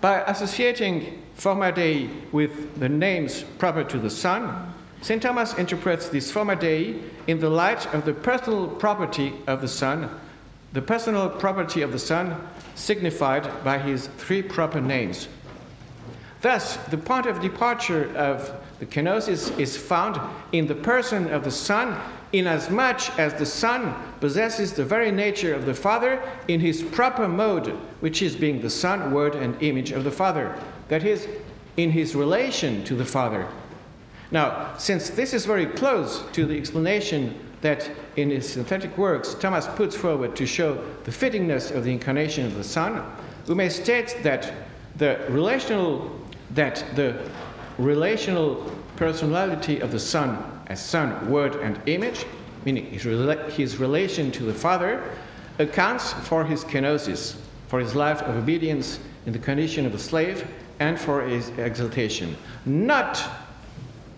By 0.00 0.20
associating 0.22 1.22
Forma 1.34 1.72
Dei 1.72 2.08
with 2.32 2.78
the 2.78 2.88
names 2.88 3.42
proper 3.58 3.82
to 3.84 3.98
the 3.98 4.10
Son, 4.10 4.72
St. 5.00 5.22
Thomas 5.22 5.54
interprets 5.54 6.08
this 6.08 6.30
Forma 6.30 6.56
Dei 6.56 7.00
in 7.26 7.38
the 7.38 7.50
light 7.50 7.92
of 7.94 8.04
the 8.04 8.12
personal 8.12 8.66
property 8.66 9.32
of 9.46 9.60
the 9.60 9.68
Son, 9.68 10.10
the 10.72 10.82
personal 10.82 11.28
property 11.28 11.82
of 11.82 11.92
the 11.92 11.98
Son 11.98 12.36
signified 12.74 13.48
by 13.64 13.78
his 13.78 14.08
three 14.18 14.42
proper 14.42 14.80
names. 14.80 15.28
Thus, 16.40 16.76
the 16.88 16.98
point 16.98 17.26
of 17.26 17.40
departure 17.40 18.14
of 18.16 18.52
the 18.78 18.86
kenosis 18.86 19.58
is 19.58 19.76
found 19.76 20.20
in 20.52 20.66
the 20.66 20.74
person 20.74 21.32
of 21.32 21.42
the 21.42 21.50
Son, 21.50 21.98
inasmuch 22.32 23.18
as 23.18 23.34
the 23.34 23.46
Son 23.46 23.94
possesses 24.20 24.72
the 24.72 24.84
very 24.84 25.10
nature 25.10 25.54
of 25.54 25.66
the 25.66 25.74
Father 25.74 26.22
in 26.46 26.60
his 26.60 26.82
proper 26.82 27.26
mode, 27.26 27.68
which 28.00 28.22
is 28.22 28.36
being 28.36 28.60
the 28.60 28.70
Son, 28.70 29.12
Word, 29.12 29.34
and 29.34 29.60
image 29.62 29.90
of 29.90 30.04
the 30.04 30.12
Father. 30.12 30.56
That 30.88 31.04
is, 31.04 31.26
in 31.76 31.90
his 31.90 32.14
relation 32.14 32.84
to 32.84 32.94
the 32.94 33.04
Father. 33.04 33.48
Now, 34.30 34.76
since 34.76 35.10
this 35.10 35.32
is 35.32 35.46
very 35.46 35.66
close 35.66 36.22
to 36.32 36.44
the 36.44 36.56
explanation 36.56 37.38
that 37.60 37.90
in 38.16 38.30
his 38.30 38.48
synthetic 38.48 38.96
works 38.96 39.34
Thomas 39.34 39.66
puts 39.66 39.96
forward 39.96 40.36
to 40.36 40.46
show 40.46 40.74
the 41.04 41.10
fittingness 41.10 41.74
of 41.74 41.84
the 41.84 41.92
incarnation 41.92 42.46
of 42.46 42.54
the 42.54 42.64
Son, 42.64 43.02
we 43.46 43.54
may 43.54 43.68
state 43.68 44.16
that 44.22 44.52
the 44.96 45.18
relational 45.28 46.10
that 46.50 46.84
the 46.94 47.30
relational 47.78 48.72
personality 48.96 49.80
of 49.80 49.92
the 49.92 49.98
Son 49.98 50.58
as 50.68 50.84
Son, 50.84 51.30
Word, 51.30 51.56
and 51.56 51.80
Image, 51.86 52.26
meaning 52.64 52.86
his, 52.86 53.04
rela- 53.04 53.50
his 53.50 53.78
relation 53.78 54.30
to 54.32 54.44
the 54.44 54.54
Father, 54.54 55.02
accounts 55.58 56.12
for 56.12 56.44
his 56.44 56.64
kenosis, 56.64 57.36
for 57.68 57.80
his 57.80 57.94
life 57.94 58.22
of 58.22 58.36
obedience 58.36 59.00
in 59.26 59.32
the 59.32 59.38
condition 59.38 59.86
of 59.86 59.94
a 59.94 59.98
slave, 59.98 60.46
and 60.80 60.98
for 60.98 61.22
his 61.22 61.48
exaltation. 61.58 62.36
Not 62.66 63.22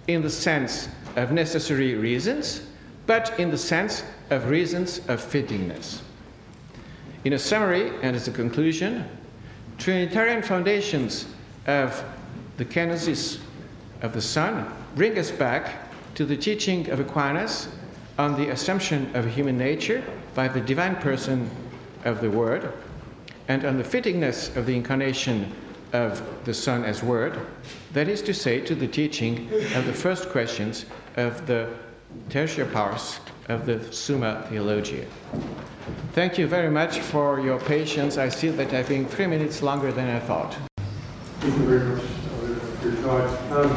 in 0.08 0.22
the 0.22 0.30
sense 0.30 0.88
of 1.16 1.32
necessary 1.32 1.94
reasons, 1.94 2.66
but 3.06 3.38
in 3.38 3.50
the 3.50 3.58
sense 3.58 4.04
of 4.30 4.48
reasons 4.48 4.98
of 5.08 5.20
fittingness. 5.20 6.00
In 7.24 7.34
a 7.34 7.38
summary 7.38 7.92
and 8.02 8.16
as 8.16 8.28
a 8.28 8.30
conclusion, 8.30 9.04
Trinitarian 9.78 10.42
foundations 10.42 11.26
of 11.66 12.02
the 12.56 12.64
kenosis 12.64 13.38
of 14.02 14.12
the 14.12 14.20
Son 14.20 14.72
bring 14.94 15.18
us 15.18 15.30
back 15.30 15.88
to 16.14 16.24
the 16.24 16.36
teaching 16.36 16.88
of 16.90 17.00
Aquinas 17.00 17.68
on 18.18 18.36
the 18.40 18.50
assumption 18.50 19.14
of 19.14 19.26
human 19.26 19.56
nature 19.56 20.02
by 20.34 20.48
the 20.48 20.60
divine 20.60 20.96
person 20.96 21.50
of 22.04 22.20
the 22.20 22.30
Word, 22.30 22.72
and 23.48 23.64
on 23.64 23.76
the 23.76 23.84
fittingness 23.84 24.54
of 24.56 24.66
the 24.66 24.74
incarnation 24.74 25.52
of 25.92 26.22
the 26.44 26.54
Son 26.54 26.84
as 26.84 27.02
Word, 27.02 27.38
that 27.92 28.08
is 28.08 28.22
to 28.22 28.34
say, 28.34 28.60
to 28.60 28.74
the 28.74 28.86
teaching 28.86 29.48
of 29.74 29.86
the 29.86 29.92
first 29.92 30.28
questions 30.28 30.86
of 31.16 31.46
the 31.46 31.68
Tertia 32.28 32.70
Pars 32.72 33.20
of 33.48 33.66
the 33.66 33.92
Summa 33.92 34.46
Theologiae. 34.48 35.06
Thank 36.12 36.38
you 36.38 36.46
very 36.46 36.70
much 36.70 37.00
for 37.00 37.40
your 37.40 37.58
patience. 37.60 38.18
I 38.18 38.28
see 38.28 38.48
that 38.50 38.72
I've 38.72 38.88
been 38.88 39.06
three 39.06 39.26
minutes 39.26 39.62
longer 39.62 39.92
than 39.92 40.08
I 40.08 40.20
thought. 40.20 40.56
Thank 41.40 41.56
you 41.56 41.64
very 41.64 41.84
much 41.94 42.02
for 42.02 42.88
your 42.88 42.96
talk. 43.02 43.26
Um, 43.52 43.70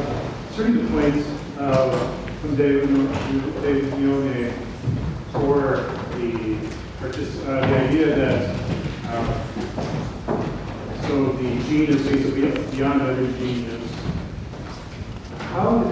certain 0.51 0.87
points 0.89 1.27
uh, 1.57 2.15
from 2.41 2.55
De 2.55 2.81
Unione 2.81 4.53
for 5.31 5.89
the, 6.17 6.57
uh, 7.01 7.67
the 7.67 7.75
idea 7.87 8.15
that 8.15 8.55
um, 9.15 9.27
so 11.07 11.31
the 11.33 11.63
gene 11.63 11.89
is 11.89 12.01
basically 12.07 12.49
beyond 12.75 13.01
other 13.01 13.27
genus. 13.33 13.91
How, 15.51 15.83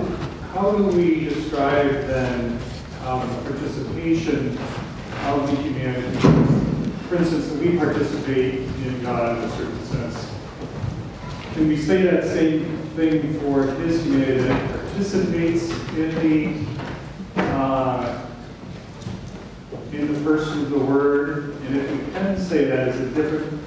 how 0.53 0.71
do 0.73 0.83
we 0.83 1.23
describe 1.23 1.89
then 2.07 2.59
um, 3.05 3.27
participation 3.45 4.57
of 5.25 5.49
the 5.49 5.55
humanity? 5.61 6.17
For 7.07 7.15
instance, 7.15 7.51
we 7.53 7.77
participate 7.77 8.55
in 8.59 9.01
God 9.01 9.37
in 9.37 9.43
a 9.45 9.49
certain 9.55 9.85
sense. 9.85 10.31
Can 11.53 11.69
we 11.69 11.77
say 11.77 12.01
that 12.03 12.25
same 12.25 12.77
thing 12.95 13.39
for 13.39 13.63
his 13.63 14.03
humanity 14.03 14.41
that 14.43 14.69
participates 14.71 15.69
in 15.95 16.15
the 17.35 17.41
uh, 17.43 18.27
in 19.93 20.13
the 20.13 20.19
person 20.21 20.63
of 20.63 20.69
the 20.69 20.79
Word? 20.79 21.55
And 21.65 21.77
if 21.77 21.91
we 21.91 22.11
can 22.11 22.37
say 22.37 22.65
that, 22.65 22.89
is 22.89 22.99
it 22.99 23.15
different 23.15 23.61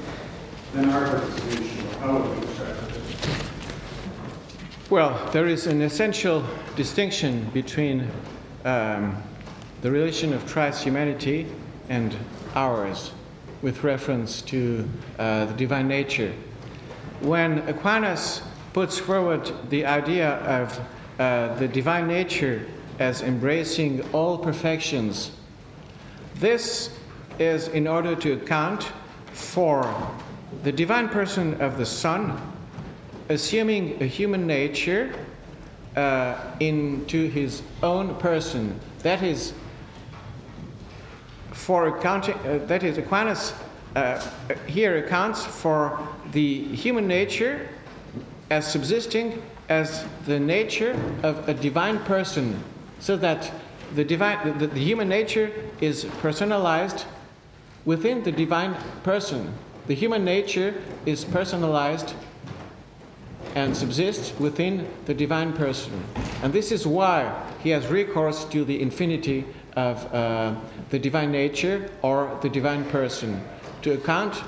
than 0.74 0.90
our 0.90 1.08
participation? 1.08 1.86
How 2.00 2.18
would 2.18 2.38
we? 2.40 2.43
Well, 4.94 5.28
there 5.32 5.48
is 5.48 5.66
an 5.66 5.82
essential 5.82 6.44
distinction 6.76 7.50
between 7.52 8.08
um, 8.64 9.20
the 9.82 9.90
relation 9.90 10.32
of 10.32 10.46
Christ's 10.46 10.84
humanity 10.84 11.48
and 11.88 12.16
ours 12.54 13.10
with 13.60 13.82
reference 13.82 14.40
to 14.42 14.88
uh, 15.18 15.46
the 15.46 15.54
divine 15.54 15.88
nature. 15.88 16.32
When 17.22 17.68
Aquinas 17.68 18.42
puts 18.72 18.96
forward 18.96 19.50
the 19.68 19.84
idea 19.84 20.34
of 20.34 20.80
uh, 21.18 21.56
the 21.56 21.66
divine 21.66 22.06
nature 22.06 22.64
as 23.00 23.20
embracing 23.22 24.00
all 24.12 24.38
perfections, 24.38 25.32
this 26.36 26.96
is 27.40 27.66
in 27.66 27.88
order 27.88 28.14
to 28.14 28.34
account 28.34 28.92
for 29.32 29.82
the 30.62 30.70
divine 30.70 31.08
person 31.08 31.60
of 31.60 31.78
the 31.78 31.84
Son 31.84 32.40
assuming 33.28 34.02
a 34.02 34.06
human 34.06 34.46
nature 34.46 35.14
uh, 35.96 36.36
into 36.60 37.28
his 37.28 37.62
own 37.82 38.14
person. 38.16 38.78
That 39.00 39.22
is, 39.22 39.52
for 41.52 41.96
accounting, 41.96 42.34
uh, 42.34 42.60
that 42.66 42.82
is, 42.82 42.98
Aquinas 42.98 43.54
uh, 43.96 44.20
here 44.66 45.04
accounts 45.04 45.44
for 45.44 45.98
the 46.32 46.64
human 46.74 47.06
nature 47.06 47.68
as 48.50 48.70
subsisting 48.70 49.40
as 49.68 50.04
the 50.26 50.38
nature 50.38 50.98
of 51.22 51.48
a 51.48 51.54
divine 51.54 51.98
person, 52.00 52.62
so 52.98 53.16
that 53.16 53.50
the, 53.94 54.04
divine, 54.04 54.58
the, 54.58 54.66
the 54.66 54.80
human 54.80 55.08
nature 55.08 55.50
is 55.80 56.04
personalized 56.20 57.04
within 57.84 58.22
the 58.22 58.32
divine 58.32 58.74
person. 59.02 59.52
The 59.86 59.94
human 59.94 60.24
nature 60.24 60.74
is 61.06 61.24
personalized 61.24 62.14
and 63.54 63.76
subsists 63.76 64.38
within 64.38 64.86
the 65.06 65.14
divine 65.14 65.52
person. 65.52 65.92
And 66.42 66.52
this 66.52 66.72
is 66.72 66.86
why 66.86 67.32
he 67.62 67.70
has 67.70 67.86
recourse 67.86 68.44
to 68.46 68.64
the 68.64 68.80
infinity 68.80 69.44
of 69.76 70.12
uh, 70.12 70.54
the 70.90 70.98
divine 70.98 71.30
nature 71.32 71.90
or 72.02 72.38
the 72.42 72.48
divine 72.48 72.84
person 72.86 73.40
to 73.82 73.92
account 73.92 74.42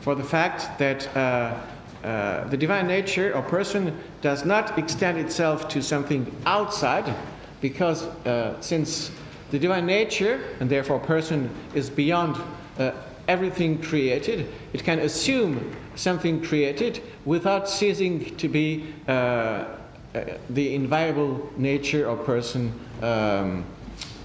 for 0.00 0.14
the 0.14 0.24
fact 0.24 0.78
that 0.78 1.08
uh, 1.16 1.58
uh, 2.04 2.46
the 2.48 2.56
divine 2.56 2.86
nature 2.86 3.34
or 3.34 3.42
person 3.42 3.96
does 4.20 4.44
not 4.44 4.78
extend 4.78 5.18
itself 5.18 5.68
to 5.68 5.82
something 5.82 6.30
outside, 6.44 7.14
because 7.60 8.02
uh, 8.02 8.60
since 8.60 9.10
the 9.50 9.58
divine 9.58 9.86
nature 9.86 10.40
and 10.60 10.68
therefore 10.68 10.98
person 10.98 11.48
is 11.74 11.88
beyond 11.88 12.36
uh, 12.78 12.92
everything 13.26 13.80
created, 13.80 14.46
it 14.74 14.84
can 14.84 14.98
assume 14.98 15.74
something 15.96 16.42
created 16.42 17.02
without 17.24 17.68
ceasing 17.68 18.36
to 18.36 18.48
be 18.48 18.94
uh, 19.08 19.12
uh, 19.12 19.66
the 20.50 20.74
inviolable 20.74 21.52
nature 21.56 22.08
or 22.08 22.16
person 22.16 22.72
um, 23.02 23.64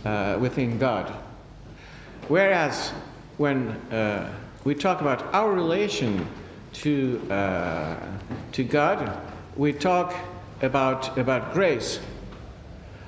uh, 0.06 0.38
within 0.40 0.78
God. 0.78 1.12
Whereas 2.28 2.90
when 3.38 3.70
uh, 3.92 4.32
we 4.64 4.76
talk 4.76 5.02
about 5.02 5.34
our 5.34 5.52
relation 5.52 6.28
to, 6.74 7.22
uh, 7.32 7.96
to 8.52 8.64
God, 8.64 9.20
we 9.56 9.74
talk 9.74 10.14
about, 10.62 11.18
about 11.18 11.54
grace. 11.54 12.00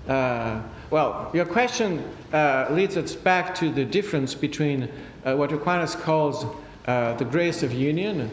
Uh, 0.07 0.62
well, 0.89 1.30
your 1.34 1.45
question 1.45 2.03
leads 2.72 2.97
us 2.97 3.16
back 3.16 3.53
to 3.55 3.72
the 3.72 3.86
difference 3.86 4.34
between 4.34 4.89
what 5.24 5.51
Aquinas 5.51 5.95
calls 5.95 6.45
uh, 6.88 7.14
the 7.14 7.26
grace 7.26 7.62
of 7.62 7.72
union 7.72 8.30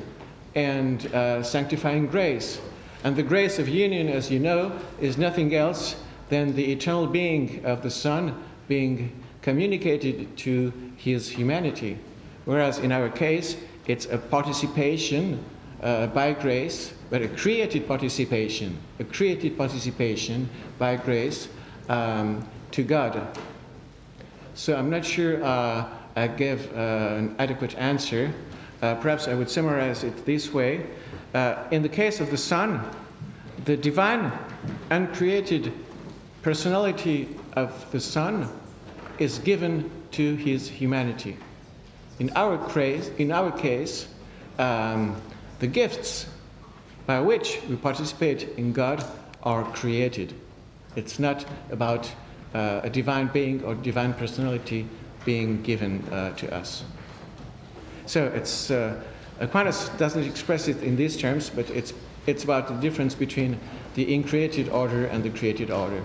and 0.58 1.06
uh, 1.14 1.40
sanctifying 1.42 2.08
grace. 2.08 2.60
And 3.04 3.14
the 3.14 3.22
grace 3.22 3.60
of 3.60 3.68
union, 3.68 4.08
as 4.08 4.28
you 4.28 4.40
know, 4.40 4.72
is 5.00 5.16
nothing 5.16 5.54
else 5.54 5.94
than 6.30 6.54
the 6.56 6.72
eternal 6.72 7.06
being 7.06 7.64
of 7.64 7.82
the 7.82 7.90
Son 7.90 8.34
being 8.66 9.12
communicated 9.40 10.36
to 10.38 10.72
his 10.96 11.30
humanity. 11.30 11.96
Whereas 12.44 12.78
in 12.78 12.90
our 12.90 13.08
case, 13.08 13.56
it's 13.86 14.06
a 14.06 14.18
participation 14.18 15.44
uh, 15.80 16.08
by 16.08 16.32
grace, 16.32 16.92
but 17.08 17.22
a 17.22 17.28
created 17.28 17.86
participation, 17.86 18.76
a 18.98 19.04
created 19.04 19.56
participation 19.56 20.48
by 20.76 20.96
grace 20.96 21.48
um, 21.88 22.44
to 22.72 22.82
God. 22.82 23.38
So 24.54 24.74
I'm 24.74 24.90
not 24.90 25.04
sure 25.04 25.42
uh, 25.44 25.86
I 26.16 26.26
gave 26.26 26.72
uh, 26.74 27.14
an 27.16 27.36
adequate 27.38 27.78
answer. 27.78 28.34
Uh, 28.80 28.94
perhaps 28.96 29.28
I 29.28 29.34
would 29.34 29.50
summarize 29.50 30.04
it 30.04 30.24
this 30.24 30.52
way. 30.52 30.86
Uh, 31.34 31.64
in 31.70 31.82
the 31.82 31.88
case 31.88 32.20
of 32.20 32.30
the 32.30 32.36
Son, 32.36 32.80
the 33.64 33.76
divine, 33.76 34.32
uncreated 34.90 35.72
personality 36.42 37.28
of 37.56 37.90
the 37.90 38.00
Son 38.00 38.48
is 39.18 39.38
given 39.40 39.90
to 40.12 40.36
his 40.36 40.68
humanity. 40.68 41.36
In 42.20 42.30
our 42.36 42.58
case, 42.70 43.10
in 43.18 43.32
our 43.32 43.50
case 43.50 44.08
um, 44.58 45.16
the 45.60 45.66
gifts 45.66 46.26
by 47.06 47.20
which 47.20 47.60
we 47.68 47.76
participate 47.76 48.48
in 48.58 48.72
God 48.72 49.04
are 49.42 49.64
created. 49.72 50.34
It's 50.96 51.18
not 51.18 51.44
about 51.70 52.10
uh, 52.54 52.80
a 52.82 52.90
divine 52.90 53.28
being 53.28 53.62
or 53.64 53.74
divine 53.74 54.14
personality 54.14 54.86
being 55.24 55.62
given 55.62 56.04
uh, 56.10 56.34
to 56.36 56.54
us. 56.54 56.84
So 58.08 58.24
it's 58.24 58.70
uh, 58.70 58.98
Aquinas 59.38 59.90
doesn't 59.98 60.24
express 60.24 60.66
it 60.66 60.82
in 60.82 60.96
these 60.96 61.14
terms, 61.14 61.50
but 61.50 61.68
it's 61.68 61.92
it's 62.26 62.42
about 62.42 62.66
the 62.66 62.74
difference 62.74 63.14
between 63.14 63.60
the 63.96 64.14
uncreated 64.14 64.70
order 64.70 65.04
and 65.06 65.22
the 65.22 65.28
created 65.28 65.70
order. 65.70 66.02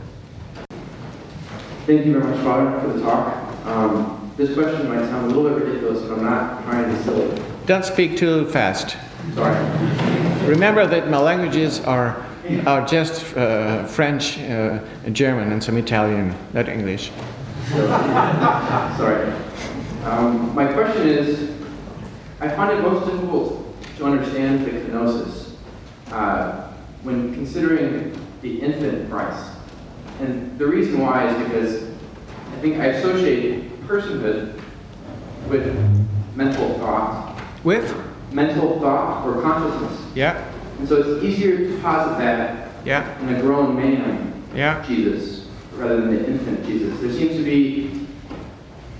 Thank 1.85 2.05
you 2.05 2.19
very 2.19 2.25
much, 2.25 2.43
Father, 2.43 2.81
for 2.81 2.93
the 2.93 3.01
talk. 3.01 3.65
Um, 3.65 4.33
this 4.35 4.53
question 4.53 4.89
might 4.89 5.05
sound 5.05 5.31
a 5.31 5.35
little 5.35 5.57
bit 5.57 5.65
ridiculous, 5.65 6.01
but 6.01 6.17
I'm 6.17 6.25
not 6.25 6.63
trying 6.65 6.91
to 6.91 6.97
be 6.97 7.03
silly. 7.03 7.41
Don't 7.67 7.85
speak 7.85 8.17
too 8.17 8.49
fast. 8.49 8.97
Sorry. 9.33 9.55
Remember 10.45 10.85
that 10.85 11.09
my 11.09 11.19
languages 11.19 11.79
are, 11.81 12.25
are 12.65 12.85
just 12.85 13.35
uh, 13.37 13.85
French, 13.85 14.39
uh, 14.39 14.79
German, 15.13 15.53
and 15.53 15.63
some 15.63 15.77
Italian, 15.77 16.35
not 16.51 16.67
English. 16.67 17.11
Sorry. 17.69 19.31
Um, 20.03 20.53
my 20.53 20.71
question 20.73 21.07
is, 21.07 21.62
I 22.43 22.49
find 22.57 22.77
it 22.77 22.81
most 22.81 23.09
difficult 23.09 23.73
to 23.95 24.05
understand 24.05 24.65
the 24.65 24.71
kenosis 24.71 25.53
uh, 26.11 26.73
when 27.03 27.33
considering 27.33 28.19
the 28.41 28.61
infant 28.61 29.09
Christ. 29.09 29.49
And 30.19 30.59
the 30.59 30.67
reason 30.67 30.99
why 30.99 31.29
is 31.29 31.47
because 31.47 31.83
I 31.83 32.59
think 32.59 32.79
I 32.79 32.87
associate 32.87 33.71
personhood 33.87 34.59
with 35.47 35.73
mental 36.35 36.77
thought, 36.79 37.41
With? 37.63 37.95
mental 38.33 38.77
thought 38.81 39.25
or 39.25 39.41
consciousness. 39.41 40.05
Yeah, 40.13 40.45
And 40.79 40.87
so 40.87 40.97
it's 40.97 41.23
easier 41.23 41.57
to 41.59 41.79
posit 41.79 42.17
that 42.17 42.71
yeah, 42.83 43.17
in 43.21 43.35
a 43.35 43.39
grown 43.39 43.73
man, 43.77 44.43
yeah. 44.53 44.85
Jesus, 44.85 45.47
rather 45.75 46.01
than 46.01 46.13
the 46.13 46.27
infant 46.27 46.65
Jesus. 46.65 46.99
There 46.99 47.13
seems 47.13 47.37
to 47.37 47.43
be 47.43 48.05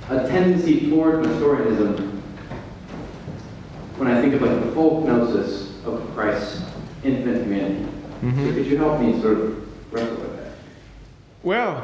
a 0.10 0.30
tendency 0.30 0.90
toward 0.90 1.26
Nestorianism 1.26 2.13
when 3.98 4.10
I 4.10 4.22
think 4.22 4.34
of 4.34 4.42
like 4.42 4.60
the 4.64 4.72
full 4.72 5.06
gnosis 5.06 5.84
of 5.86 6.02
Christ's 6.16 6.62
infant 7.04 7.44
humanity. 7.46 7.86
So 8.22 8.28
Mhm. 8.28 8.54
could 8.56 8.66
you 8.66 8.78
help 8.78 9.00
me 9.02 9.22
sort 9.22 9.38
of 9.38 9.94
wrestle 9.94 10.16
with 10.16 10.38
that? 10.38 10.52
Well, 11.44 11.84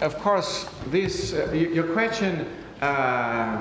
of 0.00 0.18
course, 0.18 0.66
this 0.90 1.32
uh, 1.34 1.48
y- 1.52 1.68
your 1.72 1.84
question 1.84 2.46
uh, 2.82 3.58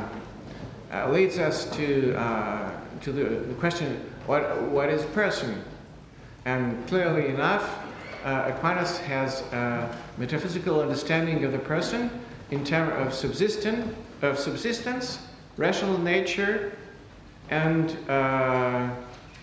uh, 0.93 1.09
leads 1.11 1.37
us 1.39 1.65
to 1.75 2.13
uh, 2.15 2.71
to 3.01 3.11
the, 3.11 3.23
the 3.23 3.53
question: 3.55 3.99
what 4.25 4.61
what 4.63 4.89
is 4.89 5.03
person? 5.15 5.61
And 6.45 6.85
clearly 6.87 7.27
enough, 7.27 7.77
uh, 8.25 8.45
Aquinas 8.53 8.97
has 8.99 9.41
a 9.53 9.89
metaphysical 10.17 10.81
understanding 10.81 11.43
of 11.43 11.51
the 11.51 11.59
person 11.59 12.09
in 12.51 12.63
terms 12.63 12.93
of 12.97 13.13
subsistence, 13.13 13.93
of 14.21 14.37
subsistence, 14.37 15.19
rational 15.57 15.97
nature, 15.97 16.77
and 17.49 17.97
uh, 18.09 18.89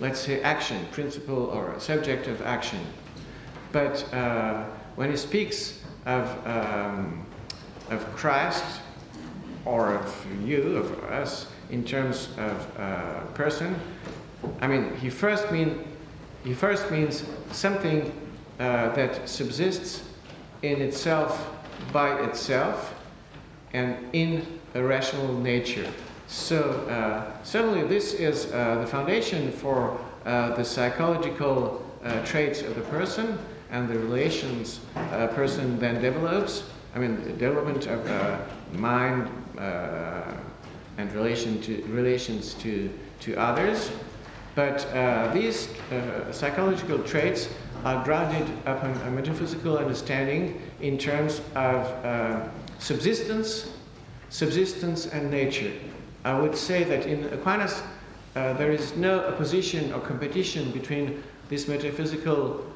let's 0.01 0.21
say 0.21 0.41
action, 0.43 0.87
principle 0.93 1.47
or 1.47 1.79
subject 1.79 2.27
of 2.27 2.43
action. 2.43 2.81
But 3.73 4.13
uh, 4.13 4.65
when 4.97 5.11
he 5.11 5.17
speaks 5.17 5.83
of, 6.05 6.47
um, 6.47 7.27
of 7.91 8.05
Christ 8.15 8.81
or 9.65 9.95
of 9.95 10.27
you, 10.45 10.77
of 10.77 11.05
us, 11.05 11.47
in 11.71 11.85
terms 11.85 12.29
of 12.39 12.79
uh, 12.79 13.21
person, 13.35 13.75
I 14.61 14.69
mean, 14.69 14.95
he 14.97 15.11
first 15.11 15.51
mean 15.51 15.85
he 16.45 16.55
first 16.55 16.93
means 16.93 17.25
something 17.51 18.13
uh, 18.61 18.91
that 18.95 19.29
subsists 19.29 20.05
in 20.63 20.81
itself 20.81 21.51
by 21.93 22.23
itself 22.23 22.95
and 23.73 23.97
in 24.13 24.47
rational 24.83 25.33
nature. 25.39 25.87
So 26.29 26.87
uh, 26.89 27.43
certainly 27.45 27.87
this 27.87 28.15
is 28.15 28.53
uh, 28.53 28.79
the 28.81 28.87
foundation 28.87 29.53
for 29.53 29.99
uh, 30.25 30.55
the 30.57 30.65
psychological 30.65 31.83
traits 32.25 32.63
of 32.63 32.75
the 32.77 32.83
person 32.83 33.37
and 33.71 33.89
the 33.89 33.99
relations 33.99 34.81
a 35.13 35.29
person 35.29 35.79
then 35.79 36.01
develops. 36.01 36.65
I 36.95 36.99
mean, 36.99 37.23
the 37.25 37.33
development 37.33 37.87
of 37.87 38.07
uh, 38.09 38.39
mind 38.73 39.29
uh, 39.59 40.23
and 40.99 41.13
relation 41.13 41.61
to, 41.63 41.83
relations 41.89 42.55
to, 42.55 42.91
to 43.21 43.35
others. 43.37 43.91
But 44.55 44.87
uh, 44.87 45.33
these 45.35 45.69
psychological 46.31 46.99
traits 47.01 47.49
are 47.85 48.03
grounded 48.05 48.49
upon 48.65 48.93
a 49.03 49.11
metaphysical 49.11 49.77
understanding 49.79 50.63
in 50.81 50.97
terms 50.97 51.41
of 51.55 52.51
subsistence, 52.79 53.76
subsistence 54.31 55.07
and 55.07 55.31
nature. 55.31 55.73
I 56.25 56.39
would 56.39 56.57
say 56.57 56.85
that 56.85 57.07
in 57.07 57.25
Aquinas 57.33 57.83
uh, 58.35 58.53
there 58.55 58.73
is 58.73 58.97
no 58.97 59.21
opposition 59.27 59.93
or 59.93 60.01
competition 60.01 60.71
between 60.73 61.23
this 61.49 61.69
metaphysical 61.69 62.67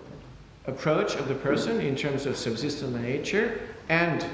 approach 0.66 1.16
of 1.16 1.28
the 1.28 1.34
person 1.34 1.80
in 1.80 1.96
terms 1.96 2.26
of 2.26 2.36
subsistence 2.36 2.94
and 2.94 3.04
nature 3.04 3.60
and 3.88 4.24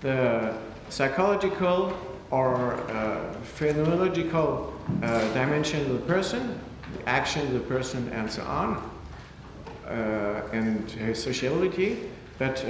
the 0.00 0.54
psychological 0.88 1.96
or 2.30 2.74
uh, 2.74 3.34
phenomenological 3.58 4.72
uh, 5.02 5.32
dimension 5.32 5.80
of 5.82 5.92
the 5.92 6.06
person, 6.06 6.58
the 6.96 7.08
action 7.08 7.46
of 7.46 7.52
the 7.52 7.60
person, 7.60 8.08
and 8.10 8.30
so 8.30 8.42
on, 8.42 8.90
uh, 9.86 10.42
and 10.52 10.90
his 10.90 11.22
sociality. 11.22 12.10
But 12.38 12.64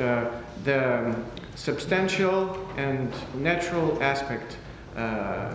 the 0.64 1.14
substantial 1.54 2.68
and 2.76 3.12
natural 3.34 4.02
aspect 4.02 4.56
uh, 4.96 5.54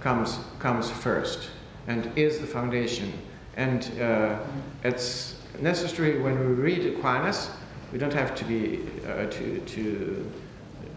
comes 0.00 0.38
comes 0.58 0.90
first 0.90 1.50
and 1.86 2.10
is 2.16 2.38
the 2.38 2.46
foundation. 2.46 3.12
And 3.56 3.90
uh, 4.00 4.38
it's 4.84 5.36
necessary 5.60 6.20
when 6.20 6.38
we 6.38 6.54
read 6.54 6.94
Aquinas, 6.94 7.50
we 7.92 7.98
don't 7.98 8.14
have 8.14 8.34
to 8.34 8.44
be 8.44 8.80
uh, 9.06 9.26
to 9.26 9.60
to 9.60 10.30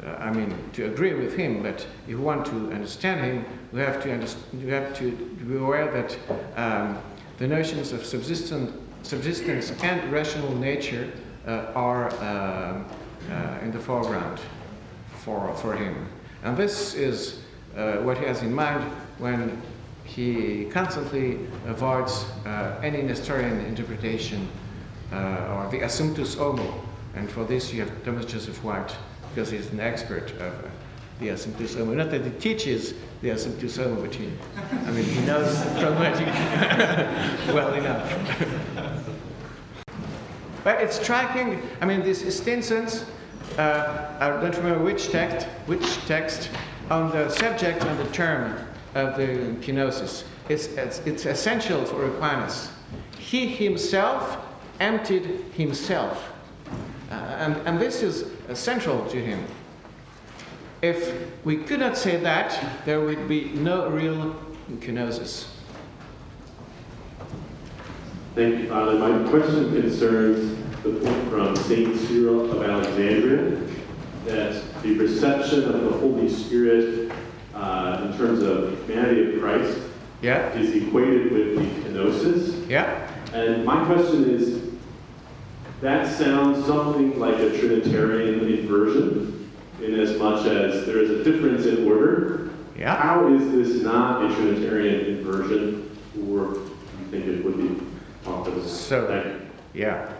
uh, 0.05 0.17
I 0.19 0.31
mean, 0.31 0.55
to 0.73 0.85
agree 0.85 1.13
with 1.13 1.35
him 1.35 1.63
but 1.63 1.85
if 2.07 2.09
we 2.09 2.15
want 2.15 2.45
to 2.47 2.71
understand 2.71 3.21
him, 3.21 3.45
we 3.71 3.79
have 3.79 4.01
to, 4.03 4.09
underst- 4.09 4.37
we 4.53 4.69
have 4.69 4.95
to 4.97 5.11
be 5.11 5.57
aware 5.57 5.91
that 5.91 6.17
um, 6.57 6.97
the 7.37 7.47
notions 7.47 7.91
of 7.91 8.05
subsistence, 8.05 8.71
subsistence 9.03 9.71
and 9.83 10.11
rational 10.11 10.53
nature 10.55 11.11
are 11.47 12.09
um, 12.23 12.85
uh, 13.31 13.59
in 13.61 13.71
the 13.71 13.79
foreground 13.79 14.39
for, 15.23 15.53
for 15.55 15.75
him. 15.75 16.07
And 16.43 16.55
this 16.55 16.93
is 16.93 17.41
uh, 17.75 17.93
what 17.97 18.17
he 18.17 18.25
has 18.25 18.41
in 18.41 18.53
mind 18.53 18.83
when 19.17 19.61
he 20.03 20.65
constantly 20.71 21.39
avoids 21.65 22.25
uh, 22.45 22.79
any 22.83 23.01
Nestorian 23.01 23.59
interpretation 23.65 24.47
uh, 25.11 25.55
or 25.55 25.69
the 25.71 25.81
assumptus 25.81 26.35
homo. 26.35 26.81
And 27.15 27.29
for 27.29 27.43
this, 27.43 27.73
you 27.73 27.81
have 27.81 28.03
Thomas 28.03 28.25
Joseph 28.25 28.63
White, 28.63 28.95
because 29.33 29.49
he's 29.49 29.71
an 29.71 29.79
expert 29.79 30.31
of 30.33 30.65
uh, 30.65 30.67
the 31.19 31.29
assumptus 31.29 31.75
homo. 31.75 31.93
Not 31.93 32.11
that 32.11 32.23
he 32.23 32.31
teaches 32.31 32.93
the 33.21 33.29
assumptus 33.29 33.77
homo, 33.77 34.01
but 34.01 34.13
he, 34.13 34.29
I 34.85 34.91
mean, 34.91 35.05
he 35.05 35.25
knows 35.25 35.63
the 35.63 35.69
problematic 35.79 36.27
well 37.55 37.73
enough. 37.73 38.71
but 40.65 40.81
it's 40.81 40.99
striking, 40.99 41.61
I 41.79 41.85
mean, 41.85 42.01
this 42.01 42.35
Stinson's, 42.35 43.05
uh, 43.59 44.17
I 44.19 44.29
don't 44.29 44.57
remember 44.57 44.83
which 44.83 45.09
text, 45.09 45.45
which 45.67 45.85
text, 46.07 46.49
on 46.89 47.11
the 47.11 47.29
subject 47.29 47.83
and 47.83 47.99
the 47.99 48.11
term 48.11 48.57
of 48.95 49.15
the 49.15 49.55
kenosis. 49.61 50.23
It's, 50.49 50.65
it's, 50.69 50.99
it's 51.05 51.27
essential 51.27 51.85
for 51.85 52.07
Aquinas. 52.07 52.71
He 53.19 53.45
himself 53.45 54.39
emptied 54.79 55.45
himself. 55.53 56.33
Uh, 57.11 57.13
and, 57.13 57.55
and 57.67 57.79
this 57.79 58.01
is 58.01 58.31
central 58.57 59.05
to 59.09 59.23
him. 59.23 59.45
If 60.81 61.15
we 61.45 61.57
could 61.57 61.79
not 61.79 61.95
say 61.95 62.17
that, 62.17 62.59
there 62.85 63.01
would 63.01 63.27
be 63.27 63.51
no 63.53 63.87
real 63.89 64.35
kenosis. 64.79 65.45
Thank 68.35 68.59
you, 68.63 68.67
Father. 68.67 68.95
My 68.99 69.29
question 69.29 69.71
concerns 69.71 70.57
the 70.83 70.91
point 70.91 71.29
from 71.29 71.55
St. 71.55 71.97
Cyril 71.97 72.51
of 72.51 72.69
Alexandria 72.69 73.61
that 74.25 74.61
the 74.81 74.97
reception 74.97 75.63
of 75.63 75.81
the 75.81 75.91
Holy 75.91 76.27
Spirit 76.27 77.13
uh, 77.53 78.05
in 78.05 78.17
terms 78.17 78.43
of 78.43 78.77
humanity 78.85 79.35
of 79.35 79.41
Christ 79.41 79.79
Yeah? 80.21 80.51
is 80.51 80.75
equated 80.75 81.31
with 81.31 81.55
the 81.55 81.89
kenosis. 81.89 82.69
Yeah? 82.69 83.09
And 83.31 83.63
my 83.63 83.85
question 83.85 84.29
is, 84.29 84.69
that 85.79 86.05
sounds 86.05 86.65
something 86.65 87.17
like 87.17 87.35
a 87.35 87.57
Trinitarian 87.57 88.41
inversion, 88.41 89.49
in 89.81 89.97
as 89.97 90.17
much 90.19 90.45
as 90.45 90.85
there 90.85 90.97
is 90.97 91.09
a 91.09 91.23
difference 91.23 91.65
in 91.65 91.87
order. 91.87 92.49
Yeah? 92.77 92.95
How 92.95 93.33
is 93.33 93.51
this 93.51 93.81
not 93.81 94.29
a 94.29 94.35
Trinitarian 94.35 95.17
inversion, 95.17 95.97
or 96.29 96.53
do 96.55 96.59
you 96.99 97.11
think 97.11 97.25
it 97.27 97.45
would 97.45 97.57
be 97.57 97.84
So-. 98.25 99.39
Yeah. 99.73 100.11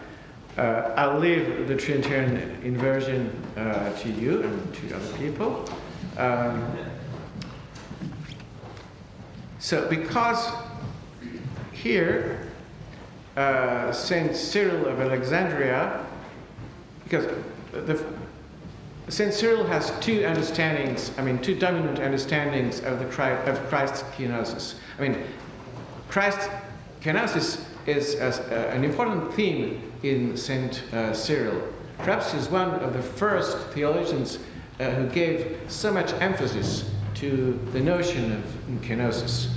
Uh, 0.57 0.93
I'll 0.95 1.19
leave 1.19 1.67
the 1.67 1.75
Trinitarian 1.75 2.37
inversion 2.63 3.29
uh, 3.57 3.91
to 3.97 4.09
you 4.09 4.43
and 4.43 4.73
to 4.75 4.95
other 4.95 5.17
people. 5.17 5.69
Um, 6.17 6.77
so, 9.59 9.89
because 9.89 10.49
here, 11.73 12.47
uh, 13.35 13.91
Saint 13.91 14.35
Cyril 14.35 14.85
of 14.85 15.01
Alexandria, 15.01 16.05
because 17.03 17.25
the, 17.73 18.01
Saint 19.09 19.33
Cyril 19.33 19.65
has 19.65 19.91
two 19.99 20.25
understandings, 20.25 21.11
I 21.17 21.21
mean, 21.21 21.39
two 21.39 21.55
dominant 21.55 21.99
understandings 21.99 22.79
of, 22.79 22.99
the, 22.99 23.05
Chri- 23.05 23.45
of 23.47 23.59
Christ's 23.67 24.03
kenosis. 24.15 24.75
I 24.97 25.01
mean, 25.01 25.23
Christ's 26.07 26.47
kenosis 27.01 27.64
is 27.85 28.15
as, 28.15 28.39
uh, 28.39 28.71
an 28.73 28.83
important 28.83 29.33
theme 29.33 29.91
in 30.03 30.35
Saint 30.37 30.83
uh, 30.93 31.13
Cyril. 31.13 31.61
Perhaps 31.99 32.33
he's 32.33 32.49
one 32.49 32.71
of 32.75 32.93
the 32.93 33.01
first 33.01 33.57
theologians 33.69 34.39
uh, 34.79 34.89
who 34.91 35.07
gave 35.07 35.59
so 35.67 35.91
much 35.91 36.13
emphasis 36.13 36.91
to 37.15 37.59
the 37.71 37.79
notion 37.79 38.31
of 38.33 38.43
kenosis. 38.81 39.49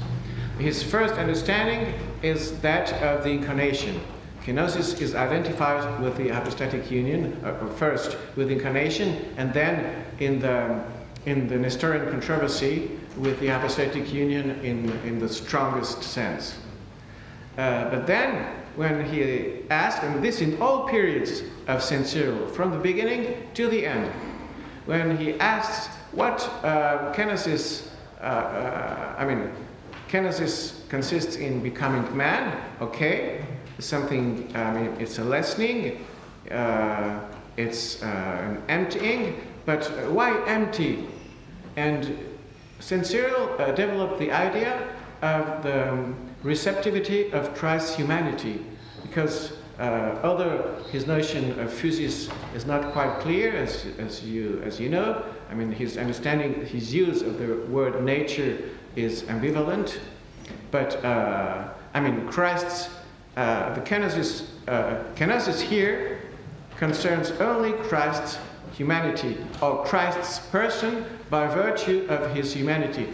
His 0.58 0.82
first 0.82 1.14
understanding 1.14 1.94
is 2.22 2.58
that 2.60 2.92
of 3.02 3.24
the 3.24 3.30
incarnation. 3.30 4.00
Kenosis 4.44 5.00
is 5.00 5.14
identified 5.14 6.00
with 6.00 6.16
the 6.16 6.28
hypostatic 6.28 6.90
union, 6.90 7.38
uh, 7.44 7.66
first 7.74 8.16
with 8.36 8.50
incarnation, 8.50 9.26
and 9.36 9.52
then 9.52 10.04
in 10.20 10.40
the, 10.40 10.82
in 11.26 11.48
the 11.48 11.56
Nestorian 11.56 12.08
controversy 12.10 12.90
with 13.16 13.38
the 13.40 13.48
hypostatic 13.48 14.12
union 14.12 14.50
in, 14.60 14.90
in 15.04 15.18
the 15.18 15.28
strongest 15.28 16.02
sense. 16.02 16.56
Uh, 17.58 17.90
but 17.90 18.06
then, 18.06 18.46
when 18.76 19.04
he 19.04 19.62
asked, 19.68 20.04
and 20.04 20.22
this 20.22 20.40
in 20.40 20.62
all 20.62 20.88
periods 20.88 21.42
of 21.66 21.82
St. 21.82 22.06
From 22.54 22.70
the 22.70 22.78
beginning 22.78 23.34
to 23.54 23.66
the 23.66 23.84
end, 23.84 24.12
when 24.86 25.16
he 25.16 25.34
asks 25.40 25.88
what 26.12 26.48
uh, 26.62 27.12
uh, 28.20 28.24
uh, 28.24 29.14
I 29.18 29.24
mean, 29.24 29.50
kenosis 30.08 30.88
consists 30.88 31.36
in 31.36 31.60
becoming 31.60 32.16
man, 32.16 32.56
okay, 32.80 33.44
something, 33.80 34.50
I 34.54 34.72
mean, 34.72 34.96
it's 35.00 35.18
a 35.18 35.24
lessening, 35.24 36.06
uh, 36.52 37.20
it's 37.56 38.00
uh, 38.02 38.06
an 38.06 38.62
emptying, 38.68 39.40
but 39.66 39.84
why 40.12 40.40
empty? 40.46 41.06
And. 41.76 42.16
Uh, 43.58 43.72
developed 43.72 44.20
the 44.20 44.30
idea 44.30 44.88
of 45.20 45.64
the 45.64 45.92
um, 45.92 46.27
receptivity 46.42 47.30
of 47.32 47.54
Christ's 47.54 47.96
humanity, 47.96 48.64
because 49.02 49.52
uh, 49.78 50.18
although 50.22 50.82
his 50.90 51.06
notion 51.06 51.58
of 51.60 51.70
physis 51.70 52.32
is 52.54 52.66
not 52.66 52.92
quite 52.92 53.20
clear, 53.20 53.54
as, 53.56 53.86
as, 53.98 54.24
you, 54.24 54.60
as 54.64 54.80
you 54.80 54.88
know, 54.88 55.24
I 55.50 55.54
mean, 55.54 55.70
his 55.70 55.96
understanding, 55.96 56.66
his 56.66 56.92
use 56.92 57.22
of 57.22 57.38
the 57.38 57.56
word 57.70 58.02
nature 58.02 58.58
is 58.96 59.22
ambivalent, 59.24 59.98
but 60.70 61.02
uh, 61.04 61.68
I 61.94 62.00
mean, 62.00 62.26
Christ's, 62.26 62.90
uh, 63.36 63.74
the 63.74 63.80
kenosis, 63.80 64.48
uh, 64.66 65.02
kenosis 65.14 65.60
here 65.60 66.20
concerns 66.76 67.30
only 67.32 67.72
Christ's 67.72 68.38
humanity, 68.72 69.36
or 69.60 69.84
Christ's 69.84 70.38
person 70.50 71.04
by 71.30 71.46
virtue 71.46 72.06
of 72.08 72.34
his 72.34 72.52
humanity. 72.52 73.08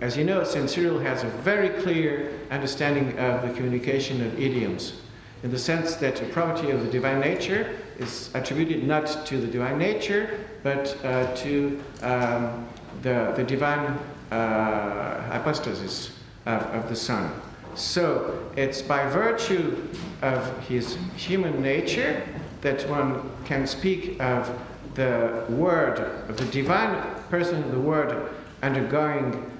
As 0.00 0.16
you 0.16 0.22
know, 0.22 0.44
St. 0.44 0.70
Cyril 0.70 1.00
has 1.00 1.24
a 1.24 1.28
very 1.28 1.70
clear 1.82 2.32
understanding 2.52 3.18
of 3.18 3.42
the 3.42 3.52
communication 3.54 4.24
of 4.24 4.38
idioms, 4.38 5.00
in 5.42 5.50
the 5.50 5.58
sense 5.58 5.96
that 5.96 6.22
a 6.22 6.26
property 6.26 6.70
of 6.70 6.84
the 6.84 6.90
divine 6.90 7.18
nature 7.18 7.76
is 7.98 8.30
attributed 8.34 8.84
not 8.84 9.26
to 9.26 9.40
the 9.40 9.46
divine 9.48 9.76
nature, 9.76 10.38
but 10.62 10.96
uh, 11.04 11.34
to 11.34 11.82
um, 12.02 12.68
the, 13.02 13.32
the 13.36 13.42
divine 13.42 13.98
uh, 14.30 15.20
hypostasis 15.32 16.12
of, 16.46 16.62
of 16.62 16.88
the 16.88 16.96
Son. 16.96 17.32
So 17.74 18.50
it's 18.56 18.80
by 18.80 19.08
virtue 19.10 19.88
of 20.22 20.68
his 20.68 20.96
human 21.16 21.60
nature 21.60 22.22
that 22.60 22.88
one 22.88 23.28
can 23.44 23.66
speak 23.66 24.20
of 24.20 24.48
the 24.94 25.44
Word, 25.48 25.98
of 26.28 26.36
the 26.36 26.44
divine 26.46 27.02
person 27.30 27.64
of 27.64 27.72
the 27.72 27.80
Word 27.80 28.30
undergoing 28.62 29.57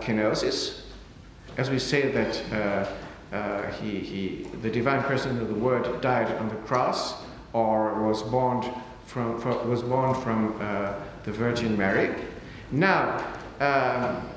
kenosis, 0.00 0.80
as 1.56 1.70
we 1.70 1.78
say 1.78 2.10
that 2.10 2.42
uh, 2.52 3.34
uh, 3.34 3.70
he, 3.72 3.98
he, 3.98 4.46
the 4.62 4.70
divine 4.70 5.02
person 5.02 5.40
of 5.40 5.48
the 5.48 5.54
Word 5.54 6.00
died 6.00 6.30
on 6.38 6.48
the 6.48 6.56
cross 6.66 7.22
or 7.52 8.06
was 8.06 8.22
born 8.22 8.62
from, 9.06 9.40
from 9.40 9.68
was 9.68 9.82
born 9.82 10.14
from 10.22 10.56
uh, 10.60 10.94
the 11.24 11.32
Virgin 11.32 11.76
Mary. 11.76 12.14
Now, 12.70 13.24
um, 13.60 14.28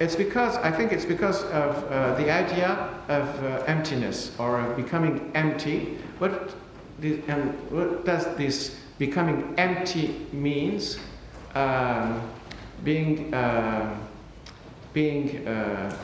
it's 0.00 0.16
because 0.16 0.56
I 0.56 0.70
think 0.70 0.92
it's 0.92 1.04
because 1.04 1.42
of 1.44 1.84
uh, 1.84 2.14
the 2.16 2.30
idea 2.30 2.70
of 3.08 3.44
uh, 3.44 3.64
emptiness 3.66 4.32
or 4.38 4.60
of 4.60 4.76
becoming 4.76 5.30
empty. 5.34 5.98
What 6.18 6.54
the, 7.00 7.16
what 7.70 8.04
does 8.04 8.24
this 8.36 8.80
becoming 8.98 9.54
empty 9.58 10.26
means? 10.32 10.98
Um, 11.54 12.20
being 12.84 13.32
uh, 13.32 13.98
being 14.96 15.46
uh, 15.46 15.94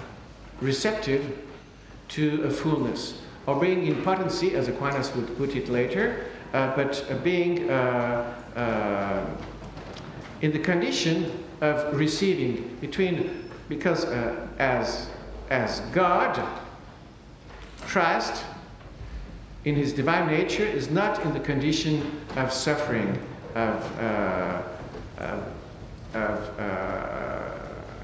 receptive 0.61 1.38
to 2.09 2.43
a 2.43 2.51
fullness, 2.51 3.22
or 3.47 3.59
being 3.59 3.86
in 3.86 4.03
potency, 4.03 4.55
as 4.55 4.68
Aquinas 4.68 5.16
would 5.16 5.34
put 5.38 5.57
it 5.57 5.70
later, 5.70 6.26
uh, 6.53 6.76
but 6.76 7.03
uh, 7.11 7.14
being 7.24 7.70
uh, 7.70 8.34
uh, 8.55 9.24
in 10.43 10.53
the 10.53 10.59
condition 10.59 11.32
of 11.62 11.97
receiving 11.99 12.76
between, 12.82 13.49
because 13.70 14.05
as 14.59 15.09
as 15.49 15.80
God, 15.93 16.38
Christ, 17.86 18.45
in 19.64 19.74
his 19.74 19.95
divine 19.95 20.26
nature, 20.26 20.66
is 20.66 20.90
not 20.90 21.24
in 21.24 21.32
the 21.32 21.40
condition 21.40 22.20
of 22.36 22.53
suffering, 22.53 23.18
of 23.55 24.01
uh, 24.01 24.62
of, 25.16 25.45
of 26.12 26.61
uh, 26.61 27.41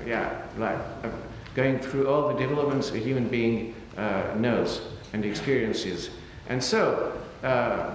yeah, 0.06 0.42
like 0.58 0.78
of 1.02 1.12
going 1.54 1.78
through 1.78 2.08
all 2.08 2.28
the 2.28 2.38
developments 2.38 2.92
a 2.92 2.98
human 2.98 3.28
being 3.28 3.74
uh, 3.96 4.34
knows 4.36 4.80
and 5.12 5.24
experiences. 5.24 6.10
And 6.48 6.62
so, 6.62 7.18
uh, 7.42 7.90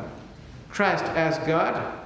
Christ 0.70 1.06
as 1.16 1.38
God 1.48 2.00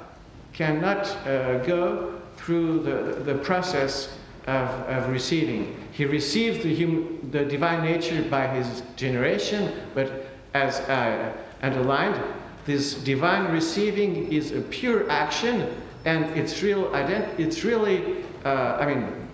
cannot 0.53 1.07
uh, 1.25 1.59
go 1.59 2.19
through 2.35 2.79
the, 2.79 3.23
the 3.23 3.35
process 3.39 4.17
of, 4.45 4.69
of 4.87 5.09
receiving. 5.09 5.75
He 5.91 6.05
received 6.05 6.63
the, 6.63 6.75
hum, 6.75 7.29
the 7.31 7.45
divine 7.45 7.83
nature 7.83 8.21
by 8.29 8.47
his 8.47 8.83
generation, 8.95 9.73
but 9.93 10.27
as 10.53 10.79
I 10.81 11.33
underlined, 11.61 12.21
this 12.65 12.95
divine 12.95 13.51
receiving 13.51 14.31
is 14.31 14.51
a 14.51 14.61
pure 14.61 15.09
action, 15.09 15.73
and 16.05 16.25
it's 16.37 16.61
real. 16.61 16.85
Ident- 16.91 17.39
it's 17.39 17.63
really, 17.63 18.23
uh, 18.45 18.77
I 18.79 18.85
mean, 18.85 19.26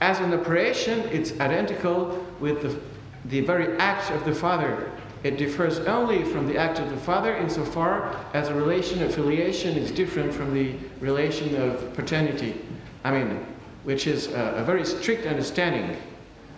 as 0.00 0.18
an 0.20 0.32
operation, 0.32 1.00
it's 1.10 1.38
identical 1.40 2.24
with 2.40 2.62
the, 2.62 2.80
the 3.26 3.40
very 3.40 3.76
act 3.78 4.10
of 4.10 4.24
the 4.24 4.34
Father. 4.34 4.90
It 5.22 5.36
differs 5.36 5.80
only 5.80 6.24
from 6.24 6.46
the 6.46 6.56
act 6.56 6.78
of 6.78 6.88
the 6.88 6.96
Father 6.96 7.36
insofar 7.36 8.16
as 8.32 8.48
a 8.48 8.54
relation 8.54 9.02
of 9.02 9.14
filiation 9.14 9.76
is 9.76 9.90
different 9.90 10.32
from 10.32 10.54
the 10.54 10.74
relation 11.00 11.54
of 11.60 11.92
paternity. 11.94 12.58
I 13.04 13.10
mean, 13.10 13.46
which 13.84 14.06
is 14.06 14.28
a, 14.28 14.54
a 14.56 14.64
very 14.64 14.84
strict 14.84 15.26
understanding 15.26 15.96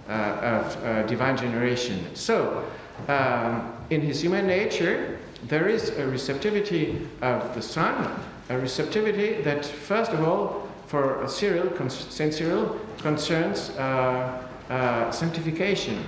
uh, 0.09 0.13
of 0.13 0.85
uh, 0.85 1.03
divine 1.05 1.37
generation. 1.37 2.05
So, 2.15 2.65
um, 3.09 3.73
in 3.91 4.01
his 4.01 4.21
human 4.21 4.47
nature, 4.47 5.19
there 5.49 5.69
is 5.69 5.91
a 5.91 6.07
receptivity 6.07 7.09
of 7.21 7.55
the 7.55 7.63
Son, 7.63 8.21
a 8.49 8.59
receptivity 8.59 9.43
that, 9.43 9.65
first 9.65 10.13
of 10.13 10.23
all, 10.23 10.62
for 10.93 11.27
Cyril, 11.27 11.73
Saint 11.89 12.35
Cyril, 12.35 12.79
concerns 12.99 13.71
uh, 13.71 14.47
uh, 14.69 15.11
sanctification. 15.11 16.05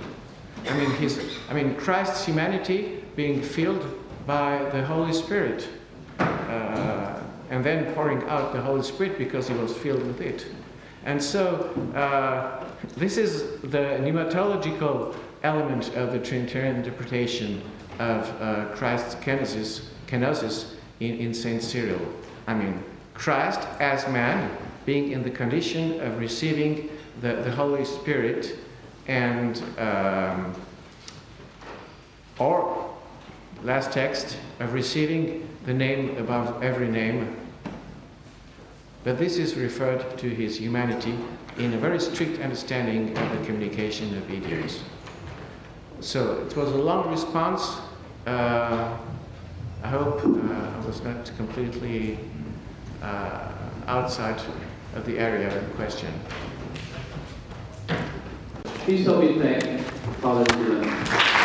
I 0.69 0.77
mean, 0.77 0.91
his, 0.91 1.39
I 1.49 1.55
mean, 1.55 1.73
Christ's 1.73 2.23
humanity 2.23 3.03
being 3.15 3.41
filled 3.41 3.83
by 4.27 4.63
the 4.69 4.85
Holy 4.85 5.11
Spirit, 5.11 5.67
uh, 6.19 7.19
and 7.49 7.65
then 7.65 7.95
pouring 7.95 8.21
out 8.29 8.53
the 8.53 8.61
Holy 8.61 8.83
Spirit 8.83 9.17
because 9.17 9.47
he 9.47 9.55
was 9.55 9.75
filled 9.75 10.05
with 10.05 10.21
it. 10.21 10.45
And 11.03 11.21
so, 11.21 11.73
uh, 11.95 12.63
this 12.95 13.17
is 13.17 13.59
the 13.61 13.97
pneumatological 14.03 15.15
element 15.41 15.95
of 15.95 16.11
the 16.11 16.19
Trinitarian 16.19 16.75
interpretation 16.75 17.59
of 17.97 18.29
uh, 18.39 18.65
Christ's 18.75 19.15
kenosis, 19.15 19.85
kenosis 20.05 20.75
in, 20.99 21.15
in 21.15 21.33
Saint 21.33 21.63
Cyril. 21.63 22.01
I 22.45 22.53
mean, 22.53 22.83
Christ 23.15 23.61
as 23.79 24.07
man 24.09 24.51
being 24.85 25.11
in 25.11 25.23
the 25.23 25.29
condition 25.29 25.99
of 26.01 26.19
receiving 26.19 26.89
the, 27.21 27.35
the 27.37 27.51
Holy 27.51 27.85
Spirit 27.85 28.57
and 29.07 29.61
um, 29.77 30.53
or 32.39 32.93
last 33.63 33.91
text 33.91 34.37
of 34.59 34.73
receiving 34.73 35.47
the 35.65 35.73
name 35.73 36.17
above 36.17 36.61
every 36.61 36.87
name. 36.87 37.35
But 39.03 39.17
this 39.17 39.37
is 39.37 39.55
referred 39.55 40.17
to 40.17 40.29
his 40.29 40.57
humanity 40.57 41.15
in 41.57 41.73
a 41.73 41.77
very 41.77 41.99
strict 41.99 42.41
understanding 42.41 43.17
of 43.17 43.39
the 43.39 43.45
communication 43.45 44.15
of 44.17 44.29
idioms 44.29 44.81
so 46.05 46.45
it 46.45 46.55
was 46.55 46.71
a 46.71 46.77
long 46.77 47.09
response. 47.09 47.77
Uh, 48.27 48.97
i 49.83 49.87
hope 49.87 50.23
uh, 50.25 50.27
i 50.27 50.85
was 50.85 51.01
not 51.03 51.31
completely 51.37 52.17
uh, 53.03 53.51
outside 53.87 54.39
of 54.95 55.05
the 55.05 55.19
area 55.19 55.55
in 55.57 55.69
question 55.71 56.11
Please 58.85 59.05
help 59.05 59.21
me 59.21 59.39
thank 59.39 59.81
Father. 60.21 61.44